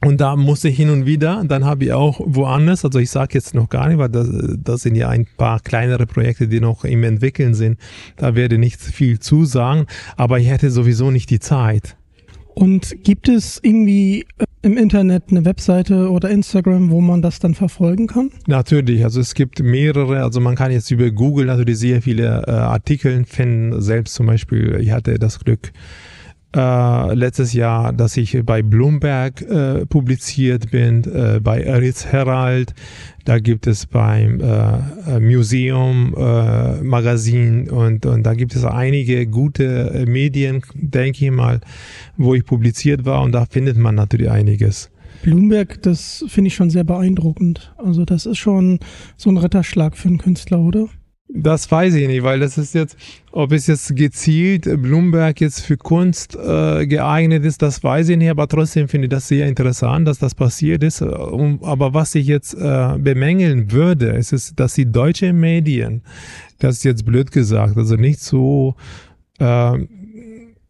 Und 0.06 0.22
da 0.22 0.36
muss 0.36 0.64
ich 0.64 0.76
hin 0.76 0.92
und 0.92 1.08
wieder, 1.08 1.44
dann 1.48 1.66
habe 1.66 1.86
ich 1.86 1.94
auch 1.94 2.22
woanders, 2.24 2.86
also 2.86 3.00
ich 3.00 3.10
sage 3.10 3.34
jetzt 3.34 3.56
noch 3.56 3.68
gar 3.68 3.88
nicht, 3.88 3.98
weil 3.98 4.10
das, 4.10 4.30
das 4.64 4.84
sind 4.84 4.96
ja 4.96 5.10
ein 5.10 5.26
paar 5.38 5.60
kleinere 5.60 6.06
Projekte, 6.06 6.48
die 6.48 6.60
noch 6.60 6.84
im 6.84 7.04
Entwickeln 7.04 7.56
sind. 7.56 7.80
Da 8.16 8.36
werde 8.36 8.60
nicht 8.60 8.80
viel 8.80 9.20
zu 9.20 9.46
sagen, 9.46 9.88
aber 10.16 10.40
ich 10.40 10.50
hätte 10.50 10.70
sowieso 10.70 11.10
nicht 11.10 11.32
die 11.32 11.40
Zeit. 11.40 11.98
Und 12.54 13.04
gibt 13.04 13.28
es 13.28 13.60
irgendwie 13.62 14.26
äh, 14.40 14.46
im 14.64 14.78
Internet 14.78 15.26
eine 15.30 15.46
Webseite 15.46 16.10
oder 16.10 16.30
Instagram, 16.30 16.90
wo 16.90 17.02
man 17.02 17.22
das 17.22 17.38
dann 17.40 17.54
verfolgen 17.54 18.08
kann? 18.08 18.32
Natürlich, 18.48 19.04
also 19.04 19.20
es 19.20 19.36
gibt 19.36 19.62
mehrere, 19.62 20.24
also 20.24 20.40
man 20.40 20.56
kann 20.56 20.72
jetzt 20.72 20.90
über 20.90 21.12
Google 21.12 21.46
natürlich 21.46 21.78
sehr 21.78 22.02
viele 22.02 22.44
äh, 22.48 22.52
Artikel 22.52 23.26
finden. 23.26 23.80
Selbst 23.80 24.16
zum 24.16 24.26
Beispiel, 24.26 24.80
ich 24.82 24.92
hatte 24.92 25.20
das 25.20 25.40
Glück, 25.40 25.72
äh, 26.56 27.14
letztes 27.14 27.54
Jahr, 27.54 27.94
dass 27.94 28.18
ich 28.18 28.38
bei 28.46 28.62
Bloomberg 28.62 29.42
äh, 29.42 29.86
publiziert 29.86 30.72
bin, 30.72 31.04
äh, 31.04 31.40
bei 31.42 31.62
Eritz 31.62 32.06
Herald, 32.06 32.74
da 33.26 33.40
gibt 33.40 33.68
es 33.68 33.86
beim 33.86 34.40
äh, 34.40 35.20
Museum 35.20 36.16
äh, 36.18 36.82
Magazin 36.82 37.70
und, 37.70 38.06
und 38.06 38.24
da 38.24 38.34
gibt 38.34 38.56
es 38.56 38.64
einige 38.64 39.28
gute 39.28 39.92
äh, 39.94 40.06
Medien, 40.06 40.62
denke 40.74 41.26
ich 41.26 41.32
mal, 41.32 41.60
wo 42.16 42.34
ich 42.34 42.46
publiziert 42.46 43.06
war 43.06 43.22
und 43.24 43.34
da 43.34 43.46
findet 43.46 43.78
man 43.78 43.96
natürlich 43.96 44.30
einiges. 44.30 44.90
Bloomberg, 45.24 45.82
das 45.82 46.24
finde 46.28 46.48
ich 46.48 46.56
schon 46.56 46.70
sehr 46.70 46.84
beeindruckend. 46.84 47.74
Also 47.78 48.06
das 48.06 48.26
ist 48.26 48.38
schon 48.38 48.80
so 49.18 49.30
ein 49.30 49.38
Ritterschlag 49.38 49.98
für 49.98 50.08
einen 50.08 50.20
Künstler, 50.20 50.60
oder? 50.60 50.88
Das 51.30 51.70
weiß 51.70 51.94
ich 51.96 52.08
nicht, 52.08 52.24
weil 52.24 52.40
das 52.40 52.58
ist 52.58 52.74
jetzt, 52.74 52.96
ob 53.34 53.52
es 53.52 53.68
jetzt 53.68 53.94
gezielt 53.98 54.64
Bloomberg 54.82 55.42
jetzt 55.42 55.60
für 55.60 55.76
Kunst 55.76 56.38
äh, 56.38 56.88
geeignet 56.88 57.44
ist, 57.44 57.62
das 57.62 57.84
weiß 57.84 58.10
ich 58.10 58.18
nicht, 58.18 58.30
aber 58.30 58.48
trotzdem 58.48 58.88
finde 58.88 59.08
ich 59.08 59.10
das 59.10 59.28
sehr 59.28 59.46
interessant, 59.48 60.08
dass 60.08 60.20
das 60.20 60.34
passiert 60.34 60.84
ist. 60.84 61.02
Um, 61.02 61.62
aber 61.64 61.94
was 61.94 62.16
ich 62.16 62.28
jetzt 62.28 62.54
äh, 62.54 62.98
bemängeln 62.98 63.74
würde, 63.74 64.12
ist, 64.12 64.32
es, 64.32 64.56
dass 64.56 64.76
die 64.76 64.90
deutschen 64.90 65.38
Medien, 65.38 66.02
das 66.60 66.78
ist 66.78 66.84
jetzt 66.86 67.06
blöd 67.06 67.32
gesagt, 67.32 67.76
also 67.76 67.96
nicht 67.96 68.22
so, 68.22 68.76
äh, 69.40 69.86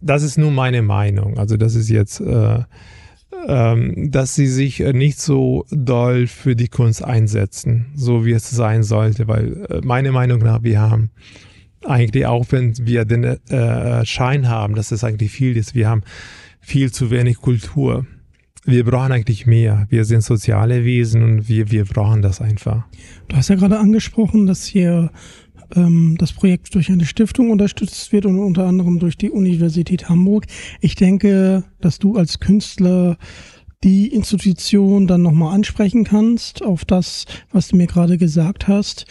das 0.02 0.24
ist 0.24 0.39
nur 0.39 0.52
meine 0.52 0.82
Meinung, 0.82 1.38
also 1.38 1.56
das 1.56 1.76
ist 1.76 1.89
jetzt, 1.89 2.20
äh, 2.20 2.63
dass 4.10 4.36
sie 4.36 4.47
sich 4.47 4.82
äh, 4.82 4.93
nicht 4.93 5.19
so 5.19 5.65
doll 5.69 6.28
für 6.28 6.56
die 6.56 6.67
Kunst 6.67 7.04
einsetzen, 7.04 7.88
so 7.95 8.26
wie 8.26 8.32
es 8.32 8.50
sein 8.50 8.84
sollte, 8.84 9.28
weil 9.28 9.65
äh, 9.69 9.82
meine 9.84 10.12
Meinung 10.12 10.39
nach, 10.39 10.63
wir 10.63 10.82
haben 10.82 11.12
eigentlich 11.86 12.26
auch, 12.26 12.45
wenn 12.50 12.73
wir 12.86 13.06
den 13.06 13.23
äh, 13.23 14.06
Schein 14.06 14.50
haben, 14.50 14.76
dass 14.76 14.91
es 14.91 15.04
eigentlich 15.04 15.32
viel 15.32 15.56
ist, 15.56 15.76
wir 15.76 15.88
haben 15.88 16.04
viel 16.60 16.91
zu 16.91 17.12
wenig 17.12 17.38
Kultur. 17.38 18.06
Wir 18.65 18.84
brauchen 18.84 19.13
eigentlich 19.13 19.45
mehr. 19.45 19.88
Wir 19.89 20.04
sind 20.04 20.23
soziale 20.23 20.84
Wesen 20.84 21.23
und 21.23 21.47
wir, 21.47 21.71
wir 21.71 21.86
brauchen 21.86 22.21
das 22.21 22.41
einfach. 22.41 22.84
Du 23.30 23.38
hast 23.38 23.47
ja 23.47 23.56
gerade 23.56 23.80
angesprochen, 23.80 24.45
dass 24.45 24.65
hier 24.65 25.10
ähm, 25.76 26.16
das 26.18 26.34
Projekt 26.34 26.74
durch 26.76 26.92
eine 26.92 27.06
Stiftung 27.06 27.52
unterstützt 27.52 28.12
wird 28.12 28.26
und 28.26 28.40
unter 28.40 28.66
anderem 28.66 29.00
durch 29.00 29.18
die 29.18 29.30
Universität 29.30 30.10
Hamburg. 30.10 30.46
Ich 30.82 30.96
denke, 30.96 31.64
dass 31.82 32.00
du 32.00 32.18
als 32.18 32.40
Künstler 32.40 33.18
die 33.84 34.08
Institution 34.08 35.08
dann 35.08 35.22
nochmal 35.22 35.54
ansprechen 35.54 36.04
kannst 36.04 36.64
auf 36.64 36.86
das, 36.86 37.26
was 37.52 37.68
du 37.70 37.78
mir 37.78 37.88
gerade 37.88 38.18
gesagt 38.18 38.68
hast. 38.68 39.06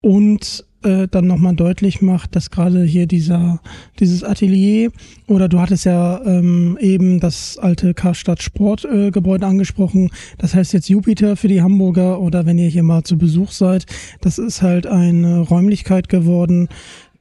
Und 0.00 0.64
äh, 0.84 1.08
dann 1.08 1.26
nochmal 1.26 1.54
deutlich 1.54 2.02
macht, 2.02 2.36
dass 2.36 2.50
gerade 2.50 2.84
hier 2.84 3.06
dieser, 3.06 3.60
dieses 3.98 4.24
Atelier 4.24 4.90
oder 5.26 5.48
du 5.48 5.60
hattest 5.60 5.84
ja 5.84 6.20
ähm, 6.24 6.78
eben 6.80 7.20
das 7.20 7.58
alte 7.58 7.94
Karstadt 7.94 8.42
Sportgebäude 8.42 9.44
äh, 9.44 9.48
angesprochen. 9.48 10.10
Das 10.38 10.54
heißt 10.54 10.72
jetzt 10.72 10.88
Jupiter 10.88 11.36
für 11.36 11.48
die 11.48 11.62
Hamburger 11.62 12.20
oder 12.20 12.46
wenn 12.46 12.58
ihr 12.58 12.68
hier 12.68 12.82
mal 12.82 13.02
zu 13.02 13.18
Besuch 13.18 13.52
seid, 13.52 13.86
das 14.20 14.38
ist 14.38 14.62
halt 14.62 14.86
eine 14.86 15.40
Räumlichkeit 15.40 16.08
geworden, 16.08 16.68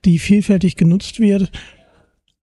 die 0.05 0.19
vielfältig 0.19 0.75
genutzt 0.75 1.19
wird. 1.19 1.51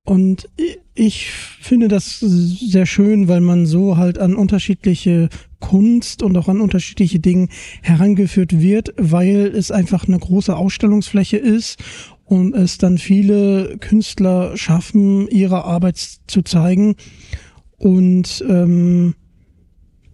Und 0.05 0.49
ich 0.95 1.31
finde 1.61 1.89
das 1.89 2.19
sehr 2.21 2.87
schön, 2.87 3.29
weil 3.29 3.43
man 3.43 3.67
so 3.67 3.99
halt 3.99 4.19
an 4.19 4.37
unterschiedliche 4.37 5.29
Kunst 5.61 6.23
und 6.23 6.37
auch 6.37 6.49
an 6.49 6.61
unterschiedliche 6.61 7.19
Dinge 7.19 7.49
herangeführt 7.83 8.61
wird, 8.61 8.95
weil 8.97 9.47
es 9.47 9.71
einfach 9.71 10.07
eine 10.07 10.19
große 10.19 10.57
Ausstellungsfläche 10.57 11.37
ist 11.37 11.79
und 12.25 12.55
es 12.55 12.79
dann 12.79 12.99
viele 12.99 13.79
Künstler 13.79 14.57
schaffen, 14.57 15.29
ihre 15.29 15.65
Arbeit 15.65 15.97
zu 16.27 16.43
zeigen 16.43 16.97
und 17.79 18.45
ähm, 18.49 19.15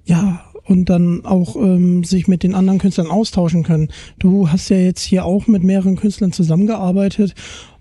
ja 0.04 0.44
und 0.66 0.88
dann 0.88 1.24
auch 1.26 1.56
ähm, 1.56 2.04
sich 2.04 2.26
mit 2.26 2.42
den 2.42 2.54
anderen 2.54 2.78
Künstlern 2.78 3.08
austauschen 3.08 3.64
können. 3.64 3.88
Du 4.18 4.50
hast 4.50 4.70
ja 4.70 4.78
jetzt 4.78 5.02
hier 5.02 5.24
auch 5.24 5.46
mit 5.46 5.62
mehreren 5.62 5.96
Künstlern 5.96 6.32
zusammengearbeitet 6.32 7.34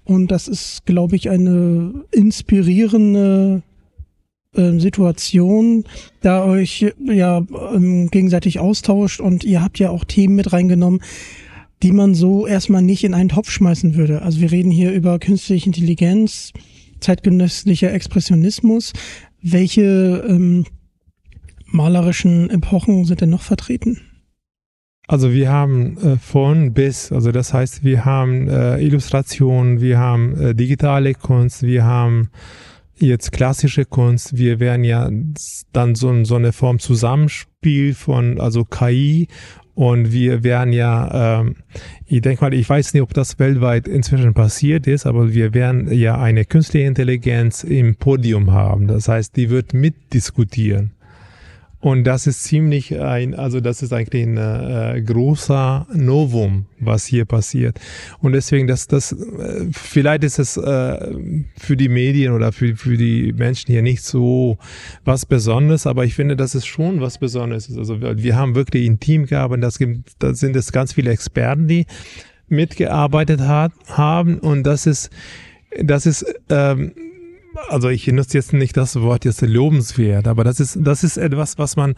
und 0.04 0.32
das 0.32 0.48
ist, 0.48 0.86
glaube 0.86 1.16
ich, 1.16 1.30
eine 1.30 2.04
inspirierende 2.12 3.64
äh, 4.56 4.80
Situation, 4.80 5.84
da 6.22 6.44
euch 6.46 6.86
ja 7.04 7.44
ähm, 7.74 8.10
gegenseitig 8.10 8.60
austauscht 8.60 9.20
und 9.20 9.44
ihr 9.44 9.62
habt 9.62 9.80
ja 9.80 9.90
auch 9.90 10.04
Themen 10.04 10.36
mit 10.36 10.54
reingenommen, 10.54 11.02
die 11.82 11.92
man 11.92 12.16
so 12.16 12.48
erstmal 12.48 12.82
nicht 12.82 13.04
in 13.04 13.14
einen 13.14 13.30
Topf 13.30 13.52
schmeißen 13.52 13.96
würde. 13.96 14.22
Also 14.22 14.40
wir 14.40 14.52
reden 14.52 14.72
hier 14.72 14.92
über 14.92 15.20
künstliche 15.20 15.68
Intelligenz, 15.68 16.54
zeitgenössischer 17.00 17.94
Expressionismus. 17.94 18.94
Welche 19.42 20.24
ähm, 20.28 20.66
malerischen 21.66 22.50
Epochen 22.50 23.06
sind 23.06 23.22
denn 23.22 23.30
noch 23.30 23.42
vertreten? 23.42 24.00
Also 25.08 25.34
wir 25.34 25.52
haben 25.52 25.98
äh, 25.98 26.18
von 26.18 26.74
bis, 26.74 27.12
also 27.12 27.34
das 27.34 27.54
heißt, 27.54 27.84
wir 27.84 28.06
haben 28.06 28.48
äh, 28.48 28.80
Illustration, 28.80 29.82
wir 29.82 30.00
haben 30.00 30.40
äh, 30.40 30.56
digitale 30.56 31.14
Kunst, 31.14 31.64
wir 31.64 31.84
haben 31.84 32.30
jetzt 33.08 33.32
klassische 33.32 33.86
Kunst, 33.86 34.38
wir 34.38 34.60
werden 34.60 34.84
ja 34.84 35.10
dann 35.72 35.96
so, 35.96 36.24
so 36.24 36.36
eine 36.36 36.54
Form 36.54 36.80
Zusammenspiel 36.80 37.94
von, 37.94 38.40
also 38.40 38.66
KI 38.66 39.28
und 39.76 40.12
wir 40.12 40.44
werden 40.44 40.72
ja, 40.72 41.40
ähm, 41.42 41.56
ich 42.06 42.22
denke 42.22 42.44
mal, 42.44 42.54
ich 42.54 42.70
weiß 42.70 42.94
nicht, 42.94 43.02
ob 43.02 43.14
das 43.14 43.40
weltweit 43.40 43.88
inzwischen 43.88 44.34
passiert 44.34 44.86
ist, 44.86 45.06
aber 45.06 45.34
wir 45.34 45.54
werden 45.54 45.92
ja 45.92 46.20
eine 46.20 46.46
künstliche 46.46 46.86
Intelligenz 46.86 47.64
im 47.64 47.96
Podium 47.96 48.52
haben. 48.52 48.88
Das 48.88 49.08
heißt, 49.08 49.36
die 49.36 49.50
wird 49.50 49.74
mitdiskutieren. 49.74 50.92
Und 51.84 52.06
das 52.06 52.28
ist 52.28 52.46
ziemlich 52.46 52.98
ein, 52.98 53.36
also 53.36 53.60
das 53.60 53.84
ist 53.84 53.92
eigentlich 53.92 54.24
ein 54.26 54.38
äh, 54.38 55.02
großer 55.02 55.86
Novum, 55.94 56.66
was 56.80 57.06
hier 57.06 57.26
passiert. 57.26 57.78
Und 58.22 58.32
deswegen, 58.32 58.68
dass 58.68 58.88
das, 58.88 59.12
äh, 59.12 59.66
vielleicht 59.70 60.24
ist 60.24 60.40
es 60.40 60.56
äh, 60.56 61.14
für 61.58 61.76
die 61.76 61.90
Medien 61.90 62.32
oder 62.32 62.54
für, 62.54 62.78
für 62.78 62.96
die 62.96 63.34
Menschen 63.34 63.74
hier 63.74 63.82
nicht 63.82 64.02
so 64.02 64.58
was 65.04 65.26
Besonderes, 65.26 65.86
aber 65.86 66.06
ich 66.06 66.16
finde, 66.16 66.38
dass 66.38 66.56
es 66.56 66.66
schon 66.66 67.02
was 67.02 67.18
Besonderes. 67.18 67.70
Also 67.78 68.00
wir, 68.00 68.18
wir 68.18 68.38
haben 68.38 68.56
wirklich 68.56 68.86
intim 68.86 69.26
gearbeitet, 69.26 69.66
das 69.66 69.78
gibt, 69.78 70.12
da 70.20 70.34
sind 70.34 70.56
es 70.56 70.72
ganz 70.72 70.94
viele 70.94 71.12
Experten, 71.12 71.68
die 71.68 71.86
mitgearbeitet 72.48 73.42
hat, 73.42 73.74
haben 73.88 74.40
und 74.40 74.64
das 74.64 74.86
ist, 74.86 75.10
das 75.82 76.06
ist, 76.06 76.34
ähm, 76.50 76.94
also 77.70 77.90
ich 77.90 78.08
nutze 78.08 78.38
jetzt 78.38 78.54
nicht 78.54 78.78
das 78.78 79.00
Wort 79.00 79.26
jetzt 79.26 79.42
lobenswert, 79.42 80.28
aber 80.28 80.44
das 80.44 80.60
ist, 80.60 80.80
das 80.82 81.04
ist 81.04 81.18
etwas, 81.18 81.58
was 81.58 81.76
man 81.76 81.96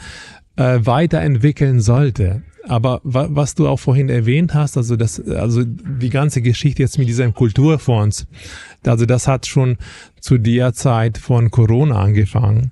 äh, 0.55 0.79
weiterentwickeln 0.81 1.81
sollte. 1.81 2.43
Aber 2.67 2.99
wa 3.03 3.27
was 3.29 3.53
du 3.53 3.67
auch 3.67 3.79
vorhin 3.79 4.09
erwähnt 4.09 4.55
hast, 4.55 4.75
also 4.75 4.95
das, 4.95 5.19
also 5.19 5.63
die 5.63 6.09
ganze 6.09 6.41
Geschichte 6.41 6.81
jetzt 6.81 6.97
mit 6.97 7.07
diesem 7.07 7.33
Kulturfonds, 7.33 8.25
also 8.85 9.05
das 9.05 9.27
hat 9.27 9.45
schon 9.45 9.77
zu 10.19 10.39
der 10.39 10.73
Zeit 10.73 11.19
von 11.19 11.51
Corona 11.51 11.99
angefangen. 11.99 12.71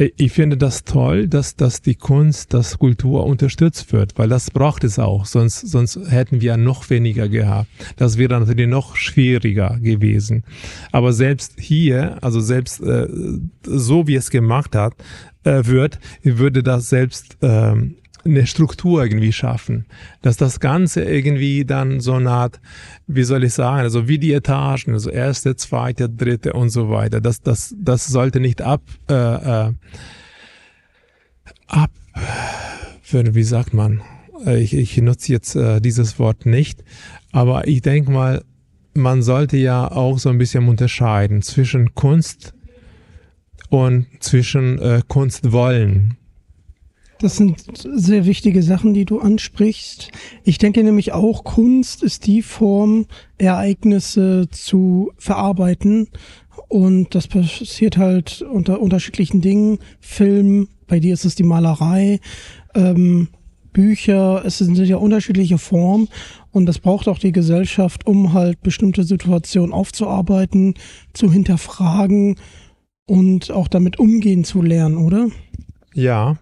Ich 0.00 0.30
finde 0.30 0.56
das 0.56 0.84
toll, 0.84 1.26
dass, 1.26 1.56
dass 1.56 1.82
die 1.82 1.96
Kunst, 1.96 2.54
dass 2.54 2.78
Kultur 2.78 3.26
unterstützt 3.26 3.92
wird, 3.92 4.16
weil 4.16 4.28
das 4.28 4.52
braucht 4.52 4.84
es 4.84 5.00
auch, 5.00 5.26
sonst, 5.26 5.58
sonst 5.62 5.98
hätten 6.08 6.40
wir 6.40 6.56
noch 6.56 6.88
weniger 6.88 7.28
gehabt. 7.28 7.68
Das 7.96 8.16
wäre 8.16 8.38
natürlich 8.38 8.68
noch 8.68 8.94
schwieriger 8.94 9.76
gewesen. 9.80 10.44
Aber 10.92 11.12
selbst 11.12 11.54
hier, 11.58 12.16
also 12.22 12.38
selbst 12.38 12.80
äh, 12.80 13.08
so 13.64 14.06
wie 14.06 14.14
es 14.14 14.30
gemacht 14.30 14.76
hat, 14.76 14.94
äh, 15.42 15.64
wird, 15.64 15.98
würde 16.22 16.62
das 16.62 16.88
selbst 16.88 17.36
ähm, 17.42 17.96
eine 18.24 18.46
Struktur 18.46 19.02
irgendwie 19.02 19.32
schaffen, 19.32 19.86
dass 20.22 20.36
das 20.36 20.60
Ganze 20.60 21.02
irgendwie 21.04 21.64
dann 21.64 22.00
so 22.00 22.14
eine 22.14 22.30
Art, 22.30 22.60
wie 23.06 23.22
soll 23.22 23.44
ich 23.44 23.54
sagen, 23.54 23.80
also 23.80 24.08
wie 24.08 24.18
die 24.18 24.32
Etagen, 24.32 24.92
also 24.92 25.10
erste, 25.10 25.56
zweite, 25.56 26.08
dritte 26.08 26.52
und 26.52 26.70
so 26.70 26.90
weiter. 26.90 27.20
Das, 27.20 27.40
das, 27.40 27.74
das 27.78 28.06
sollte 28.06 28.40
nicht 28.40 28.62
ab, 28.62 28.82
äh, 29.08 29.14
äh, 29.14 29.72
ab, 31.66 31.90
wie 33.10 33.42
sagt 33.42 33.74
man? 33.74 34.02
Äh, 34.44 34.60
ich, 34.62 34.74
ich 34.74 34.96
nutze 34.98 35.32
jetzt 35.32 35.56
äh, 35.56 35.80
dieses 35.80 36.18
Wort 36.18 36.46
nicht, 36.46 36.84
aber 37.32 37.66
ich 37.66 37.82
denke 37.82 38.10
mal, 38.10 38.42
man 38.94 39.22
sollte 39.22 39.56
ja 39.56 39.90
auch 39.90 40.18
so 40.18 40.28
ein 40.28 40.38
bisschen 40.38 40.68
unterscheiden 40.68 41.42
zwischen 41.42 41.94
Kunst 41.94 42.52
und 43.70 44.06
zwischen 44.20 44.78
äh, 44.80 45.02
Kunst 45.06 45.52
wollen. 45.52 46.16
Das 47.20 47.36
sind 47.36 47.56
sehr 47.82 48.26
wichtige 48.26 48.62
Sachen, 48.62 48.94
die 48.94 49.04
du 49.04 49.18
ansprichst. 49.18 50.12
Ich 50.44 50.58
denke 50.58 50.84
nämlich 50.84 51.12
auch, 51.12 51.42
Kunst 51.42 52.02
ist 52.02 52.26
die 52.26 52.42
Form, 52.42 53.06
Ereignisse 53.38 54.48
zu 54.50 55.12
verarbeiten. 55.18 56.08
Und 56.68 57.14
das 57.14 57.26
passiert 57.26 57.96
halt 57.96 58.42
unter 58.42 58.80
unterschiedlichen 58.80 59.40
Dingen. 59.40 59.78
Film, 60.00 60.68
bei 60.86 61.00
dir 61.00 61.14
ist 61.14 61.24
es 61.24 61.34
die 61.34 61.42
Malerei, 61.42 62.20
ähm, 62.74 63.28
Bücher, 63.72 64.42
es 64.44 64.58
sind 64.58 64.76
ja 64.78 64.96
unterschiedliche 64.96 65.58
Formen. 65.58 66.08
Und 66.52 66.66
das 66.66 66.78
braucht 66.78 67.08
auch 67.08 67.18
die 67.18 67.32
Gesellschaft, 67.32 68.06
um 68.06 68.32
halt 68.32 68.62
bestimmte 68.62 69.02
Situationen 69.02 69.72
aufzuarbeiten, 69.72 70.74
zu 71.14 71.32
hinterfragen 71.32 72.36
und 73.06 73.50
auch 73.50 73.68
damit 73.68 73.98
umgehen 73.98 74.44
zu 74.44 74.62
lernen, 74.62 74.98
oder? 74.98 75.28
Ja, 75.94 76.38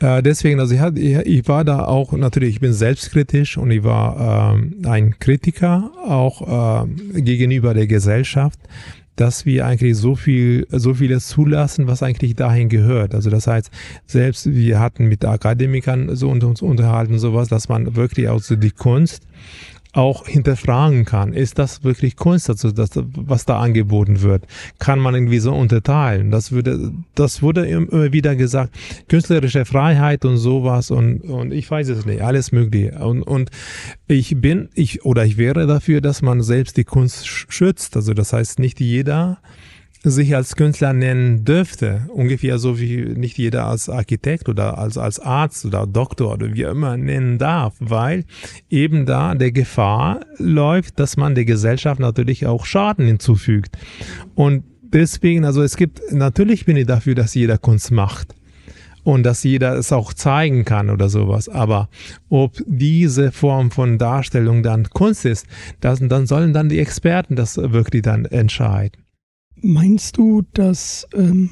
äh, 0.00 0.22
deswegen, 0.22 0.60
also 0.60 0.74
ich, 0.74 0.80
hat, 0.80 0.96
ich, 0.96 1.16
ich, 1.16 1.48
war 1.48 1.64
da 1.64 1.84
auch 1.84 2.12
natürlich, 2.12 2.50
ich 2.50 2.60
bin 2.60 2.72
selbstkritisch 2.72 3.58
und 3.58 3.70
ich 3.70 3.82
war 3.82 4.54
ähm, 4.54 4.82
ein 4.86 5.18
Kritiker 5.18 5.90
auch 6.06 6.84
äh, 6.84 7.20
gegenüber 7.20 7.74
der 7.74 7.88
Gesellschaft, 7.88 8.60
dass 9.16 9.44
wir 9.44 9.66
eigentlich 9.66 9.96
so 9.96 10.14
viel, 10.14 10.68
so 10.70 10.94
vieles 10.94 11.26
zulassen, 11.26 11.88
was 11.88 12.04
eigentlich 12.04 12.36
dahin 12.36 12.68
gehört. 12.68 13.14
Also 13.14 13.30
das 13.30 13.48
heißt, 13.48 13.70
selbst 14.06 14.52
wir 14.52 14.78
hatten 14.78 15.06
mit 15.06 15.24
Akademikern 15.24 16.14
so 16.14 16.28
uns 16.30 16.62
unterhalten 16.62 17.18
sowas, 17.18 17.48
dass 17.48 17.68
man 17.68 17.96
wirklich 17.96 18.28
auch 18.28 18.40
so 18.40 18.54
die 18.54 18.70
Kunst 18.70 19.24
auch 19.98 20.28
hinterfragen 20.28 21.04
kann. 21.04 21.32
Ist 21.32 21.58
das 21.58 21.82
wirklich 21.82 22.14
Kunst, 22.14 22.48
also 22.48 22.70
das, 22.70 22.90
was 22.94 23.44
da 23.44 23.58
angeboten 23.58 24.22
wird? 24.22 24.44
Kann 24.78 25.00
man 25.00 25.14
irgendwie 25.14 25.40
so 25.40 25.52
unterteilen? 25.52 26.30
Das 26.30 26.52
würde, 26.52 26.92
das 27.16 27.42
wurde 27.42 27.66
immer 27.66 28.12
wieder 28.12 28.36
gesagt, 28.36 28.74
künstlerische 29.08 29.64
Freiheit 29.64 30.24
und 30.24 30.36
sowas 30.36 30.92
und, 30.92 31.22
und 31.22 31.52
ich 31.52 31.68
weiß 31.68 31.88
es 31.88 32.06
nicht, 32.06 32.22
alles 32.22 32.52
mögliche. 32.52 32.92
Und, 33.00 33.22
und 33.22 33.50
ich 34.06 34.40
bin, 34.40 34.68
ich, 34.74 35.04
oder 35.04 35.24
ich 35.24 35.36
wäre 35.36 35.66
dafür, 35.66 36.00
dass 36.00 36.22
man 36.22 36.42
selbst 36.42 36.76
die 36.76 36.84
Kunst 36.84 37.26
schützt. 37.26 37.96
Also 37.96 38.14
das 38.14 38.32
heißt, 38.32 38.60
nicht 38.60 38.78
jeder 38.80 39.38
sich 40.02 40.34
als 40.34 40.54
Künstler 40.54 40.92
nennen 40.92 41.44
dürfte, 41.44 42.02
ungefähr 42.08 42.58
so 42.58 42.78
wie 42.78 42.98
nicht 42.98 43.36
jeder 43.36 43.66
als 43.66 43.88
Architekt 43.88 44.48
oder 44.48 44.78
als, 44.78 44.96
als 44.96 45.18
Arzt 45.18 45.64
oder 45.64 45.86
Doktor 45.86 46.34
oder 46.34 46.54
wie 46.54 46.62
immer 46.62 46.96
nennen 46.96 47.38
darf, 47.38 47.74
weil 47.80 48.24
eben 48.70 49.06
da 49.06 49.34
der 49.34 49.52
Gefahr 49.52 50.20
läuft, 50.36 51.00
dass 51.00 51.16
man 51.16 51.34
der 51.34 51.44
Gesellschaft 51.44 52.00
natürlich 52.00 52.46
auch 52.46 52.64
Schaden 52.64 53.06
hinzufügt. 53.06 53.76
Und 54.34 54.64
deswegen, 54.82 55.44
also 55.44 55.62
es 55.62 55.76
gibt, 55.76 56.00
natürlich 56.12 56.64
bin 56.64 56.76
ich 56.76 56.86
dafür, 56.86 57.14
dass 57.14 57.34
jeder 57.34 57.58
Kunst 57.58 57.90
macht 57.90 58.34
und 59.02 59.24
dass 59.24 59.42
jeder 59.42 59.74
es 59.76 59.92
auch 59.92 60.12
zeigen 60.12 60.64
kann 60.64 60.90
oder 60.90 61.08
sowas. 61.08 61.48
Aber 61.48 61.88
ob 62.28 62.56
diese 62.66 63.32
Form 63.32 63.70
von 63.70 63.98
Darstellung 63.98 64.62
dann 64.62 64.90
Kunst 64.90 65.24
ist, 65.24 65.46
das, 65.80 65.98
dann 66.00 66.26
sollen 66.26 66.52
dann 66.52 66.68
die 66.68 66.78
Experten 66.78 67.34
das 67.34 67.56
wirklich 67.56 68.02
dann 68.02 68.26
entscheiden. 68.26 69.07
Meinst 69.62 70.16
du, 70.16 70.42
dass 70.54 71.06
ähm, 71.14 71.50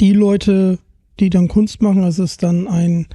die 0.00 0.12
Leute, 0.12 0.78
die 1.18 1.30
dann 1.30 1.48
Kunst 1.48 1.82
machen, 1.82 2.02
also 2.02 2.24
ist 2.24 2.42
dann 2.42 2.66
ein 2.66 3.06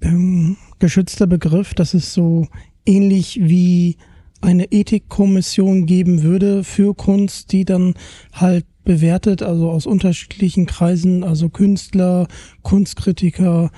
ähm, 0.00 0.56
geschützter 0.78 1.26
Begriff, 1.26 1.74
dass 1.74 1.94
es 1.94 2.14
so 2.14 2.48
ähnlich 2.86 3.38
wie 3.42 3.96
eine 4.40 4.72
Ethikkommission 4.72 5.86
geben 5.86 6.22
würde 6.22 6.64
für 6.64 6.94
Kunst, 6.94 7.52
die 7.52 7.64
dann 7.64 7.94
halt 8.32 8.66
bewertet, 8.84 9.42
also 9.42 9.70
aus 9.70 9.86
unterschiedlichen 9.86 10.66
Kreisen, 10.66 11.22
also 11.22 11.48
Künstler, 11.48 12.26
Kunstkritiker, 12.62 13.70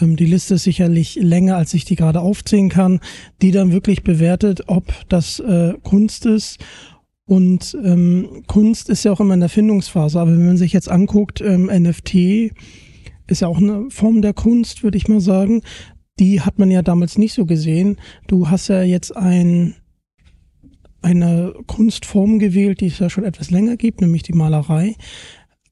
ähm, 0.00 0.16
die 0.16 0.26
Liste 0.26 0.54
ist 0.54 0.64
sicherlich 0.64 1.16
länger, 1.16 1.56
als 1.56 1.74
ich 1.74 1.84
die 1.84 1.96
gerade 1.96 2.20
aufzählen 2.20 2.68
kann, 2.68 3.00
die 3.42 3.50
dann 3.50 3.72
wirklich 3.72 4.02
bewertet, 4.02 4.62
ob 4.68 4.92
das 5.08 5.40
äh, 5.40 5.74
Kunst 5.82 6.26
ist. 6.26 6.58
Und 7.32 7.74
ähm, 7.82 8.42
Kunst 8.46 8.90
ist 8.90 9.04
ja 9.04 9.12
auch 9.12 9.20
immer 9.20 9.32
in 9.32 9.40
der 9.40 9.48
Findungsphase, 9.48 10.20
aber 10.20 10.32
wenn 10.32 10.44
man 10.44 10.58
sich 10.58 10.74
jetzt 10.74 10.90
anguckt, 10.90 11.40
ähm, 11.40 11.70
NFT 11.72 12.52
ist 13.26 13.40
ja 13.40 13.48
auch 13.48 13.56
eine 13.56 13.88
Form 13.88 14.20
der 14.20 14.34
Kunst, 14.34 14.82
würde 14.82 14.98
ich 14.98 15.08
mal 15.08 15.22
sagen. 15.22 15.62
Die 16.18 16.42
hat 16.42 16.58
man 16.58 16.70
ja 16.70 16.82
damals 16.82 17.16
nicht 17.16 17.32
so 17.32 17.46
gesehen. 17.46 17.96
Du 18.26 18.50
hast 18.50 18.68
ja 18.68 18.82
jetzt 18.82 19.16
ein 19.16 19.76
eine 21.00 21.54
Kunstform 21.66 22.38
gewählt, 22.38 22.82
die 22.82 22.88
es 22.88 22.98
ja 22.98 23.08
schon 23.08 23.24
etwas 23.24 23.50
länger 23.50 23.78
gibt, 23.78 24.02
nämlich 24.02 24.24
die 24.24 24.34
Malerei. 24.34 24.94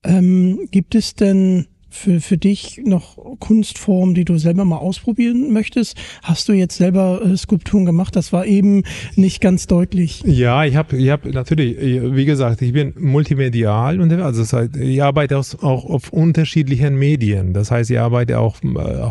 Ähm, 0.03 0.67
gibt 0.71 0.95
es 0.95 1.15
denn 1.15 1.67
für, 1.91 2.21
für 2.21 2.39
dich 2.39 2.81
noch 2.85 3.19
Kunstformen, 3.39 4.15
die 4.15 4.25
du 4.25 4.39
selber 4.39 4.65
mal 4.65 4.79
ausprobieren 4.79 5.53
möchtest? 5.53 5.97
Hast 6.23 6.49
du 6.49 6.53
jetzt 6.53 6.77
selber 6.77 7.21
äh, 7.25 7.37
Skulpturen 7.37 7.85
gemacht? 7.85 8.17
Das 8.17 8.33
war 8.33 8.47
eben 8.47 8.85
nicht 9.17 9.41
ganz 9.41 9.67
deutlich. 9.67 10.23
Ja, 10.25 10.65
ich 10.65 10.77
habe 10.77 10.97
ich 10.97 11.11
hab 11.11 11.25
natürlich, 11.27 11.77
wie 11.81 12.25
gesagt, 12.25 12.63
ich 12.63 12.73
bin 12.73 12.95
multimedial 12.99 14.01
und 14.01 14.13
also 14.13 14.41
das 14.41 14.53
heißt, 14.53 14.77
ich 14.77 15.03
arbeite 15.03 15.39
auch, 15.39 15.55
auf 15.63 16.13
unterschiedlichen 16.13 16.97
Medien. 16.97 17.53
Das 17.53 17.71
heißt, 17.71 17.91
ich 17.91 17.99
arbeite 17.99 18.39
auch 18.39 18.63
äh, 18.63 18.69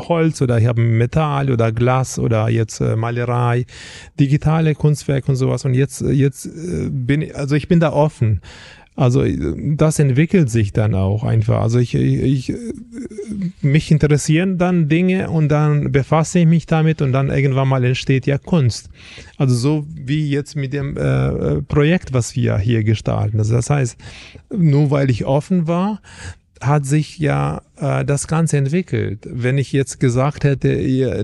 Holz 0.07 0.41
oder 0.41 0.57
ich 0.57 0.65
habe 0.65 0.81
Metall 0.81 1.51
oder 1.51 1.71
Glas 1.71 2.19
oder 2.19 2.49
jetzt 2.49 2.79
äh, 2.79 2.95
Malerei, 2.95 3.65
digitale 4.19 4.75
Kunstwerke 4.75 5.29
und 5.29 5.35
sowas. 5.35 5.65
Und 5.65 5.73
jetzt, 5.73 6.01
jetzt 6.01 6.45
äh, 6.45 6.89
bin 6.89 7.21
ich, 7.21 7.35
also 7.35 7.55
ich 7.55 7.67
bin 7.67 7.79
da 7.79 7.91
offen. 7.91 8.41
Also 8.99 9.23
das 9.77 9.97
entwickelt 9.97 10.49
sich 10.49 10.73
dann 10.73 10.93
auch 10.93 11.23
einfach. 11.23 11.61
Also 11.61 11.79
ich, 11.79 11.95
ich, 11.95 12.53
mich 13.61 13.91
interessieren 13.91 14.57
dann 14.57 14.89
Dinge 14.89 15.29
und 15.29 15.47
dann 15.47 15.93
befasse 15.93 16.39
ich 16.39 16.45
mich 16.45 16.65
damit 16.65 17.01
und 17.01 17.13
dann 17.13 17.29
irgendwann 17.29 17.69
mal 17.69 17.81
entsteht 17.85 18.27
ja 18.27 18.37
Kunst. 18.37 18.89
Also 19.37 19.55
so 19.55 19.87
wie 19.87 20.29
jetzt 20.29 20.57
mit 20.57 20.73
dem 20.73 20.97
äh, 20.97 21.61
Projekt, 21.61 22.11
was 22.11 22.35
wir 22.35 22.57
hier 22.57 22.83
gestalten. 22.83 23.39
Also 23.39 23.53
das 23.53 23.69
heißt, 23.69 23.97
nur 24.53 24.91
weil 24.91 25.09
ich 25.09 25.23
offen 25.23 25.65
war, 25.65 26.01
hat 26.61 26.85
sich 26.85 27.19
ja 27.19 27.61
äh, 27.77 28.03
das 28.05 28.27
Ganze 28.27 28.57
entwickelt. 28.57 29.27
Wenn 29.29 29.57
ich 29.57 29.71
jetzt 29.71 29.99
gesagt 29.99 30.43
hätte, 30.43 30.67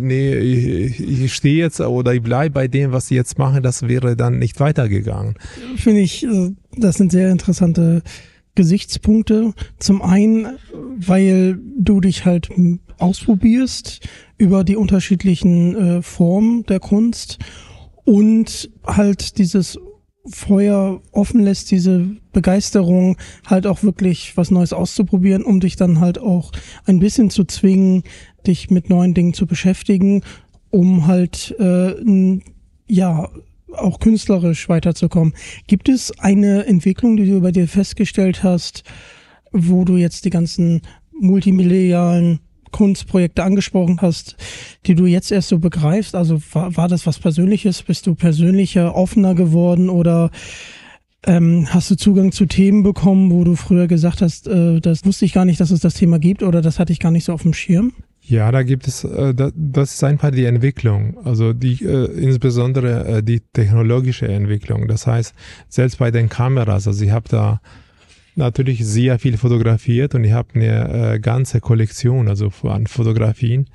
nee, 0.01 0.35
ich, 0.35 0.99
ich 0.99 1.33
stehe 1.33 1.57
jetzt 1.57 1.79
oder 1.81 2.13
ich 2.13 2.21
bleibe 2.21 2.53
bei 2.53 2.67
dem, 2.67 2.91
was 2.91 3.11
ich 3.11 3.15
jetzt 3.15 3.37
mache, 3.37 3.61
das 3.61 3.87
wäre 3.87 4.15
dann 4.15 4.39
nicht 4.39 4.59
weitergegangen. 4.59 5.35
Finde 5.75 6.01
ich, 6.01 6.23
äh, 6.23 6.51
das 6.77 6.95
sind 6.95 7.11
sehr 7.11 7.31
interessante 7.31 8.01
Gesichtspunkte. 8.55 9.53
Zum 9.79 10.01
einen, 10.01 10.57
weil 10.97 11.59
du 11.77 11.99
dich 11.99 12.25
halt 12.25 12.49
ausprobierst 12.97 14.07
über 14.37 14.63
die 14.63 14.77
unterschiedlichen 14.77 15.75
äh, 15.75 16.01
Formen 16.01 16.65
der 16.65 16.79
Kunst 16.79 17.39
und 18.05 18.69
halt 18.85 19.37
dieses 19.37 19.77
Feuer 20.27 21.01
offen 21.11 21.41
lässt, 21.41 21.71
diese 21.71 22.07
Begeisterung, 22.31 23.17
halt 23.45 23.67
auch 23.67 23.83
wirklich 23.83 24.35
was 24.35 24.51
Neues 24.51 24.73
auszuprobieren, 24.73 25.43
um 25.43 25.59
dich 25.59 25.75
dann 25.75 25.99
halt 25.99 26.19
auch 26.19 26.51
ein 26.85 26.99
bisschen 26.99 27.29
zu 27.29 27.45
zwingen, 27.45 28.03
dich 28.45 28.69
mit 28.69 28.89
neuen 28.89 29.13
Dingen 29.13 29.33
zu 29.33 29.45
beschäftigen, 29.45 30.23
um 30.71 31.07
halt 31.07 31.55
äh, 31.59 32.39
ja 32.87 33.29
auch 33.73 33.99
künstlerisch 33.99 34.69
weiterzukommen. 34.69 35.33
Gibt 35.67 35.89
es 35.89 36.17
eine 36.19 36.65
Entwicklung, 36.65 37.17
die 37.17 37.25
du 37.25 37.41
bei 37.41 37.51
dir 37.51 37.67
festgestellt 37.67 38.43
hast, 38.43 38.83
wo 39.51 39.85
du 39.85 39.97
jetzt 39.97 40.25
die 40.25 40.29
ganzen 40.29 40.81
multimedialen 41.19 42.39
Kunstprojekte 42.71 43.43
angesprochen 43.43 43.99
hast, 44.01 44.35
die 44.85 44.95
du 44.95 45.05
jetzt 45.05 45.31
erst 45.31 45.49
so 45.49 45.59
begreifst? 45.59 46.15
Also 46.15 46.41
war, 46.53 46.75
war 46.75 46.87
das 46.87 47.05
was 47.05 47.19
Persönliches? 47.19 47.83
Bist 47.83 48.07
du 48.07 48.15
persönlicher, 48.15 48.95
offener 48.95 49.35
geworden 49.35 49.89
oder 49.89 50.31
ähm, 51.27 51.67
hast 51.69 51.89
du 51.89 51.95
Zugang 51.95 52.31
zu 52.31 52.45
Themen 52.45 52.83
bekommen, 52.83 53.31
wo 53.31 53.43
du 53.43 53.55
früher 53.55 53.87
gesagt 53.87 54.21
hast, 54.21 54.47
äh, 54.47 54.79
das 54.79 55.05
wusste 55.05 55.25
ich 55.25 55.33
gar 55.33 55.45
nicht, 55.45 55.59
dass 55.59 55.71
es 55.71 55.79
das 55.79 55.95
Thema 55.95 56.19
gibt 56.19 56.43
oder 56.43 56.61
das 56.61 56.79
hatte 56.79 56.93
ich 56.93 56.99
gar 56.99 57.11
nicht 57.11 57.23
so 57.23 57.33
auf 57.33 57.41
dem 57.41 57.53
Schirm? 57.53 57.93
Ja, 58.21 58.51
da 58.51 58.63
gibt 58.63 58.87
es, 58.87 59.03
äh, 59.03 59.33
das 59.35 59.93
ist 59.93 60.03
einfach 60.03 60.31
die 60.31 60.45
Entwicklung, 60.45 61.17
also 61.23 61.53
die 61.53 61.83
äh, 61.83 62.05
insbesondere 62.11 63.05
äh, 63.05 63.23
die 63.23 63.41
technologische 63.53 64.27
Entwicklung. 64.27 64.87
Das 64.87 65.05
heißt, 65.05 65.33
selbst 65.69 65.99
bei 65.99 66.11
den 66.11 66.29
Kameras, 66.29 66.87
also 66.87 67.03
ich 67.03 67.11
habe 67.11 67.29
da 67.29 67.61
natürlich 68.35 68.85
sehr 68.85 69.19
viel 69.19 69.37
fotografiert 69.37 70.15
und 70.15 70.23
ich 70.23 70.31
habe 70.31 70.49
eine 70.55 71.13
äh, 71.13 71.19
ganze 71.19 71.61
Kollektion 71.61 72.27
also 72.27 72.51
an 72.63 72.87
Fotografien, 72.87 73.67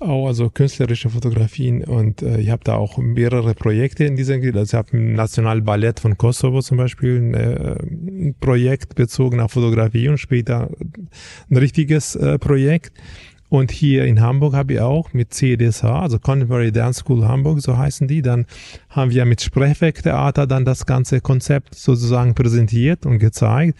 auch 0.00 0.26
also 0.26 0.50
künstlerische 0.50 1.10
Fotografien 1.10 1.84
und 1.84 2.22
äh, 2.22 2.40
ich 2.40 2.50
habe 2.50 2.64
da 2.64 2.74
auch 2.74 2.98
mehrere 2.98 3.54
Projekte 3.54 4.04
in 4.04 4.16
dieser 4.16 4.34
also 4.34 4.62
ich 4.62 4.74
habe 4.74 4.96
im 4.96 5.12
Nationalballett 5.14 6.00
von 6.00 6.18
Kosovo 6.18 6.60
zum 6.60 6.78
Beispiel 6.78 7.18
ein, 7.18 7.34
äh, 7.34 7.76
ein 7.82 8.34
Projekt 8.40 8.94
bezogen 8.94 9.40
auf 9.40 9.52
Fotografie 9.52 10.08
und 10.08 10.18
später 10.18 10.70
ein 11.50 11.56
richtiges 11.56 12.16
äh, 12.16 12.38
Projekt 12.38 12.92
und 13.50 13.72
hier 13.72 14.04
in 14.04 14.20
Hamburg 14.20 14.54
habe 14.54 14.74
ich 14.74 14.80
auch 14.80 15.12
mit 15.12 15.34
CDSH, 15.34 15.84
also 15.84 16.20
Contemporary 16.20 16.70
Dance 16.70 17.00
School 17.00 17.26
Hamburg, 17.26 17.60
so 17.60 17.76
heißen 17.76 18.06
die. 18.06 18.22
Dann 18.22 18.46
haben 18.88 19.10
wir 19.10 19.24
mit 19.26 19.42
Sprechwerktheater 19.42 20.46
dann 20.46 20.64
das 20.64 20.86
ganze 20.86 21.20
Konzept 21.20 21.74
sozusagen 21.74 22.36
präsentiert 22.36 23.04
und 23.04 23.18
gezeigt. 23.18 23.76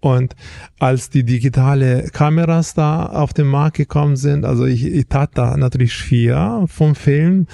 Und 0.00 0.36
als 0.78 1.08
die 1.08 1.24
digitale 1.24 2.10
Kameras 2.12 2.74
da 2.74 3.06
auf 3.06 3.32
den 3.32 3.46
Markt 3.46 3.78
gekommen 3.78 4.16
sind, 4.16 4.44
also 4.44 4.66
ich, 4.66 4.84
ich 4.84 5.06
tat 5.08 5.30
da 5.34 5.56
natürlich 5.56 5.94
schwer 5.94 6.66
vom 6.68 6.94
Film 6.94 7.46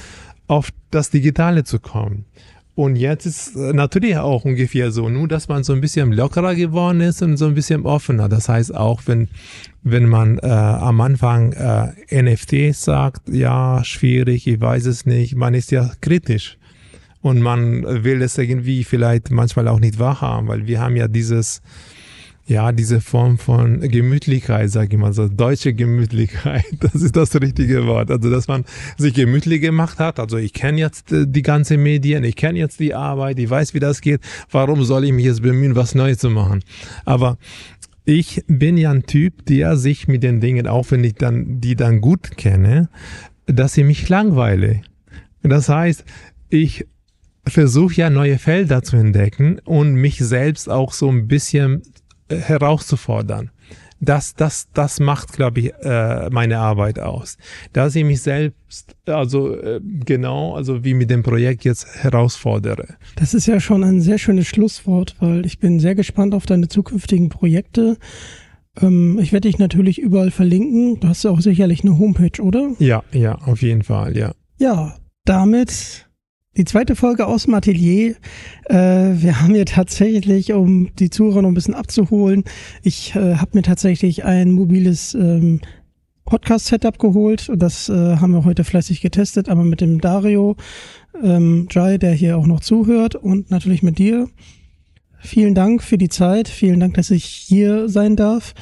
auf 0.48 0.70
das 0.90 1.10
Digitale 1.10 1.62
zu 1.62 1.78
kommen. 1.78 2.24
Und 2.76 2.96
jetzt 2.96 3.24
ist 3.24 3.54
äh, 3.54 3.72
natürlich 3.72 4.16
auch 4.16 4.44
ungefähr 4.44 4.90
so, 4.90 5.08
nur 5.08 5.28
dass 5.28 5.48
man 5.48 5.62
so 5.62 5.72
ein 5.72 5.80
bisschen 5.80 6.12
lockerer 6.12 6.54
geworden 6.54 7.00
ist 7.00 7.22
und 7.22 7.36
so 7.36 7.46
ein 7.46 7.54
bisschen 7.54 7.86
offener. 7.86 8.28
Das 8.28 8.48
heißt 8.48 8.74
auch, 8.74 9.02
wenn, 9.06 9.28
wenn 9.82 10.08
man 10.08 10.38
äh, 10.38 10.46
am 10.46 11.00
Anfang 11.00 11.52
äh, 11.52 12.22
NFTs 12.22 12.84
sagt, 12.84 13.28
ja, 13.28 13.84
schwierig, 13.84 14.48
ich 14.48 14.60
weiß 14.60 14.86
es 14.86 15.06
nicht, 15.06 15.36
man 15.36 15.54
ist 15.54 15.70
ja 15.70 15.92
kritisch. 16.00 16.58
Und 17.22 17.40
man 17.40 18.04
will 18.04 18.20
es 18.20 18.36
irgendwie 18.36 18.84
vielleicht 18.84 19.30
manchmal 19.30 19.68
auch 19.68 19.80
nicht 19.80 19.98
wahrhaben, 19.98 20.48
weil 20.48 20.66
wir 20.66 20.80
haben 20.80 20.96
ja 20.96 21.08
dieses, 21.08 21.62
ja, 22.46 22.72
diese 22.72 23.00
Form 23.00 23.38
von 23.38 23.80
Gemütlichkeit, 23.80 24.70
sag 24.70 24.92
ich 24.92 24.98
mal, 24.98 25.14
so 25.14 25.28
deutsche 25.28 25.72
Gemütlichkeit, 25.72 26.64
das 26.80 26.96
ist 26.96 27.16
das 27.16 27.34
richtige 27.40 27.86
Wort. 27.86 28.10
Also, 28.10 28.30
dass 28.30 28.48
man 28.48 28.64
sich 28.98 29.14
gemütlich 29.14 29.62
gemacht 29.62 29.98
hat. 29.98 30.20
Also, 30.20 30.36
ich 30.36 30.52
kenne 30.52 30.78
jetzt 30.78 31.10
äh, 31.12 31.26
die 31.26 31.42
ganze 31.42 31.78
Medien, 31.78 32.22
ich 32.24 32.36
kenne 32.36 32.58
jetzt 32.58 32.80
die 32.80 32.94
Arbeit, 32.94 33.38
ich 33.38 33.48
weiß, 33.48 33.72
wie 33.72 33.80
das 33.80 34.00
geht. 34.00 34.20
Warum 34.50 34.84
soll 34.84 35.04
ich 35.04 35.12
mich 35.12 35.24
jetzt 35.24 35.42
bemühen, 35.42 35.74
was 35.74 35.94
Neues 35.94 36.18
zu 36.18 36.28
machen? 36.28 36.62
Aber 37.06 37.38
ich 38.04 38.44
bin 38.46 38.76
ja 38.76 38.90
ein 38.90 39.06
Typ, 39.06 39.46
der 39.46 39.76
sich 39.78 40.08
mit 40.08 40.22
den 40.22 40.40
Dingen, 40.40 40.66
auch 40.66 40.90
wenn 40.90 41.02
ich 41.02 41.14
dann, 41.14 41.60
die 41.60 41.76
dann 41.76 42.02
gut 42.02 42.36
kenne, 42.36 42.90
dass 43.46 43.76
ich 43.78 43.84
mich 43.84 44.08
langweile. 44.10 44.82
Das 45.42 45.70
heißt, 45.70 46.04
ich 46.50 46.86
versuche 47.46 47.94
ja 47.94 48.10
neue 48.10 48.38
Felder 48.38 48.82
zu 48.82 48.96
entdecken 48.96 49.58
und 49.64 49.94
mich 49.94 50.18
selbst 50.18 50.68
auch 50.68 50.92
so 50.92 51.10
ein 51.10 51.28
bisschen 51.28 51.82
herauszufordern. 52.40 53.50
Das, 54.00 54.34
das, 54.34 54.68
das 54.74 55.00
macht, 55.00 55.32
glaube 55.32 55.60
ich, 55.60 55.72
äh, 55.82 56.28
meine 56.30 56.58
Arbeit 56.58 56.98
aus. 56.98 57.38
Dass 57.72 57.96
ich 57.96 58.04
mich 58.04 58.20
selbst, 58.20 58.94
also 59.06 59.54
äh, 59.56 59.80
genau, 59.82 60.54
also 60.54 60.84
wie 60.84 60.94
mit 60.94 61.10
dem 61.10 61.22
Projekt 61.22 61.64
jetzt 61.64 61.86
herausfordere. 62.02 62.96
Das 63.16 63.32
ist 63.32 63.46
ja 63.46 63.60
schon 63.60 63.82
ein 63.82 64.00
sehr 64.00 64.18
schönes 64.18 64.46
Schlusswort, 64.46 65.16
weil 65.20 65.46
ich 65.46 65.58
bin 65.58 65.80
sehr 65.80 65.94
gespannt 65.94 66.34
auf 66.34 66.44
deine 66.44 66.68
zukünftigen 66.68 67.30
Projekte. 67.30 67.96
Ähm, 68.80 69.18
ich 69.22 69.32
werde 69.32 69.48
dich 69.48 69.58
natürlich 69.58 69.98
überall 69.98 70.30
verlinken. 70.30 71.00
Du 71.00 71.08
hast 71.08 71.24
ja 71.24 71.30
auch 71.30 71.40
sicherlich 71.40 71.82
eine 71.82 71.98
Homepage, 71.98 72.42
oder? 72.42 72.72
Ja, 72.78 73.04
ja, 73.12 73.36
auf 73.36 73.62
jeden 73.62 73.84
Fall, 73.84 74.16
ja. 74.16 74.32
Ja, 74.58 74.96
damit 75.24 76.08
die 76.56 76.64
zweite 76.64 76.96
Folge 76.96 77.26
aus 77.26 77.44
dem 77.44 77.54
Atelier. 77.54 78.16
Äh, 78.66 78.74
wir 78.74 79.40
haben 79.40 79.54
hier 79.54 79.66
tatsächlich, 79.66 80.52
um 80.52 80.94
die 80.96 81.10
Zuhörer 81.10 81.42
noch 81.42 81.48
ein 81.48 81.54
bisschen 81.54 81.74
abzuholen, 81.74 82.44
ich 82.82 83.14
äh, 83.14 83.36
habe 83.36 83.52
mir 83.54 83.62
tatsächlich 83.62 84.24
ein 84.24 84.52
mobiles 84.52 85.14
ähm, 85.14 85.60
Podcast-Setup 86.24 86.98
geholt. 86.98 87.50
Das 87.54 87.88
äh, 87.88 88.16
haben 88.16 88.32
wir 88.32 88.44
heute 88.44 88.64
fleißig 88.64 89.00
getestet, 89.00 89.48
aber 89.48 89.64
mit 89.64 89.80
dem 89.80 90.00
Dario 90.00 90.56
ähm, 91.22 91.68
Jai, 91.70 91.98
der 91.98 92.12
hier 92.12 92.38
auch 92.38 92.46
noch 92.46 92.60
zuhört 92.60 93.14
und 93.14 93.50
natürlich 93.50 93.82
mit 93.82 93.98
dir. 93.98 94.28
Vielen 95.18 95.54
Dank 95.54 95.82
für 95.82 95.98
die 95.98 96.08
Zeit. 96.08 96.48
Vielen 96.48 96.80
Dank, 96.80 96.94
dass 96.94 97.10
ich 97.10 97.24
hier 97.24 97.88
sein 97.88 98.16
darf. 98.16 98.54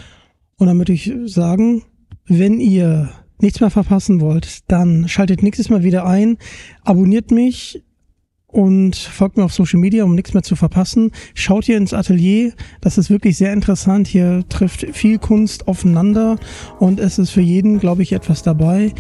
Und 0.57 0.69
dann 0.69 0.79
würde 0.79 0.93
ich 0.93 1.13
sagen, 1.27 1.83
wenn 2.27 2.61
ihr 2.61 3.11
nichts 3.43 3.61
mehr 3.61 3.71
verpassen 3.71 4.21
wollt, 4.21 4.71
dann 4.71 5.09
schaltet 5.09 5.43
nächstes 5.43 5.69
Mal 5.69 5.83
wieder 5.83 6.07
ein, 6.07 6.39
abonniert 6.85 7.31
mich 7.31 7.83
und 8.47 8.97
folgt 8.97 9.37
mir 9.37 9.45
auf 9.45 9.55
Social 9.55 9.81
Media, 9.81 10.05
um 10.05 10.15
nichts 10.15 10.35
mehr 10.35 10.43
zu 10.43 10.57
verpassen. 10.57 11.11
Schaut 11.35 11.65
hier 11.65 11.79
ins 11.79 11.95
Atelier, 11.95 12.53
das 12.81 12.99
ist 12.99 13.11
wirklich 13.11 13.37
sehr 13.37 13.53
interessant. 13.53 14.07
Hier 14.07 14.45
trifft 14.49 14.87
viel 14.93 15.19
Kunst 15.19 15.67
aufeinander 15.69 16.37
und 16.79 17.01
es 17.01 17.19
ist 17.19 17.31
für 17.31 17.41
jeden, 17.41 17.81
glaube 17.81 18.03
ich, 18.03 18.13
etwas 18.13 18.43
dabei. 18.43 18.93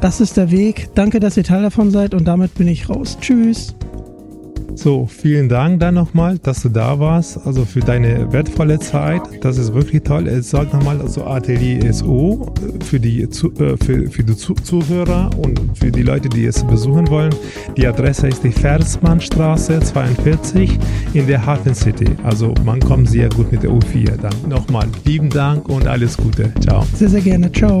Das 0.00 0.20
ist 0.20 0.36
der 0.36 0.50
Weg. 0.50 0.88
Danke, 0.94 1.20
dass 1.20 1.36
ihr 1.36 1.44
Teil 1.44 1.62
davon 1.62 1.90
seid 1.90 2.14
und 2.14 2.24
damit 2.24 2.54
bin 2.54 2.68
ich 2.68 2.88
raus. 2.88 3.18
Tschüss. 3.20 3.74
So, 4.76 5.06
vielen 5.06 5.48
Dank 5.48 5.80
dann 5.80 5.94
nochmal, 5.94 6.38
dass 6.38 6.62
du 6.62 6.68
da 6.68 7.00
warst, 7.00 7.44
also 7.46 7.64
für 7.64 7.80
deine 7.80 8.30
wertvolle 8.32 8.78
Zeit. 8.78 9.22
Das 9.40 9.56
ist 9.56 9.72
wirklich 9.72 10.02
toll. 10.02 10.28
Ich 10.28 10.46
sag 10.46 10.72
nochmal, 10.72 11.00
also 11.00 11.24
Atelier 11.24 11.92
SO 11.92 12.54
für 12.84 13.00
die, 13.00 13.22
äh, 13.22 13.28
für, 13.32 14.06
für 14.08 14.22
die 14.22 14.36
Zuhörer 14.36 15.30
und 15.38 15.60
für 15.78 15.90
die 15.90 16.02
Leute, 16.02 16.28
die 16.28 16.44
es 16.44 16.62
besuchen 16.62 17.08
wollen. 17.08 17.34
Die 17.76 17.86
Adresse 17.86 18.28
ist 18.28 18.44
die 18.44 18.52
Versmannstraße 18.52 19.80
42 19.80 20.78
in 21.14 21.26
der 21.26 21.44
Hafen 21.44 21.74
City. 21.74 22.08
Also 22.22 22.54
man 22.64 22.78
kommt 22.80 23.08
sehr 23.08 23.30
gut 23.30 23.50
mit 23.50 23.62
der 23.62 23.70
U4. 23.70 24.16
Dann 24.20 24.48
nochmal 24.48 24.86
lieben 25.04 25.30
Dank 25.30 25.68
und 25.68 25.86
alles 25.86 26.16
Gute. 26.16 26.52
Ciao. 26.60 26.84
Sehr, 26.94 27.08
sehr 27.08 27.22
gerne. 27.22 27.50
Ciao. 27.50 27.80